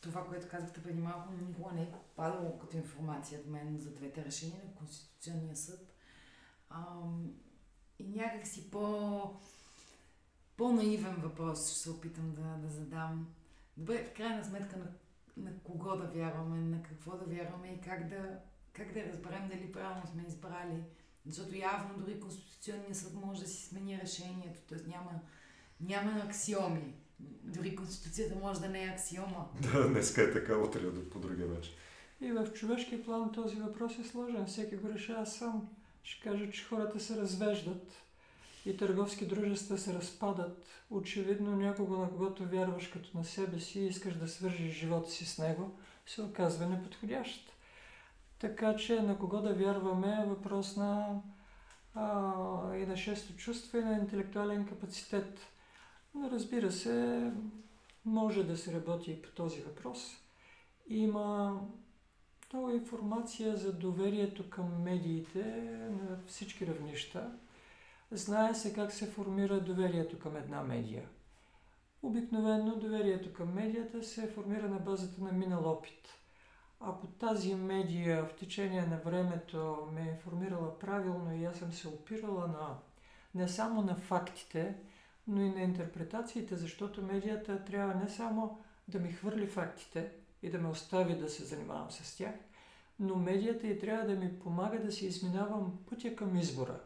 това, 0.00 0.26
което 0.26 0.48
казахте 0.48 0.82
преди 0.82 1.00
малко, 1.00 1.32
никога 1.32 1.72
не 1.72 1.82
е 1.82 1.92
падало 2.16 2.58
като 2.58 2.76
информация 2.76 3.40
от 3.40 3.46
мен 3.46 3.78
за 3.78 3.90
двете 3.90 4.24
решения 4.24 4.62
на 4.64 4.74
Конституционния 4.74 5.56
съд. 5.56 5.94
Ам, 6.70 7.32
и 7.98 8.08
някакси 8.08 8.70
по, 8.70 9.40
по-наивен 10.56 11.16
въпрос 11.16 11.70
ще 11.70 11.78
се 11.78 11.90
опитам 11.90 12.34
да, 12.34 12.42
да 12.42 12.68
задам. 12.68 13.28
Добре, 13.76 14.04
в 14.04 14.12
крайна 14.12 14.44
сметка 14.44 14.76
на, 14.76 14.86
на 15.36 15.58
кого 15.58 15.96
да 15.96 16.04
вярваме, 16.04 16.60
на 16.60 16.82
какво 16.82 17.16
да 17.16 17.24
вярваме 17.24 17.68
и 17.68 17.80
как 17.80 18.08
да, 18.08 18.40
как 18.72 18.92
да 18.92 19.04
разберем 19.04 19.48
дали 19.48 19.72
правилно 19.72 20.06
сме 20.06 20.24
избрали. 20.28 20.84
Защото 21.26 21.56
явно 21.56 21.98
дори 21.98 22.20
Конституционният 22.20 22.96
съд 22.96 23.14
може 23.14 23.40
да 23.40 23.48
си 23.48 23.66
смени 23.66 24.00
решението, 24.02 24.60
т.е. 24.68 24.88
няма, 24.88 25.20
няма 25.80 26.20
аксиоми. 26.20 26.94
Дори 27.44 27.76
Конституцията 27.76 28.34
може 28.42 28.60
да 28.60 28.68
не 28.68 28.84
е 28.84 28.88
аксиома. 28.88 29.46
Да, 29.62 29.88
днеска 29.88 30.22
е 30.22 30.32
така, 30.32 30.56
утре 30.56 30.80
е 30.80 31.10
по 31.10 31.18
другия 31.18 31.48
начин. 31.48 31.72
И 32.20 32.32
в 32.32 32.52
човешки 32.52 33.02
план 33.02 33.32
този 33.32 33.56
въпрос 33.56 33.98
е 33.98 34.04
сложен. 34.04 34.46
Всеки 34.46 34.76
го 34.76 34.88
решава 34.88 35.26
сам 35.26 35.68
ще 36.02 36.28
кажа, 36.28 36.50
че 36.50 36.64
хората 36.64 37.00
се 37.00 37.16
развеждат 37.16 37.92
и 38.66 38.76
търговски 38.76 39.26
дружества 39.26 39.78
се 39.78 39.94
разпадат. 39.94 40.66
Очевидно 40.90 41.56
някого, 41.56 41.96
на 41.96 42.08
когото 42.08 42.48
вярваш 42.48 42.86
като 42.86 43.18
на 43.18 43.24
себе 43.24 43.60
си 43.60 43.80
и 43.80 43.86
искаш 43.86 44.14
да 44.14 44.28
свържиш 44.28 44.74
живота 44.74 45.10
си 45.10 45.26
с 45.26 45.38
него, 45.38 45.78
се 46.06 46.22
оказва 46.22 46.66
неподходящ. 46.66 47.52
Така 48.38 48.76
че 48.76 49.02
на 49.02 49.18
кого 49.18 49.40
да 49.40 49.54
вярваме 49.54 50.18
е 50.22 50.28
въпрос 50.28 50.76
на 50.76 51.20
а, 51.94 52.76
и 52.76 52.86
на 52.86 52.96
шесто 52.96 53.36
чувство 53.36 53.78
и 53.78 53.84
на 53.84 53.96
интелектуален 53.96 54.66
капацитет. 54.66 55.40
Разбира 56.16 56.72
се, 56.72 57.30
може 58.04 58.44
да 58.44 58.56
се 58.56 58.72
работи 58.72 59.10
и 59.10 59.22
по 59.22 59.30
този 59.30 59.60
въпрос. 59.60 60.16
Има 60.88 61.60
много 62.52 62.70
информация 62.70 63.56
за 63.56 63.72
доверието 63.72 64.50
към 64.50 64.82
медиите 64.82 65.44
на 65.90 66.18
всички 66.26 66.66
равнища. 66.66 67.32
Знае 68.10 68.54
се 68.54 68.74
как 68.74 68.92
се 68.92 69.10
формира 69.10 69.60
доверието 69.60 70.18
към 70.18 70.36
една 70.36 70.62
медия. 70.62 71.08
Обикновено 72.02 72.76
доверието 72.76 73.32
към 73.32 73.54
медията 73.54 74.02
се 74.02 74.30
формира 74.30 74.68
на 74.68 74.78
базата 74.78 75.24
на 75.24 75.32
минал 75.32 75.70
опит. 75.70 76.08
Ако 76.80 77.06
тази 77.06 77.54
медия 77.54 78.24
в 78.24 78.36
течение 78.36 78.82
на 78.82 78.96
времето 78.96 79.88
ме 79.92 80.02
е 80.02 80.12
информирала 80.12 80.78
правилно 80.78 81.36
и 81.36 81.44
аз 81.44 81.56
съм 81.56 81.72
се 81.72 81.88
опирала 81.88 82.48
на 82.48 82.76
не 83.34 83.48
само 83.48 83.82
на 83.82 83.96
фактите, 83.96 84.74
но 85.28 85.42
и 85.42 85.50
на 85.50 85.60
интерпретациите, 85.60 86.56
защото 86.56 87.02
медията 87.02 87.64
трябва 87.64 87.94
не 87.94 88.08
само 88.08 88.58
да 88.88 88.98
ми 88.98 89.12
хвърли 89.12 89.46
фактите, 89.46 90.12
и 90.42 90.50
да 90.50 90.58
ме 90.58 90.68
остави 90.68 91.18
да 91.18 91.28
се 91.28 91.44
занимавам 91.44 91.90
с 91.90 92.16
тях, 92.16 92.34
но 93.00 93.16
медията 93.16 93.66
и 93.66 93.78
трябва 93.78 94.06
да 94.06 94.20
ми 94.20 94.38
помага 94.38 94.82
да 94.82 94.92
си 94.92 95.06
изминавам 95.06 95.78
пътя 95.88 96.16
към 96.16 96.36
избора. 96.36 96.80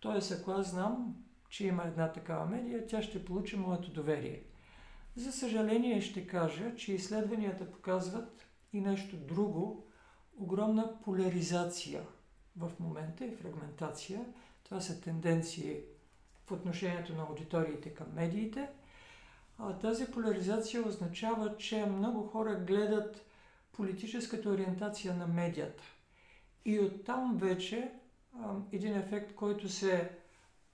Тоест, 0.00 0.32
ако 0.32 0.50
аз 0.50 0.70
знам, 0.70 1.16
че 1.48 1.66
има 1.66 1.84
една 1.84 2.12
такава 2.12 2.46
медия, 2.46 2.86
тя 2.86 3.02
ще 3.02 3.24
получи 3.24 3.56
моето 3.56 3.90
доверие. 3.90 4.42
За 5.16 5.32
съжаление 5.32 6.00
ще 6.00 6.26
кажа, 6.26 6.76
че 6.76 6.92
изследванията 6.92 7.70
показват 7.70 8.46
и 8.72 8.80
нещо 8.80 9.16
друго, 9.16 9.86
огромна 10.38 11.00
поляризация 11.04 12.02
в 12.56 12.72
момента 12.80 13.24
и 13.24 13.36
фрагментация. 13.36 14.24
Това 14.64 14.80
са 14.80 15.00
тенденции 15.00 15.80
в 16.46 16.52
отношението 16.52 17.14
на 17.14 17.22
аудиториите 17.22 17.90
към 17.90 18.06
медиите– 18.14 18.68
а, 19.58 19.72
тази 19.72 20.06
поляризация 20.06 20.88
означава, 20.88 21.56
че 21.56 21.86
много 21.86 22.22
хора 22.22 22.54
гледат 22.54 23.26
политическата 23.72 24.50
ориентация 24.50 25.14
на 25.14 25.26
медията. 25.26 25.82
И 26.64 26.80
оттам 26.80 27.36
вече 27.36 27.90
един 28.72 28.96
ефект, 28.96 29.34
който 29.34 29.68
се 29.68 30.10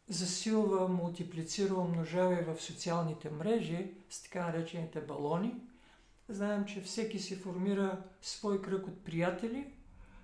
засилва, 0.09 0.89
мултиплицира, 0.89 1.75
умножава 1.75 2.41
и 2.41 2.45
в 2.45 2.61
социалните 2.61 3.31
мрежи 3.31 3.91
с 4.11 4.23
така 4.23 4.47
наречените 4.47 5.01
балони. 5.01 5.55
Знаем, 6.29 6.65
че 6.65 6.83
всеки 6.83 7.19
си 7.19 7.37
формира 7.37 8.03
свой 8.23 8.63
кръг 8.63 8.87
от 8.87 9.05
приятели, 9.05 9.73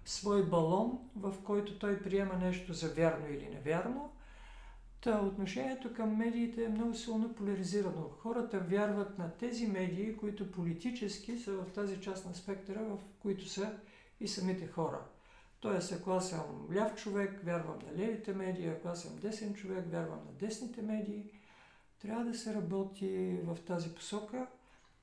свой 0.05 0.47
балон, 0.47 0.99
в 1.17 1.35
който 1.45 1.79
той 1.79 2.03
приема 2.03 2.35
нещо 2.35 2.73
за 2.73 2.89
вярно 2.89 3.27
или 3.27 3.49
невярно 3.49 4.13
Та 5.01 5.21
отношението 5.21 5.95
към 5.95 6.17
медиите 6.17 6.65
е 6.65 6.69
много 6.69 6.95
силно 6.95 7.35
поляризирано. 7.35 8.11
Хората 8.19 8.59
вярват 8.59 9.19
на 9.19 9.31
тези 9.31 9.67
медии, 9.67 10.17
които 10.17 10.53
политически 10.53 11.39
са 11.39 11.53
в 11.53 11.73
тази 11.73 12.01
част 12.01 12.27
на 12.27 12.35
спектъра, 12.35 12.85
в 12.85 12.99
които 13.23 13.49
са 13.49 13.79
и 14.21 14.29
самите 14.29 14.67
хора. 14.67 15.01
Тоест, 15.61 15.93
ако 15.93 16.11
аз 16.11 16.31
съм 16.31 16.69
ляв 16.75 16.95
човек, 16.95 17.41
вярвам 17.45 17.79
на 17.87 17.99
левите 17.99 18.35
медии, 18.35 18.67
ако 18.67 18.89
аз 18.89 19.03
съм 19.03 19.17
десен 19.17 19.55
човек, 19.55 19.85
вярвам 19.91 20.19
на 20.27 20.33
десните 20.33 20.83
медии. 20.83 21.31
Трябва 22.03 22.25
да 22.25 22.35
се 22.35 22.55
работи 22.55 23.39
в 23.45 23.59
тази 23.67 23.95
посока 23.95 24.47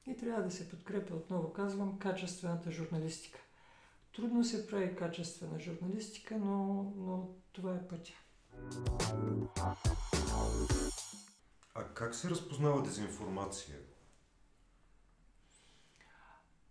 и 0.07 0.17
трябва 0.17 0.43
да 0.43 0.51
се 0.51 0.69
подкрепя, 0.69 1.15
отново 1.15 1.53
казвам, 1.53 1.99
качествената 1.99 2.71
журналистика. 2.71 3.39
Трудно 4.15 4.43
се 4.43 4.67
прави 4.67 4.95
качествена 4.95 5.59
журналистика, 5.59 6.37
но, 6.37 6.83
но 6.97 7.29
това 7.53 7.75
е 7.75 7.87
пътя. 7.87 8.13
А 11.75 11.83
как 11.93 12.15
се 12.15 12.29
разпознава 12.29 12.83
дезинформация? 12.83 13.77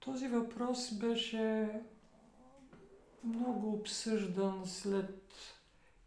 Този 0.01 0.29
въпрос 0.29 0.93
беше 0.93 1.69
много 3.25 3.73
обсъждан 3.73 4.67
след 4.67 5.35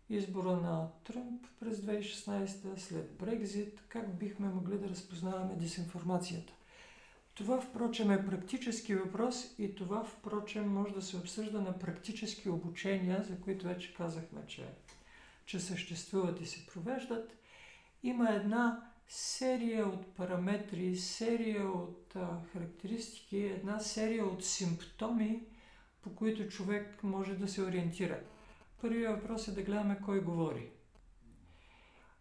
избора 0.09 0.51
на 0.51 0.88
Тръмп 1.03 1.47
през 1.59 1.78
2016, 1.78 2.78
след 2.78 3.17
Брекзит, 3.17 3.84
как 3.89 4.15
бихме 4.15 4.47
могли 4.47 4.78
да 4.78 4.89
разпознаваме 4.89 5.55
дезинформацията. 5.55 6.53
Това, 7.36 7.61
впрочем, 7.61 8.11
е 8.11 8.25
практически 8.25 8.95
въпрос 8.95 9.55
и 9.59 9.75
това, 9.75 10.03
впрочем, 10.03 10.73
може 10.73 10.93
да 10.93 11.01
се 11.01 11.17
обсъжда 11.17 11.61
на 11.61 11.80
практически 11.80 12.49
обучения, 12.49 13.23
за 13.23 13.41
които 13.41 13.67
вече 13.67 13.93
казахме, 13.93 14.41
че, 14.47 14.65
че 15.48 15.60
съществуват 15.60 16.41
и 16.41 16.45
се 16.45 16.66
провеждат. 16.66 17.38
Има 18.04 18.30
една 18.30 18.91
серия 19.08 19.88
от 19.88 20.06
параметри, 20.16 20.95
серия 20.95 21.70
от 21.72 22.16
а, 22.16 22.28
характеристики, 22.54 23.38
една 23.38 23.80
серия 23.80 24.26
от 24.26 24.45
симптоми, 24.45 25.43
по 26.02 26.16
които 26.16 26.50
човек 26.50 27.04
може 27.04 27.36
да 27.36 27.48
се 27.48 27.62
ориентира. 27.62 28.20
Първият 28.82 29.16
въпрос 29.16 29.48
е 29.48 29.52
да 29.52 29.64
гледаме 29.64 30.00
кой 30.06 30.22
говори. 30.22 30.70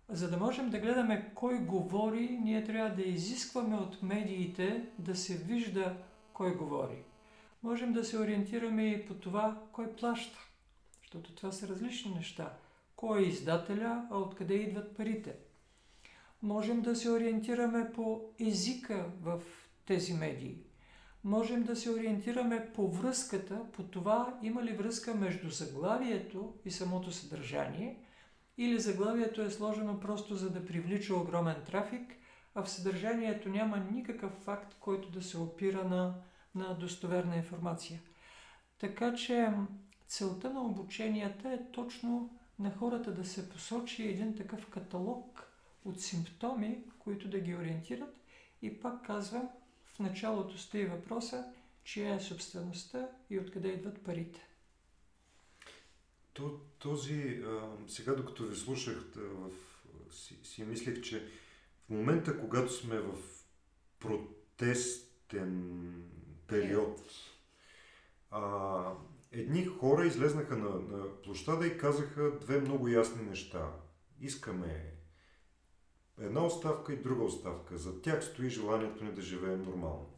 За 0.08 0.30
да 0.30 0.36
можем 0.36 0.70
да 0.70 0.78
гледаме 0.78 1.32
кой 1.34 1.58
говори, 1.58 2.38
ние 2.42 2.64
трябва 2.64 2.96
да 2.96 3.02
изискваме 3.02 3.76
от 3.76 4.02
медиите 4.02 4.88
да 4.98 5.16
се 5.16 5.36
вижда 5.36 5.96
кой 6.32 6.56
говори. 6.56 7.02
Можем 7.62 7.92
да 7.92 8.04
се 8.04 8.18
ориентираме 8.18 8.86
и 8.86 9.06
по 9.06 9.14
това 9.14 9.62
кой 9.72 9.96
плаща, 9.96 10.38
защото 11.02 11.34
това 11.34 11.52
са 11.52 11.68
различни 11.68 12.14
неща. 12.14 12.52
Кой 12.96 13.20
е 13.20 13.28
издателя, 13.28 14.08
а 14.10 14.18
откъде 14.18 14.54
идват 14.54 14.96
парите. 14.96 15.36
Можем 16.42 16.80
да 16.80 16.96
се 16.96 17.10
ориентираме 17.10 17.92
по 17.92 18.20
езика 18.40 19.06
в 19.22 19.42
тези 19.86 20.14
медии. 20.14 20.58
Можем 21.24 21.62
да 21.62 21.76
се 21.76 21.90
ориентираме 21.90 22.72
по 22.74 22.90
връзката, 22.90 23.60
по 23.72 23.82
това 23.82 24.38
има 24.42 24.62
ли 24.62 24.72
връзка 24.72 25.14
между 25.14 25.50
заглавието 25.50 26.54
и 26.64 26.70
самото 26.70 27.12
съдържание– 27.12 27.98
или 28.58 28.80
заглавието 28.80 29.42
е 29.42 29.50
сложено 29.50 30.00
просто 30.00 30.36
за 30.36 30.50
да 30.50 30.66
привлича 30.66 31.14
огромен 31.14 31.56
трафик, 31.66 32.16
а 32.54 32.62
в 32.62 32.70
съдържанието 32.70 33.48
няма 33.48 33.76
никакъв 33.76 34.32
факт, 34.32 34.76
който 34.80 35.10
да 35.10 35.22
се 35.22 35.38
опира 35.38 35.84
на, 35.84 36.14
на 36.54 36.74
достоверна 36.74 37.36
информация. 37.36 38.00
Така 38.78 39.14
че 39.14 39.50
целта 40.06 40.50
на 40.50 40.60
обученията 40.60 41.52
е 41.52 41.72
точно 41.72 42.38
на 42.58 42.76
хората 42.76 43.14
да 43.14 43.24
се 43.24 43.48
посочи 43.48 44.08
един 44.08 44.36
такъв 44.36 44.66
каталог 44.66 45.52
от 45.84 46.00
симптоми, 46.00 46.84
които 46.98 47.28
да 47.28 47.40
ги 47.40 47.54
ориентират. 47.54 48.16
И 48.62 48.80
пак 48.80 49.06
казвам, 49.06 49.48
в 49.84 49.98
началото 49.98 50.58
стои 50.58 50.86
въпроса, 50.86 51.52
чия 51.84 52.14
е 52.14 52.20
собствеността 52.20 53.08
и 53.30 53.38
откъде 53.38 53.68
идват 53.68 54.04
парите. 54.04 54.48
То, 56.32 56.60
този, 56.78 57.42
а, 57.46 57.76
сега 57.88 58.14
докато 58.14 58.46
ви 58.46 58.56
слушах, 58.56 59.04
в, 59.16 59.50
си, 60.10 60.38
си 60.42 60.64
мислех, 60.64 61.02
че 61.02 61.28
в 61.86 61.90
момента, 61.90 62.40
когато 62.40 62.72
сме 62.72 62.98
в 62.98 63.14
протестен 63.98 65.92
период, 66.46 67.00
а, 68.30 68.92
едни 69.32 69.64
хора 69.64 70.06
излезнаха 70.06 70.56
на, 70.56 70.70
на 70.70 71.22
площада 71.22 71.66
и 71.66 71.78
казаха 71.78 72.38
две 72.40 72.60
много 72.60 72.88
ясни 72.88 73.22
неща. 73.22 73.72
Искаме 74.20 74.92
една 76.20 76.46
оставка 76.46 76.92
и 76.92 77.02
друга 77.02 77.24
оставка. 77.24 77.78
За 77.78 78.02
тях 78.02 78.24
стои 78.24 78.50
желанието 78.50 79.04
ни 79.04 79.12
да 79.12 79.22
живеем 79.22 79.62
нормално. 79.62 80.16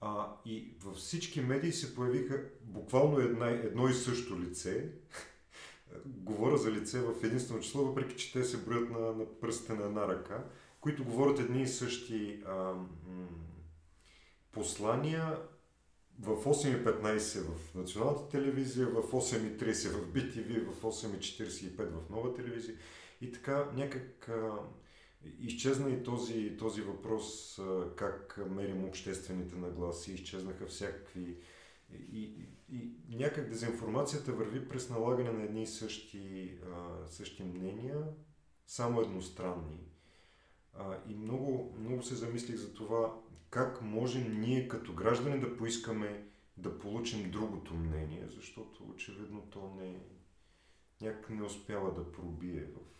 А, 0.00 0.36
и 0.44 0.74
във 0.80 0.96
всички 0.96 1.40
медии 1.40 1.72
се 1.72 1.94
появиха 1.94 2.44
буквално 2.62 3.18
една, 3.18 3.48
едно 3.48 3.88
и 3.88 3.94
също 3.94 4.40
лице. 4.40 4.92
Говоря 6.06 6.56
за 6.56 6.72
лице 6.72 7.00
в 7.00 7.24
единствено 7.24 7.60
число, 7.60 7.84
въпреки 7.84 8.16
че 8.16 8.32
те 8.32 8.44
се 8.44 8.64
броят 8.64 8.90
на, 8.90 8.98
на 8.98 9.40
пръстите 9.40 9.74
на 9.74 9.84
една 9.84 10.08
ръка, 10.08 10.44
които 10.80 11.04
говорят 11.04 11.38
едни 11.38 11.62
и 11.62 11.66
същи 11.66 12.42
а, 12.46 12.54
м- 12.54 12.86
послания 14.52 15.38
в 16.20 16.44
8.15 16.44 17.42
в 17.42 17.74
националната 17.74 18.28
телевизия, 18.28 18.86
в 18.86 19.02
8.30 19.02 19.88
в 19.88 20.12
BTV, 20.12 20.70
в 20.70 20.82
8.45 20.82 21.76
в 21.76 22.10
нова 22.10 22.34
телевизия. 22.34 22.74
И 23.20 23.32
така 23.32 23.70
някак 23.74 24.28
а, 24.28 24.58
Изчезна 25.38 25.90
и 25.90 26.02
този, 26.02 26.56
този 26.56 26.82
въпрос 26.82 27.58
как 27.96 28.40
мерим 28.50 28.84
обществените 28.84 29.56
нагласи, 29.56 30.12
изчезнаха 30.12 30.66
всякакви... 30.66 31.36
И, 32.12 32.22
и, 32.72 32.92
и 33.08 33.16
някак 33.16 33.48
дезинформацията 33.48 34.32
върви 34.32 34.68
през 34.68 34.90
налагане 34.90 35.32
на 35.32 35.42
едни 35.42 35.62
и 35.62 35.66
същи, 35.66 36.58
а, 36.66 37.06
същи 37.06 37.42
мнения, 37.42 38.04
само 38.66 39.00
едностранни. 39.00 39.89
А, 40.78 40.96
и 41.08 41.14
много, 41.14 41.74
много 41.78 42.02
се 42.02 42.14
замислих 42.14 42.56
за 42.56 42.74
това 42.74 43.14
как 43.50 43.82
можем 43.82 44.40
ние 44.40 44.68
като 44.68 44.92
граждани 44.92 45.40
да 45.40 45.56
поискаме 45.56 46.26
да 46.56 46.78
получим 46.78 47.30
другото 47.30 47.74
мнение, 47.74 48.26
защото 48.28 48.84
очевидно 48.90 49.40
то 49.40 49.74
не, 49.80 50.00
някак 51.00 51.30
не 51.30 51.42
успява 51.42 51.94
да 51.94 52.12
пробие 52.12 52.64
в 52.64 52.90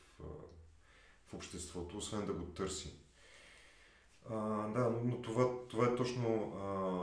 в 1.31 1.35
обществото, 1.35 1.97
освен 1.97 2.27
да 2.27 2.33
го 2.33 2.45
търси. 2.45 2.95
А, 4.31 4.37
да, 4.69 4.91
но, 5.05 5.23
това, 5.23 5.67
това 5.69 5.87
е 5.87 5.95
точно, 5.95 6.53
а, 6.57 7.03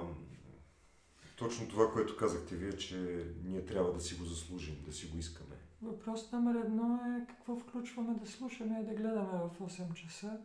точно 1.37 1.69
това, 1.69 1.91
което 1.91 2.17
казахте 2.17 2.55
вие, 2.55 2.77
че 2.77 3.25
ние 3.43 3.65
трябва 3.65 3.93
да 3.93 3.99
си 3.99 4.15
го 4.15 4.25
заслужим, 4.25 4.83
да 4.85 4.93
си 4.93 5.07
го 5.07 5.17
искаме. 5.17 5.55
Въпрос 5.81 6.31
номер 6.31 6.55
едно 6.55 6.95
е 6.95 7.25
какво 7.27 7.55
включваме 7.55 8.13
да 8.13 8.27
слушаме 8.27 8.79
и 8.81 8.85
да 8.85 8.93
гледаме 8.93 9.39
в 9.59 9.59
8 9.59 9.93
часа, 9.93 10.39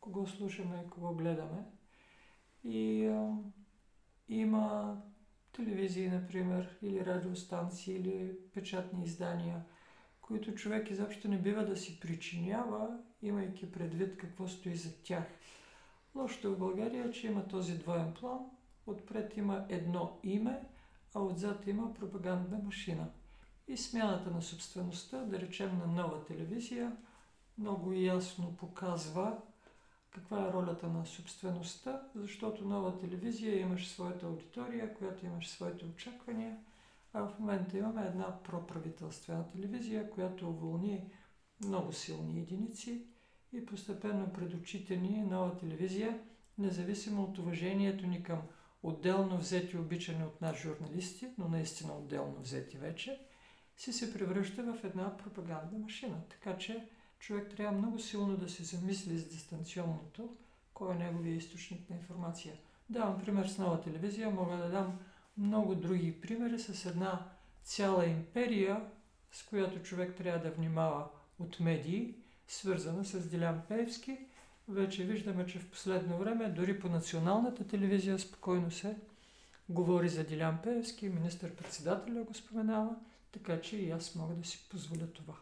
кого 0.00 0.26
слушаме 0.26 0.84
и 0.86 0.90
кого 0.90 1.14
гледаме. 1.14 1.64
И 2.64 3.06
а, 3.06 3.36
има 4.28 4.96
телевизии, 5.52 6.08
например, 6.08 6.78
или 6.82 7.06
радиостанции, 7.06 7.94
или 7.94 8.36
печатни 8.54 9.04
издания, 9.04 9.64
които 10.20 10.54
човек 10.54 10.90
изобщо 10.90 11.28
не 11.28 11.38
бива 11.38 11.64
да 11.64 11.76
си 11.76 12.00
причинява 12.00 12.98
имайки 13.22 13.72
предвид 13.72 14.16
какво 14.16 14.48
стои 14.48 14.76
за 14.76 15.02
тях. 15.02 15.24
Лошото 16.14 16.54
в 16.54 16.58
България 16.58 17.04
е, 17.04 17.10
че 17.10 17.26
има 17.26 17.48
този 17.48 17.78
двоен 17.78 18.14
план. 18.20 18.38
Отпред 18.86 19.36
има 19.36 19.66
едно 19.68 20.18
име, 20.22 20.62
а 21.14 21.20
отзад 21.20 21.66
има 21.66 21.94
пропагандна 21.94 22.58
машина. 22.58 23.10
И 23.68 23.76
смяната 23.76 24.30
на 24.30 24.42
собствеността, 24.42 25.18
да 25.18 25.40
речем 25.40 25.78
на 25.78 25.86
нова 25.86 26.24
телевизия, 26.24 26.96
много 27.58 27.92
ясно 27.92 28.56
показва 28.56 29.38
каква 30.10 30.48
е 30.48 30.52
ролята 30.52 30.88
на 30.88 31.06
собствеността, 31.06 32.02
защото 32.14 32.64
нова 32.64 32.98
телевизия 32.98 33.60
имаш 33.60 33.88
своята 33.88 34.26
аудитория, 34.26 34.94
която 34.94 35.26
имаш 35.26 35.48
своите 35.48 35.84
очаквания, 35.84 36.58
а 37.12 37.28
в 37.28 37.38
момента 37.38 37.78
имаме 37.78 38.06
една 38.06 38.42
проправителствена 38.42 39.50
телевизия, 39.50 40.10
която 40.10 40.50
уволни 40.50 41.12
много 41.64 41.92
силни 41.92 42.40
единици 42.40 43.06
и 43.52 43.66
постепенно 43.66 44.32
пред 44.32 44.54
очите 44.54 44.96
ни 44.96 45.22
нова 45.22 45.58
телевизия, 45.58 46.20
независимо 46.58 47.22
от 47.22 47.38
уважението 47.38 48.06
ни 48.06 48.22
към 48.22 48.42
отделно 48.82 49.38
взети 49.38 49.76
обичани 49.76 50.24
от 50.24 50.40
нас 50.40 50.56
журналисти, 50.56 51.28
но 51.38 51.48
наистина 51.48 51.92
отделно 51.92 52.40
взети 52.40 52.78
вече, 52.78 53.20
си 53.76 53.92
се 53.92 54.14
превръща 54.14 54.62
в 54.62 54.84
една 54.84 55.16
пропагандна 55.16 55.78
машина. 55.78 56.16
Така 56.30 56.58
че 56.58 56.88
човек 57.18 57.50
трябва 57.56 57.78
много 57.78 57.98
силно 57.98 58.36
да 58.36 58.48
се 58.48 58.64
замисли 58.64 59.18
с 59.18 59.28
дистанционното, 59.28 60.36
кой 60.74 60.94
е 60.94 60.98
неговия 60.98 61.36
източник 61.36 61.90
на 61.90 61.96
информация. 61.96 62.54
Давам 62.90 63.20
пример 63.20 63.46
с 63.46 63.58
нова 63.58 63.80
телевизия, 63.80 64.30
мога 64.30 64.56
да 64.56 64.68
дам 64.68 64.98
много 65.38 65.74
други 65.74 66.20
примери 66.20 66.58
с 66.58 66.86
една 66.86 67.26
цяла 67.64 68.06
империя, 68.06 68.84
с 69.32 69.42
която 69.42 69.82
човек 69.82 70.16
трябва 70.16 70.40
да 70.40 70.50
внимава 70.50 71.08
от 71.38 71.60
медии, 71.60 72.14
свързана 72.48 73.04
с 73.04 73.28
Дилян 73.28 73.62
Пеевски. 73.68 74.18
Вече 74.68 75.04
виждаме, 75.04 75.46
че 75.46 75.58
в 75.58 75.70
последно 75.70 76.18
време 76.18 76.48
дори 76.48 76.80
по 76.80 76.88
националната 76.88 77.66
телевизия 77.66 78.18
спокойно 78.18 78.70
се 78.70 78.96
говори 79.68 80.08
за 80.08 80.24
Дилян 80.24 80.58
Пеевски, 80.62 81.08
министър-председателя 81.08 82.22
го 82.22 82.34
споменава, 82.34 82.96
така 83.32 83.60
че 83.60 83.76
и 83.76 83.90
аз 83.90 84.14
мога 84.14 84.34
да 84.34 84.44
си 84.44 84.66
позволя 84.70 85.06
това. 85.06 85.34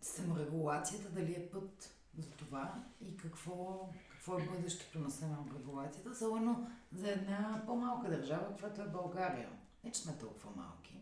Саморегулацията 0.00 1.10
дали 1.10 1.34
е 1.34 1.50
път 1.50 1.94
за 2.18 2.30
това 2.30 2.84
и 3.00 3.16
какво, 3.16 3.88
какво 4.10 4.38
е 4.38 4.46
бъдещето 4.46 4.98
на 4.98 5.10
саморегулацията, 5.10 6.10
особено 6.10 6.70
за 6.92 7.10
една 7.10 7.62
по-малка 7.66 8.10
държава, 8.10 8.48
каквато 8.48 8.82
е 8.82 8.88
България. 8.88 9.50
Не, 9.84 9.92
че 9.92 10.00
сме 10.00 10.18
толкова 10.18 10.50
малки, 10.56 11.00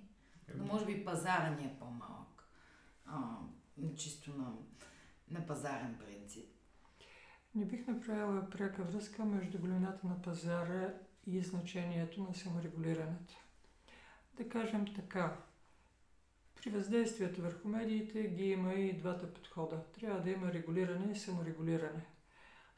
но 0.54 0.64
може 0.64 0.86
би 0.86 1.04
пазара 1.04 1.50
ни 1.50 1.64
е 1.64 1.76
по-малък. 1.78 2.48
А, 3.06 3.36
чисто 3.96 4.38
на, 4.38 4.52
на 5.30 5.46
пазарен 5.46 5.98
принцип. 5.98 6.56
Не 7.54 7.64
бих 7.64 7.86
направила 7.86 8.50
пряка 8.50 8.82
връзка 8.84 9.24
между 9.24 9.58
големината 9.58 10.06
на 10.06 10.22
пазара 10.22 10.94
и 11.26 11.42
значението 11.42 12.22
на 12.22 12.34
саморегулирането. 12.34 13.34
Да 14.36 14.48
кажем 14.48 14.86
така. 14.94 15.36
При 16.66 16.72
въздействието 16.72 17.42
върху 17.42 17.68
медиите 17.68 18.22
ги 18.22 18.44
има 18.50 18.74
и 18.74 18.92
двата 18.92 19.32
подхода. 19.32 19.82
Трябва 20.00 20.20
да 20.20 20.30
има 20.30 20.52
регулиране 20.52 21.12
и 21.12 21.16
саморегулиране. 21.16 22.04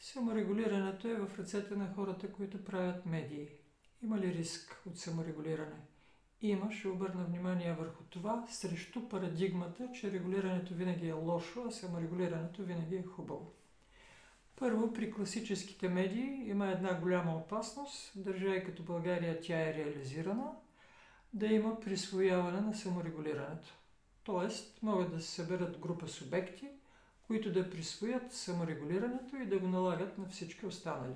Саморегулирането 0.00 1.08
е 1.08 1.14
в 1.14 1.38
ръцете 1.38 1.76
на 1.76 1.92
хората, 1.94 2.32
които 2.32 2.64
правят 2.64 3.06
медии. 3.06 3.48
Има 4.02 4.18
ли 4.18 4.34
риск 4.34 4.82
от 4.86 4.98
саморегулиране? 4.98 5.76
Има, 6.40 6.72
ще 6.72 6.88
обърна 6.88 7.24
внимание 7.24 7.72
върху 7.72 8.04
това, 8.04 8.46
срещу 8.50 9.08
парадигмата, 9.08 9.88
че 9.94 10.12
регулирането 10.12 10.74
винаги 10.74 11.08
е 11.08 11.12
лошо, 11.12 11.64
а 11.68 11.70
саморегулирането 11.70 12.62
винаги 12.62 12.96
е 12.96 13.02
хубаво. 13.02 13.52
Първо, 14.56 14.92
при 14.92 15.10
класическите 15.10 15.88
медии 15.88 16.42
има 16.46 16.68
една 16.68 17.00
голяма 17.00 17.36
опасност, 17.36 18.12
държави 18.16 18.64
като 18.64 18.82
България 18.82 19.40
тя 19.40 19.60
е 19.60 19.74
реализирана, 19.74 20.52
да 21.32 21.46
има 21.46 21.80
присвояване 21.80 22.60
на 22.60 22.74
саморегулирането. 22.74 23.77
Тоест, 24.28 24.82
могат 24.82 25.10
да 25.12 25.20
се 25.20 25.30
съберат 25.30 25.78
група 25.78 26.08
субекти, 26.08 26.68
които 27.26 27.52
да 27.52 27.70
присвоят 27.70 28.32
саморегулирането 28.32 29.36
и 29.36 29.46
да 29.46 29.58
го 29.58 29.68
налагат 29.68 30.18
на 30.18 30.28
всички 30.28 30.66
останали. 30.66 31.14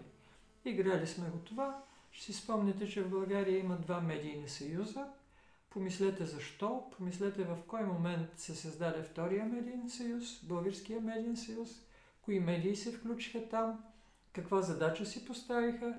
Играли 0.64 1.06
сме 1.06 1.30
го 1.30 1.38
това. 1.38 1.82
Ще 2.12 2.24
си 2.24 2.32
спомните, 2.32 2.88
че 2.88 3.02
в 3.02 3.10
България 3.10 3.58
има 3.58 3.76
два 3.76 4.00
медийни 4.00 4.48
съюза. 4.48 5.06
Помислете 5.70 6.24
защо, 6.24 6.90
помислете 6.96 7.44
в 7.44 7.58
кой 7.66 7.84
момент 7.84 8.28
се 8.36 8.54
създаде 8.54 9.02
втория 9.02 9.44
медиен 9.44 9.90
съюз, 9.90 10.44
Българския 10.44 11.00
медиен 11.00 11.36
съюз, 11.36 11.70
кои 12.22 12.40
медии 12.40 12.76
се 12.76 12.92
включиха 12.92 13.48
там, 13.48 13.84
каква 14.32 14.62
задача 14.62 15.06
си 15.06 15.24
поставиха 15.24 15.98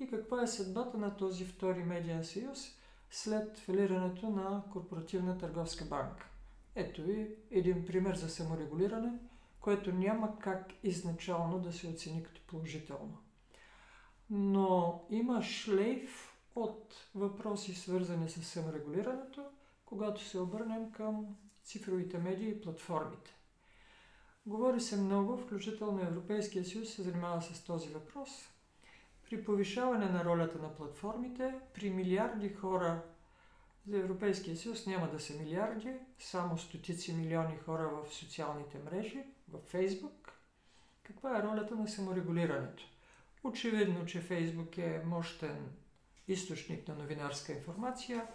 и 0.00 0.06
каква 0.06 0.42
е 0.42 0.46
съдбата 0.46 0.98
на 0.98 1.16
този 1.16 1.44
втори 1.44 1.84
медиен 1.84 2.24
съюз 2.24 2.78
след 3.10 3.58
фалирането 3.58 4.30
на 4.30 4.62
Корпоративна 4.72 5.38
търговска 5.38 5.84
банка. 5.84 6.30
Ето 6.76 7.02
ви 7.02 7.36
един 7.50 7.84
пример 7.84 8.14
за 8.14 8.28
саморегулиране, 8.28 9.12
което 9.60 9.92
няма 9.92 10.38
как 10.38 10.72
изначално 10.82 11.58
да 11.58 11.72
се 11.72 11.88
оцени 11.88 12.22
като 12.22 12.40
положително. 12.46 13.18
Но 14.30 15.02
има 15.10 15.42
шлейф 15.42 16.34
от 16.54 16.94
въпроси, 17.14 17.74
свързани 17.74 18.28
с 18.28 18.44
саморегулирането, 18.44 19.44
когато 19.84 20.24
се 20.24 20.38
обърнем 20.38 20.92
към 20.92 21.36
цифровите 21.64 22.18
медии 22.18 22.48
и 22.48 22.60
платформите. 22.60 23.34
Говори 24.46 24.80
се 24.80 24.96
много, 24.96 25.36
включително 25.36 26.02
Европейския 26.02 26.64
съюз 26.64 26.88
се 26.88 27.02
занимава 27.02 27.42
с 27.42 27.64
този 27.64 27.88
въпрос. 27.88 28.30
При 29.24 29.44
повишаване 29.44 30.06
на 30.06 30.24
ролята 30.24 30.58
на 30.58 30.74
платформите, 30.74 31.54
при 31.74 31.90
милиарди 31.90 32.48
хора 32.48 33.02
за 33.86 33.98
Европейския 33.98 34.56
съюз 34.56 34.86
няма 34.86 35.10
да 35.10 35.20
са 35.20 35.34
милиарди, 35.34 35.92
само 36.18 36.58
стотици 36.58 37.12
милиони 37.12 37.56
хора 37.56 37.88
в 37.88 38.14
социалните 38.14 38.78
мрежи, 38.78 39.24
в 39.48 39.58
Фейсбук. 39.66 40.32
Каква 41.02 41.38
е 41.38 41.42
ролята 41.42 41.76
на 41.76 41.88
саморегулирането? 41.88 42.84
Очевидно, 43.44 44.06
че 44.06 44.20
Фейсбук 44.20 44.78
е 44.78 45.02
мощен 45.04 45.70
източник 46.28 46.88
на 46.88 46.94
новинарска 46.94 47.52
информация. 47.52 48.26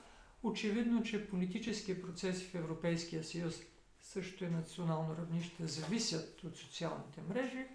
Очевидно, 0.43 1.03
че 1.03 1.29
политически 1.29 2.01
процеси 2.01 2.45
в 2.45 2.55
Европейския 2.55 3.23
съюз 3.23 3.59
също 4.01 4.43
и 4.43 4.49
национално 4.49 5.15
равнище 5.17 5.67
зависят 5.67 6.43
от 6.43 6.57
социалните 6.57 7.21
мрежи. 7.29 7.65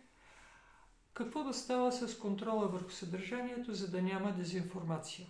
Какво 1.15 1.45
да 1.45 1.55
става 1.55 1.93
с 1.93 2.19
контрола 2.19 2.69
върху 2.69 2.91
съдържанието, 2.91 3.75
за 3.75 3.91
да 3.91 4.03
няма 4.03 4.33
дезинформация? 4.33 5.27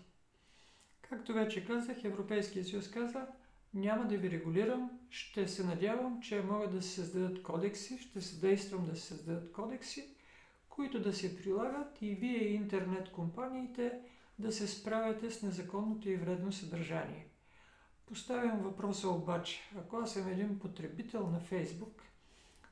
Както 1.08 1.32
вече 1.32 1.66
казах, 1.66 2.04
Европейския 2.04 2.64
съюз 2.64 2.90
каза, 2.90 3.26
няма 3.74 4.04
да 4.04 4.16
ви 4.16 4.30
регулирам, 4.30 4.90
ще 5.10 5.48
се 5.48 5.64
надявам, 5.64 6.20
че 6.20 6.42
могат 6.42 6.72
да 6.72 6.82
се 6.82 6.90
създадат 6.90 7.42
кодекси, 7.42 7.98
ще 7.98 8.20
се 8.20 8.40
действам 8.40 8.84
да 8.84 8.96
се 8.96 9.02
създадат 9.02 9.52
кодекси, 9.52 10.14
които 10.68 11.00
да 11.00 11.12
се 11.12 11.36
прилагат 11.36 12.02
и 12.02 12.14
вие 12.14 12.38
и 12.38 12.54
интернет 12.54 13.12
компаниите 13.12 14.00
да 14.38 14.52
се 14.52 14.68
справяте 14.68 15.30
с 15.30 15.42
незаконното 15.42 16.08
и 16.08 16.16
вредно 16.16 16.52
съдържание. 16.52 17.26
Поставям 18.06 18.58
въпроса 18.58 19.08
обаче, 19.08 19.70
ако 19.78 19.96
аз 19.96 20.12
съм 20.12 20.28
един 20.28 20.58
потребител 20.58 21.26
на 21.26 21.40
Фейсбук, 21.40 22.02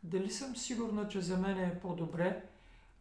дали 0.02 0.30
съм 0.30 0.56
сигурна, 0.56 1.08
че 1.08 1.20
за 1.20 1.36
мен 1.38 1.58
е 1.58 1.80
по-добре, 1.82 2.42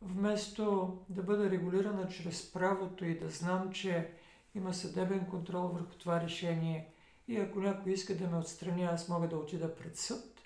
вместо 0.01 0.97
да 1.09 1.23
бъда 1.23 1.49
регулирана 1.49 2.07
чрез 2.07 2.51
правото 2.51 3.05
и 3.05 3.19
да 3.19 3.29
знам, 3.29 3.71
че 3.71 4.11
има 4.55 4.73
съдебен 4.73 5.25
контрол 5.25 5.67
върху 5.67 5.95
това 5.95 6.21
решение 6.21 6.93
и 7.27 7.37
ако 7.37 7.59
някой 7.59 7.91
иска 7.91 8.17
да 8.17 8.27
ме 8.27 8.37
отстрани, 8.37 8.83
аз 8.83 9.09
мога 9.09 9.27
да 9.27 9.37
отида 9.37 9.75
пред 9.75 9.97
съд. 9.97 10.41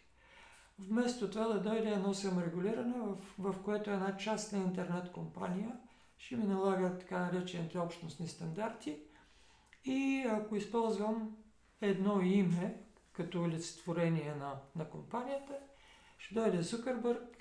Вместо 0.79 1.29
това 1.29 1.47
да 1.47 1.59
дойде 1.59 1.89
едно 1.89 2.13
саморегулиране, 2.13 2.93
в, 2.97 3.17
в 3.39 3.63
което 3.63 3.91
една 3.91 4.17
частна 4.17 4.57
интернет 4.57 5.11
компания 5.11 5.71
ще 6.17 6.35
ми 6.35 6.43
налага 6.43 6.97
така 6.97 7.19
наречените 7.19 7.79
общностни 7.79 8.27
стандарти 8.27 8.97
и 9.85 10.25
ако 10.29 10.55
използвам 10.55 11.37
едно 11.81 12.21
име 12.21 12.81
като 13.13 13.41
олицетворение 13.41 14.35
на, 14.35 14.53
на 14.75 14.89
компанията, 14.89 15.53
ще 16.17 16.35
дойде 16.35 16.61
Зукърбърг 16.61 17.37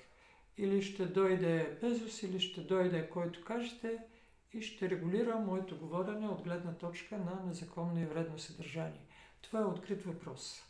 или 0.57 0.81
ще 0.81 1.05
дойде 1.05 1.77
Безос 1.81 2.23
или 2.23 2.39
ще 2.39 2.61
дойде 2.61 3.09
който 3.09 3.43
кажете– 3.43 3.99
и 4.55 4.61
ще 4.61 4.89
регулира 4.89 5.35
моето 5.35 5.77
говорене 5.77 6.27
от 6.27 6.41
гледна 6.41 6.73
точка 6.73 7.17
на 7.17 7.43
незаконно 7.45 8.01
и 8.01 8.05
вредно 8.05 8.39
съдържание. 8.39 9.05
Това 9.41 9.59
е 9.59 9.65
открит 9.65 10.03
въпрос. 10.03 10.61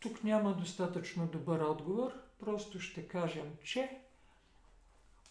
Тук 0.00 0.24
няма 0.24 0.54
достатъчно 0.54 1.26
добър 1.26 1.60
отговор, 1.60 2.12
просто 2.38 2.80
ще 2.80 3.08
кажем, 3.08 3.56
че 3.62 4.00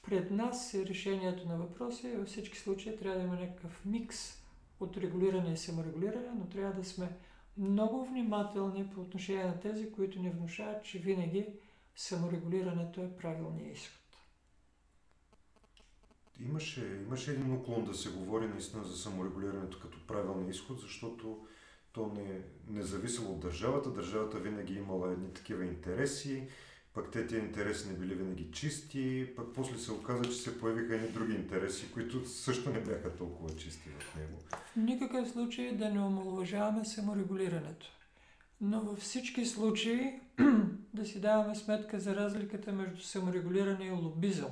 пред 0.03 0.32
нас 0.32 0.74
е 0.74 0.86
решението 0.86 1.47
на 1.47 1.57
въпроса 1.57 2.09
и 2.09 2.15
във 2.15 2.28
всички 2.28 2.57
случаи 2.57 2.97
трябва 2.97 3.20
да 3.20 3.26
има 3.26 3.36
някакъв 3.36 3.86
микс 3.86 4.43
от 4.80 4.97
регулиране 4.97 5.53
и 5.53 5.57
саморегулиране, 5.57 6.32
но 6.36 6.45
трябва 6.45 6.74
да 6.74 6.86
сме 6.86 7.17
много 7.57 8.05
внимателни 8.05 8.89
по 8.89 9.01
отношение 9.01 9.45
на 9.45 9.59
тези, 9.59 9.91
които 9.91 10.20
ни 10.20 10.30
внушават, 10.30 10.84
че 10.84 10.99
винаги 10.99 11.47
саморегулирането 11.95 13.01
е 13.01 13.17
правилният 13.17 13.78
изход. 13.78 13.98
Имаше, 16.45 17.01
имаше 17.05 17.31
един 17.31 17.53
уклон 17.53 17.85
да 17.85 17.93
се 17.93 18.09
говори 18.09 18.47
наистина 18.47 18.83
за 18.83 18.97
саморегулирането 18.97 19.79
като 19.79 20.07
правилния 20.07 20.49
изход, 20.49 20.79
защото 20.79 21.45
то 21.91 22.11
не, 22.15 22.41
не 22.67 22.83
зависело 22.83 23.33
от 23.33 23.39
държавата. 23.39 23.89
Държавата 23.89 24.39
винаги 24.39 24.73
имала 24.73 25.11
едни 25.11 25.33
такива 25.33 25.65
интереси, 25.65 26.47
пък 26.93 27.11
те 27.11 27.27
тия 27.27 27.39
интереси 27.39 27.87
не 27.87 27.93
били 27.93 28.13
винаги 28.15 28.51
чисти, 28.51 29.27
пък 29.35 29.47
после 29.55 29.77
се 29.77 29.91
оказа, 29.91 30.23
че 30.23 30.37
се 30.37 30.59
появиха 30.59 30.95
едни 30.95 31.07
други 31.07 31.33
интереси, 31.33 31.91
които 31.93 32.25
също 32.25 32.69
не 32.69 32.79
бяха 32.79 33.15
толкова 33.15 33.55
чисти 33.55 33.89
в 33.89 34.15
него. 34.15 34.39
В 34.51 34.75
никакъв 34.75 35.29
случай 35.29 35.75
да 35.75 35.89
не 35.89 36.01
омалуважаваме 36.01 36.85
саморегулирането. 36.85 37.87
Но 38.61 38.81
във 38.81 38.99
всички 38.99 39.45
случаи 39.45 40.19
да 40.93 41.05
си 41.05 41.21
даваме 41.21 41.55
сметка 41.55 41.99
за 41.99 42.15
разликата 42.15 42.71
между 42.71 43.01
саморегулиране 43.01 43.85
и 43.85 43.91
лобизъм 43.91 44.51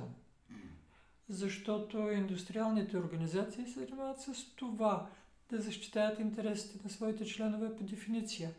защото 1.28 1.98
индустриалните 1.98 2.96
организации 2.96 3.66
се 3.66 3.80
занимават 3.80 4.20
с 4.20 4.54
това 4.56 5.06
да 5.50 5.60
защитават 5.60 6.18
интересите 6.18 6.78
на 6.84 6.90
своите 6.90 7.24
членове 7.24 7.76
по 7.76 7.84
дефиниция, 7.84 8.50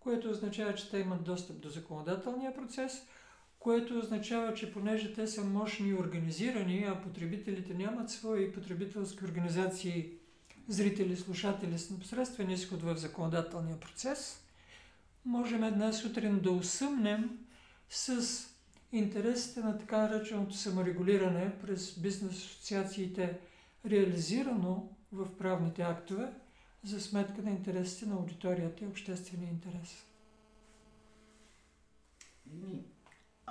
което 0.00 0.30
означава, 0.30 0.74
че 0.74 0.90
те 0.90 0.98
имат 0.98 1.24
достъп 1.24 1.60
до 1.60 1.68
законодателния 1.68 2.54
процес, 2.54 3.06
което 3.58 3.98
означава, 3.98 4.54
че 4.54 4.72
понеже 4.72 5.12
те 5.12 5.26
са 5.26 5.44
мощни 5.44 5.88
и 5.88 5.94
организирани, 5.94 6.84
а 6.84 7.02
потребителите 7.02 7.74
нямат 7.74 8.10
свои 8.10 8.52
потребителски 8.52 9.24
организации, 9.24 10.10
зрители, 10.68 11.16
слушатели 11.16 11.78
с 11.78 11.90
непосредствен 11.90 12.50
изход 12.50 12.82
в 12.82 12.96
законодателния 12.96 13.80
процес, 13.80 14.44
можем 15.24 15.64
една 15.64 15.92
сутрин 15.92 16.40
да 16.40 16.50
усъмнем 16.50 17.38
с 17.88 18.51
интересите 18.92 19.60
на 19.60 19.78
така 19.78 19.98
нареченото 19.98 20.54
саморегулиране 20.54 21.58
през 21.58 21.98
бизнес 21.98 22.36
асоциациите, 22.36 23.38
реализирано 23.86 24.88
в 25.12 25.38
правните 25.38 25.82
актове, 25.82 26.32
за 26.84 27.00
сметка 27.00 27.42
на 27.42 27.50
интересите 27.50 28.06
на 28.06 28.14
аудиторията 28.14 28.84
и 28.84 28.88
обществения 28.88 29.50
интерес. 29.50 30.06
Ми, 32.46 32.84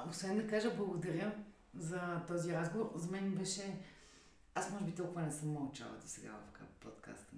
освен 0.09 0.37
да 0.37 0.47
кажа 0.47 0.75
благодаря 0.75 1.35
за 1.73 2.21
този 2.27 2.53
разговор, 2.53 2.91
за 2.95 3.11
мен 3.11 3.35
беше... 3.35 3.77
Аз 4.55 4.71
може 4.71 4.85
би 4.85 4.91
толкова 4.91 5.21
не 5.21 5.31
съм 5.31 5.51
мълчала 5.51 5.97
до 6.01 6.07
сега 6.07 6.31
в 6.31 6.69
подкаста. 6.79 7.35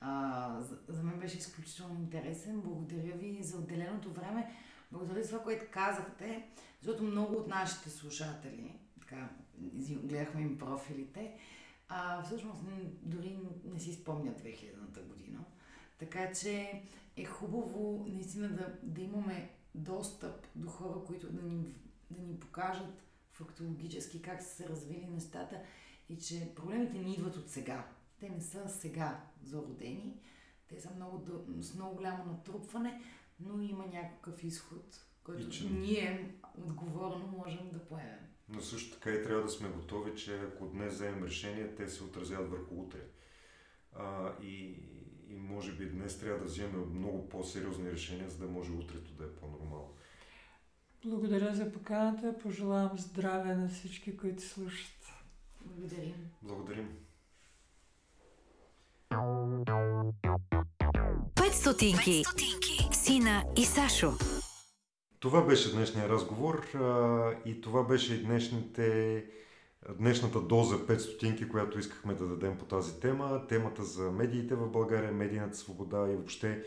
А, 0.00 0.60
за 0.88 1.02
мен 1.02 1.20
беше 1.20 1.38
изключително 1.38 1.94
интересен. 1.94 2.60
Благодаря 2.60 3.16
ви 3.16 3.42
за 3.42 3.56
отделеното 3.56 4.10
време. 4.10 4.56
Благодаря 4.92 5.22
за 5.22 5.28
това, 5.28 5.42
което 5.42 5.64
казахте, 5.70 6.48
защото 6.82 7.04
много 7.04 7.34
от 7.34 7.48
нашите 7.48 7.90
слушатели, 7.90 8.78
така, 9.00 9.28
гледахме 10.02 10.40
им 10.40 10.58
профилите, 10.58 11.38
а, 11.88 12.22
всъщност 12.22 12.62
дори 13.02 13.38
не 13.64 13.80
си 13.80 13.92
спомнят 13.92 14.42
2000-та 14.42 15.02
година. 15.02 15.44
Така 15.98 16.32
че 16.32 16.82
е 17.16 17.24
хубаво 17.24 18.06
наистина 18.08 18.48
да, 18.48 18.74
да 18.82 19.00
имаме 19.00 19.50
достъп 19.74 20.46
до 20.54 20.68
хора, 20.68 21.04
които 21.06 21.32
да 21.32 21.42
ни, 21.42 21.74
да 22.10 22.22
ни 22.22 22.40
покажат 22.40 23.02
фактологически 23.32 24.22
как 24.22 24.42
са 24.42 24.54
се 24.54 24.68
развили 24.68 25.06
нещата 25.06 25.62
и 26.08 26.18
че 26.18 26.52
проблемите 26.56 26.98
не 26.98 27.12
идват 27.12 27.36
от 27.36 27.50
сега. 27.50 27.86
Те 28.20 28.28
не 28.28 28.40
са 28.40 28.68
сега 28.68 29.24
зародени, 29.42 30.20
те 30.68 30.80
са 30.80 30.90
много, 30.96 31.24
с 31.60 31.74
много 31.74 31.96
голямо 31.96 32.24
натрупване, 32.24 33.02
но 33.40 33.62
има 33.62 33.86
някакъв 33.86 34.44
изход, 34.44 35.06
който 35.24 35.48
че... 35.48 35.70
ние 35.70 36.34
отговорно 36.58 37.26
можем 37.26 37.70
да 37.72 37.78
поемем. 37.78 38.18
Но 38.48 38.60
също 38.60 38.94
така 38.94 39.10
и 39.10 39.22
трябва 39.22 39.42
да 39.42 39.48
сме 39.48 39.68
готови, 39.68 40.16
че 40.16 40.38
ако 40.38 40.66
днес 40.66 40.94
вземем 40.94 41.24
решение, 41.24 41.74
те 41.74 41.88
се 41.88 42.04
отразяват 42.04 42.50
върху 42.50 42.74
утре. 42.74 43.00
А, 43.96 44.32
и, 44.42 44.76
и 45.28 45.36
може 45.36 45.72
би 45.72 45.90
днес 45.90 46.20
трябва 46.20 46.38
да 46.38 46.44
вземем 46.44 46.90
много 46.94 47.28
по-сериозни 47.28 47.90
решения, 47.90 48.30
за 48.30 48.38
да 48.38 48.46
може 48.46 48.72
утрето 48.72 49.12
да 49.12 49.24
е 49.24 49.32
по-нормално. 49.32 49.94
Благодаря 51.04 51.54
за 51.54 51.72
поканата. 51.72 52.38
Пожелавам 52.38 52.98
здраве 52.98 53.54
на 53.54 53.68
всички, 53.68 54.16
които 54.16 54.42
слушат. 54.42 55.06
Благодарим. 55.64 56.30
Благодарим. 56.42 56.88
5 61.34 61.52
стотинки. 61.52 62.22
Сина 62.92 63.44
и 63.56 63.64
Сашо. 63.64 64.12
Това 65.22 65.42
беше 65.42 65.72
днешния 65.72 66.08
разговор 66.08 66.74
а, 66.74 67.34
и 67.44 67.60
това 67.60 67.84
беше 67.84 68.14
и 68.14 68.22
днешните, 68.22 69.24
днешната 69.98 70.40
доза 70.40 70.76
5 70.76 70.98
стотинки, 70.98 71.48
която 71.48 71.78
искахме 71.78 72.14
да 72.14 72.26
дадем 72.26 72.58
по 72.58 72.64
тази 72.64 73.00
тема. 73.00 73.46
Темата 73.48 73.84
за 73.84 74.10
медиите 74.10 74.54
в 74.54 74.70
България, 74.70 75.12
медийната 75.12 75.56
свобода 75.56 76.08
и 76.10 76.16
въобще 76.16 76.64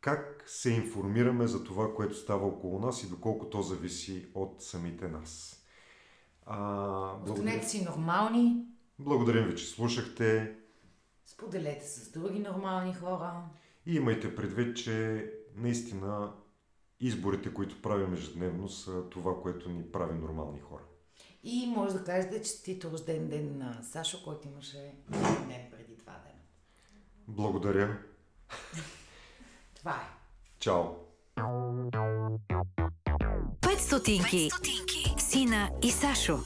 как 0.00 0.44
се 0.46 0.70
информираме 0.70 1.46
за 1.46 1.64
това, 1.64 1.94
което 1.94 2.16
става 2.16 2.46
около 2.46 2.78
нас 2.78 3.02
и 3.02 3.10
доколко 3.10 3.50
то 3.50 3.62
зависи 3.62 4.26
от 4.34 4.62
самите 4.62 5.08
нас. 5.08 5.62
А, 6.46 7.12
Останете 7.30 7.68
си 7.68 7.84
нормални. 7.84 8.64
Благодарим 8.98 9.44
ви, 9.44 9.56
че 9.56 9.66
слушахте. 9.66 10.56
Споделете 11.26 11.86
с 11.86 12.10
други 12.10 12.38
нормални 12.38 12.94
хора. 12.94 13.42
И 13.86 13.96
имайте 13.96 14.34
предвид, 14.34 14.76
че 14.76 15.26
наистина 15.56 16.32
изборите, 17.00 17.54
които 17.54 17.82
правим 17.82 18.14
ежедневно, 18.14 18.68
са 18.68 19.08
това, 19.10 19.42
което 19.42 19.68
ни 19.68 19.82
прави 19.92 20.18
нормални 20.18 20.60
хора. 20.60 20.82
И 21.42 21.66
може 21.66 21.94
да 21.94 22.04
кажете 22.04 22.42
честито 22.42 22.90
рожден 22.90 23.28
ден 23.28 23.58
на 23.58 23.82
Сашо, 23.82 24.24
който 24.24 24.48
имаше 24.48 24.94
ден 25.48 25.66
преди 25.70 25.96
два 25.96 26.12
дена. 26.12 26.40
Благодаря. 27.28 27.98
Това 29.74 29.92
е. 29.92 30.08
Чао. 30.58 30.84
5 33.60 33.78
стотинки. 33.78 34.50
Сина 35.18 35.70
и 35.82 35.90
Сашо. 35.90 36.38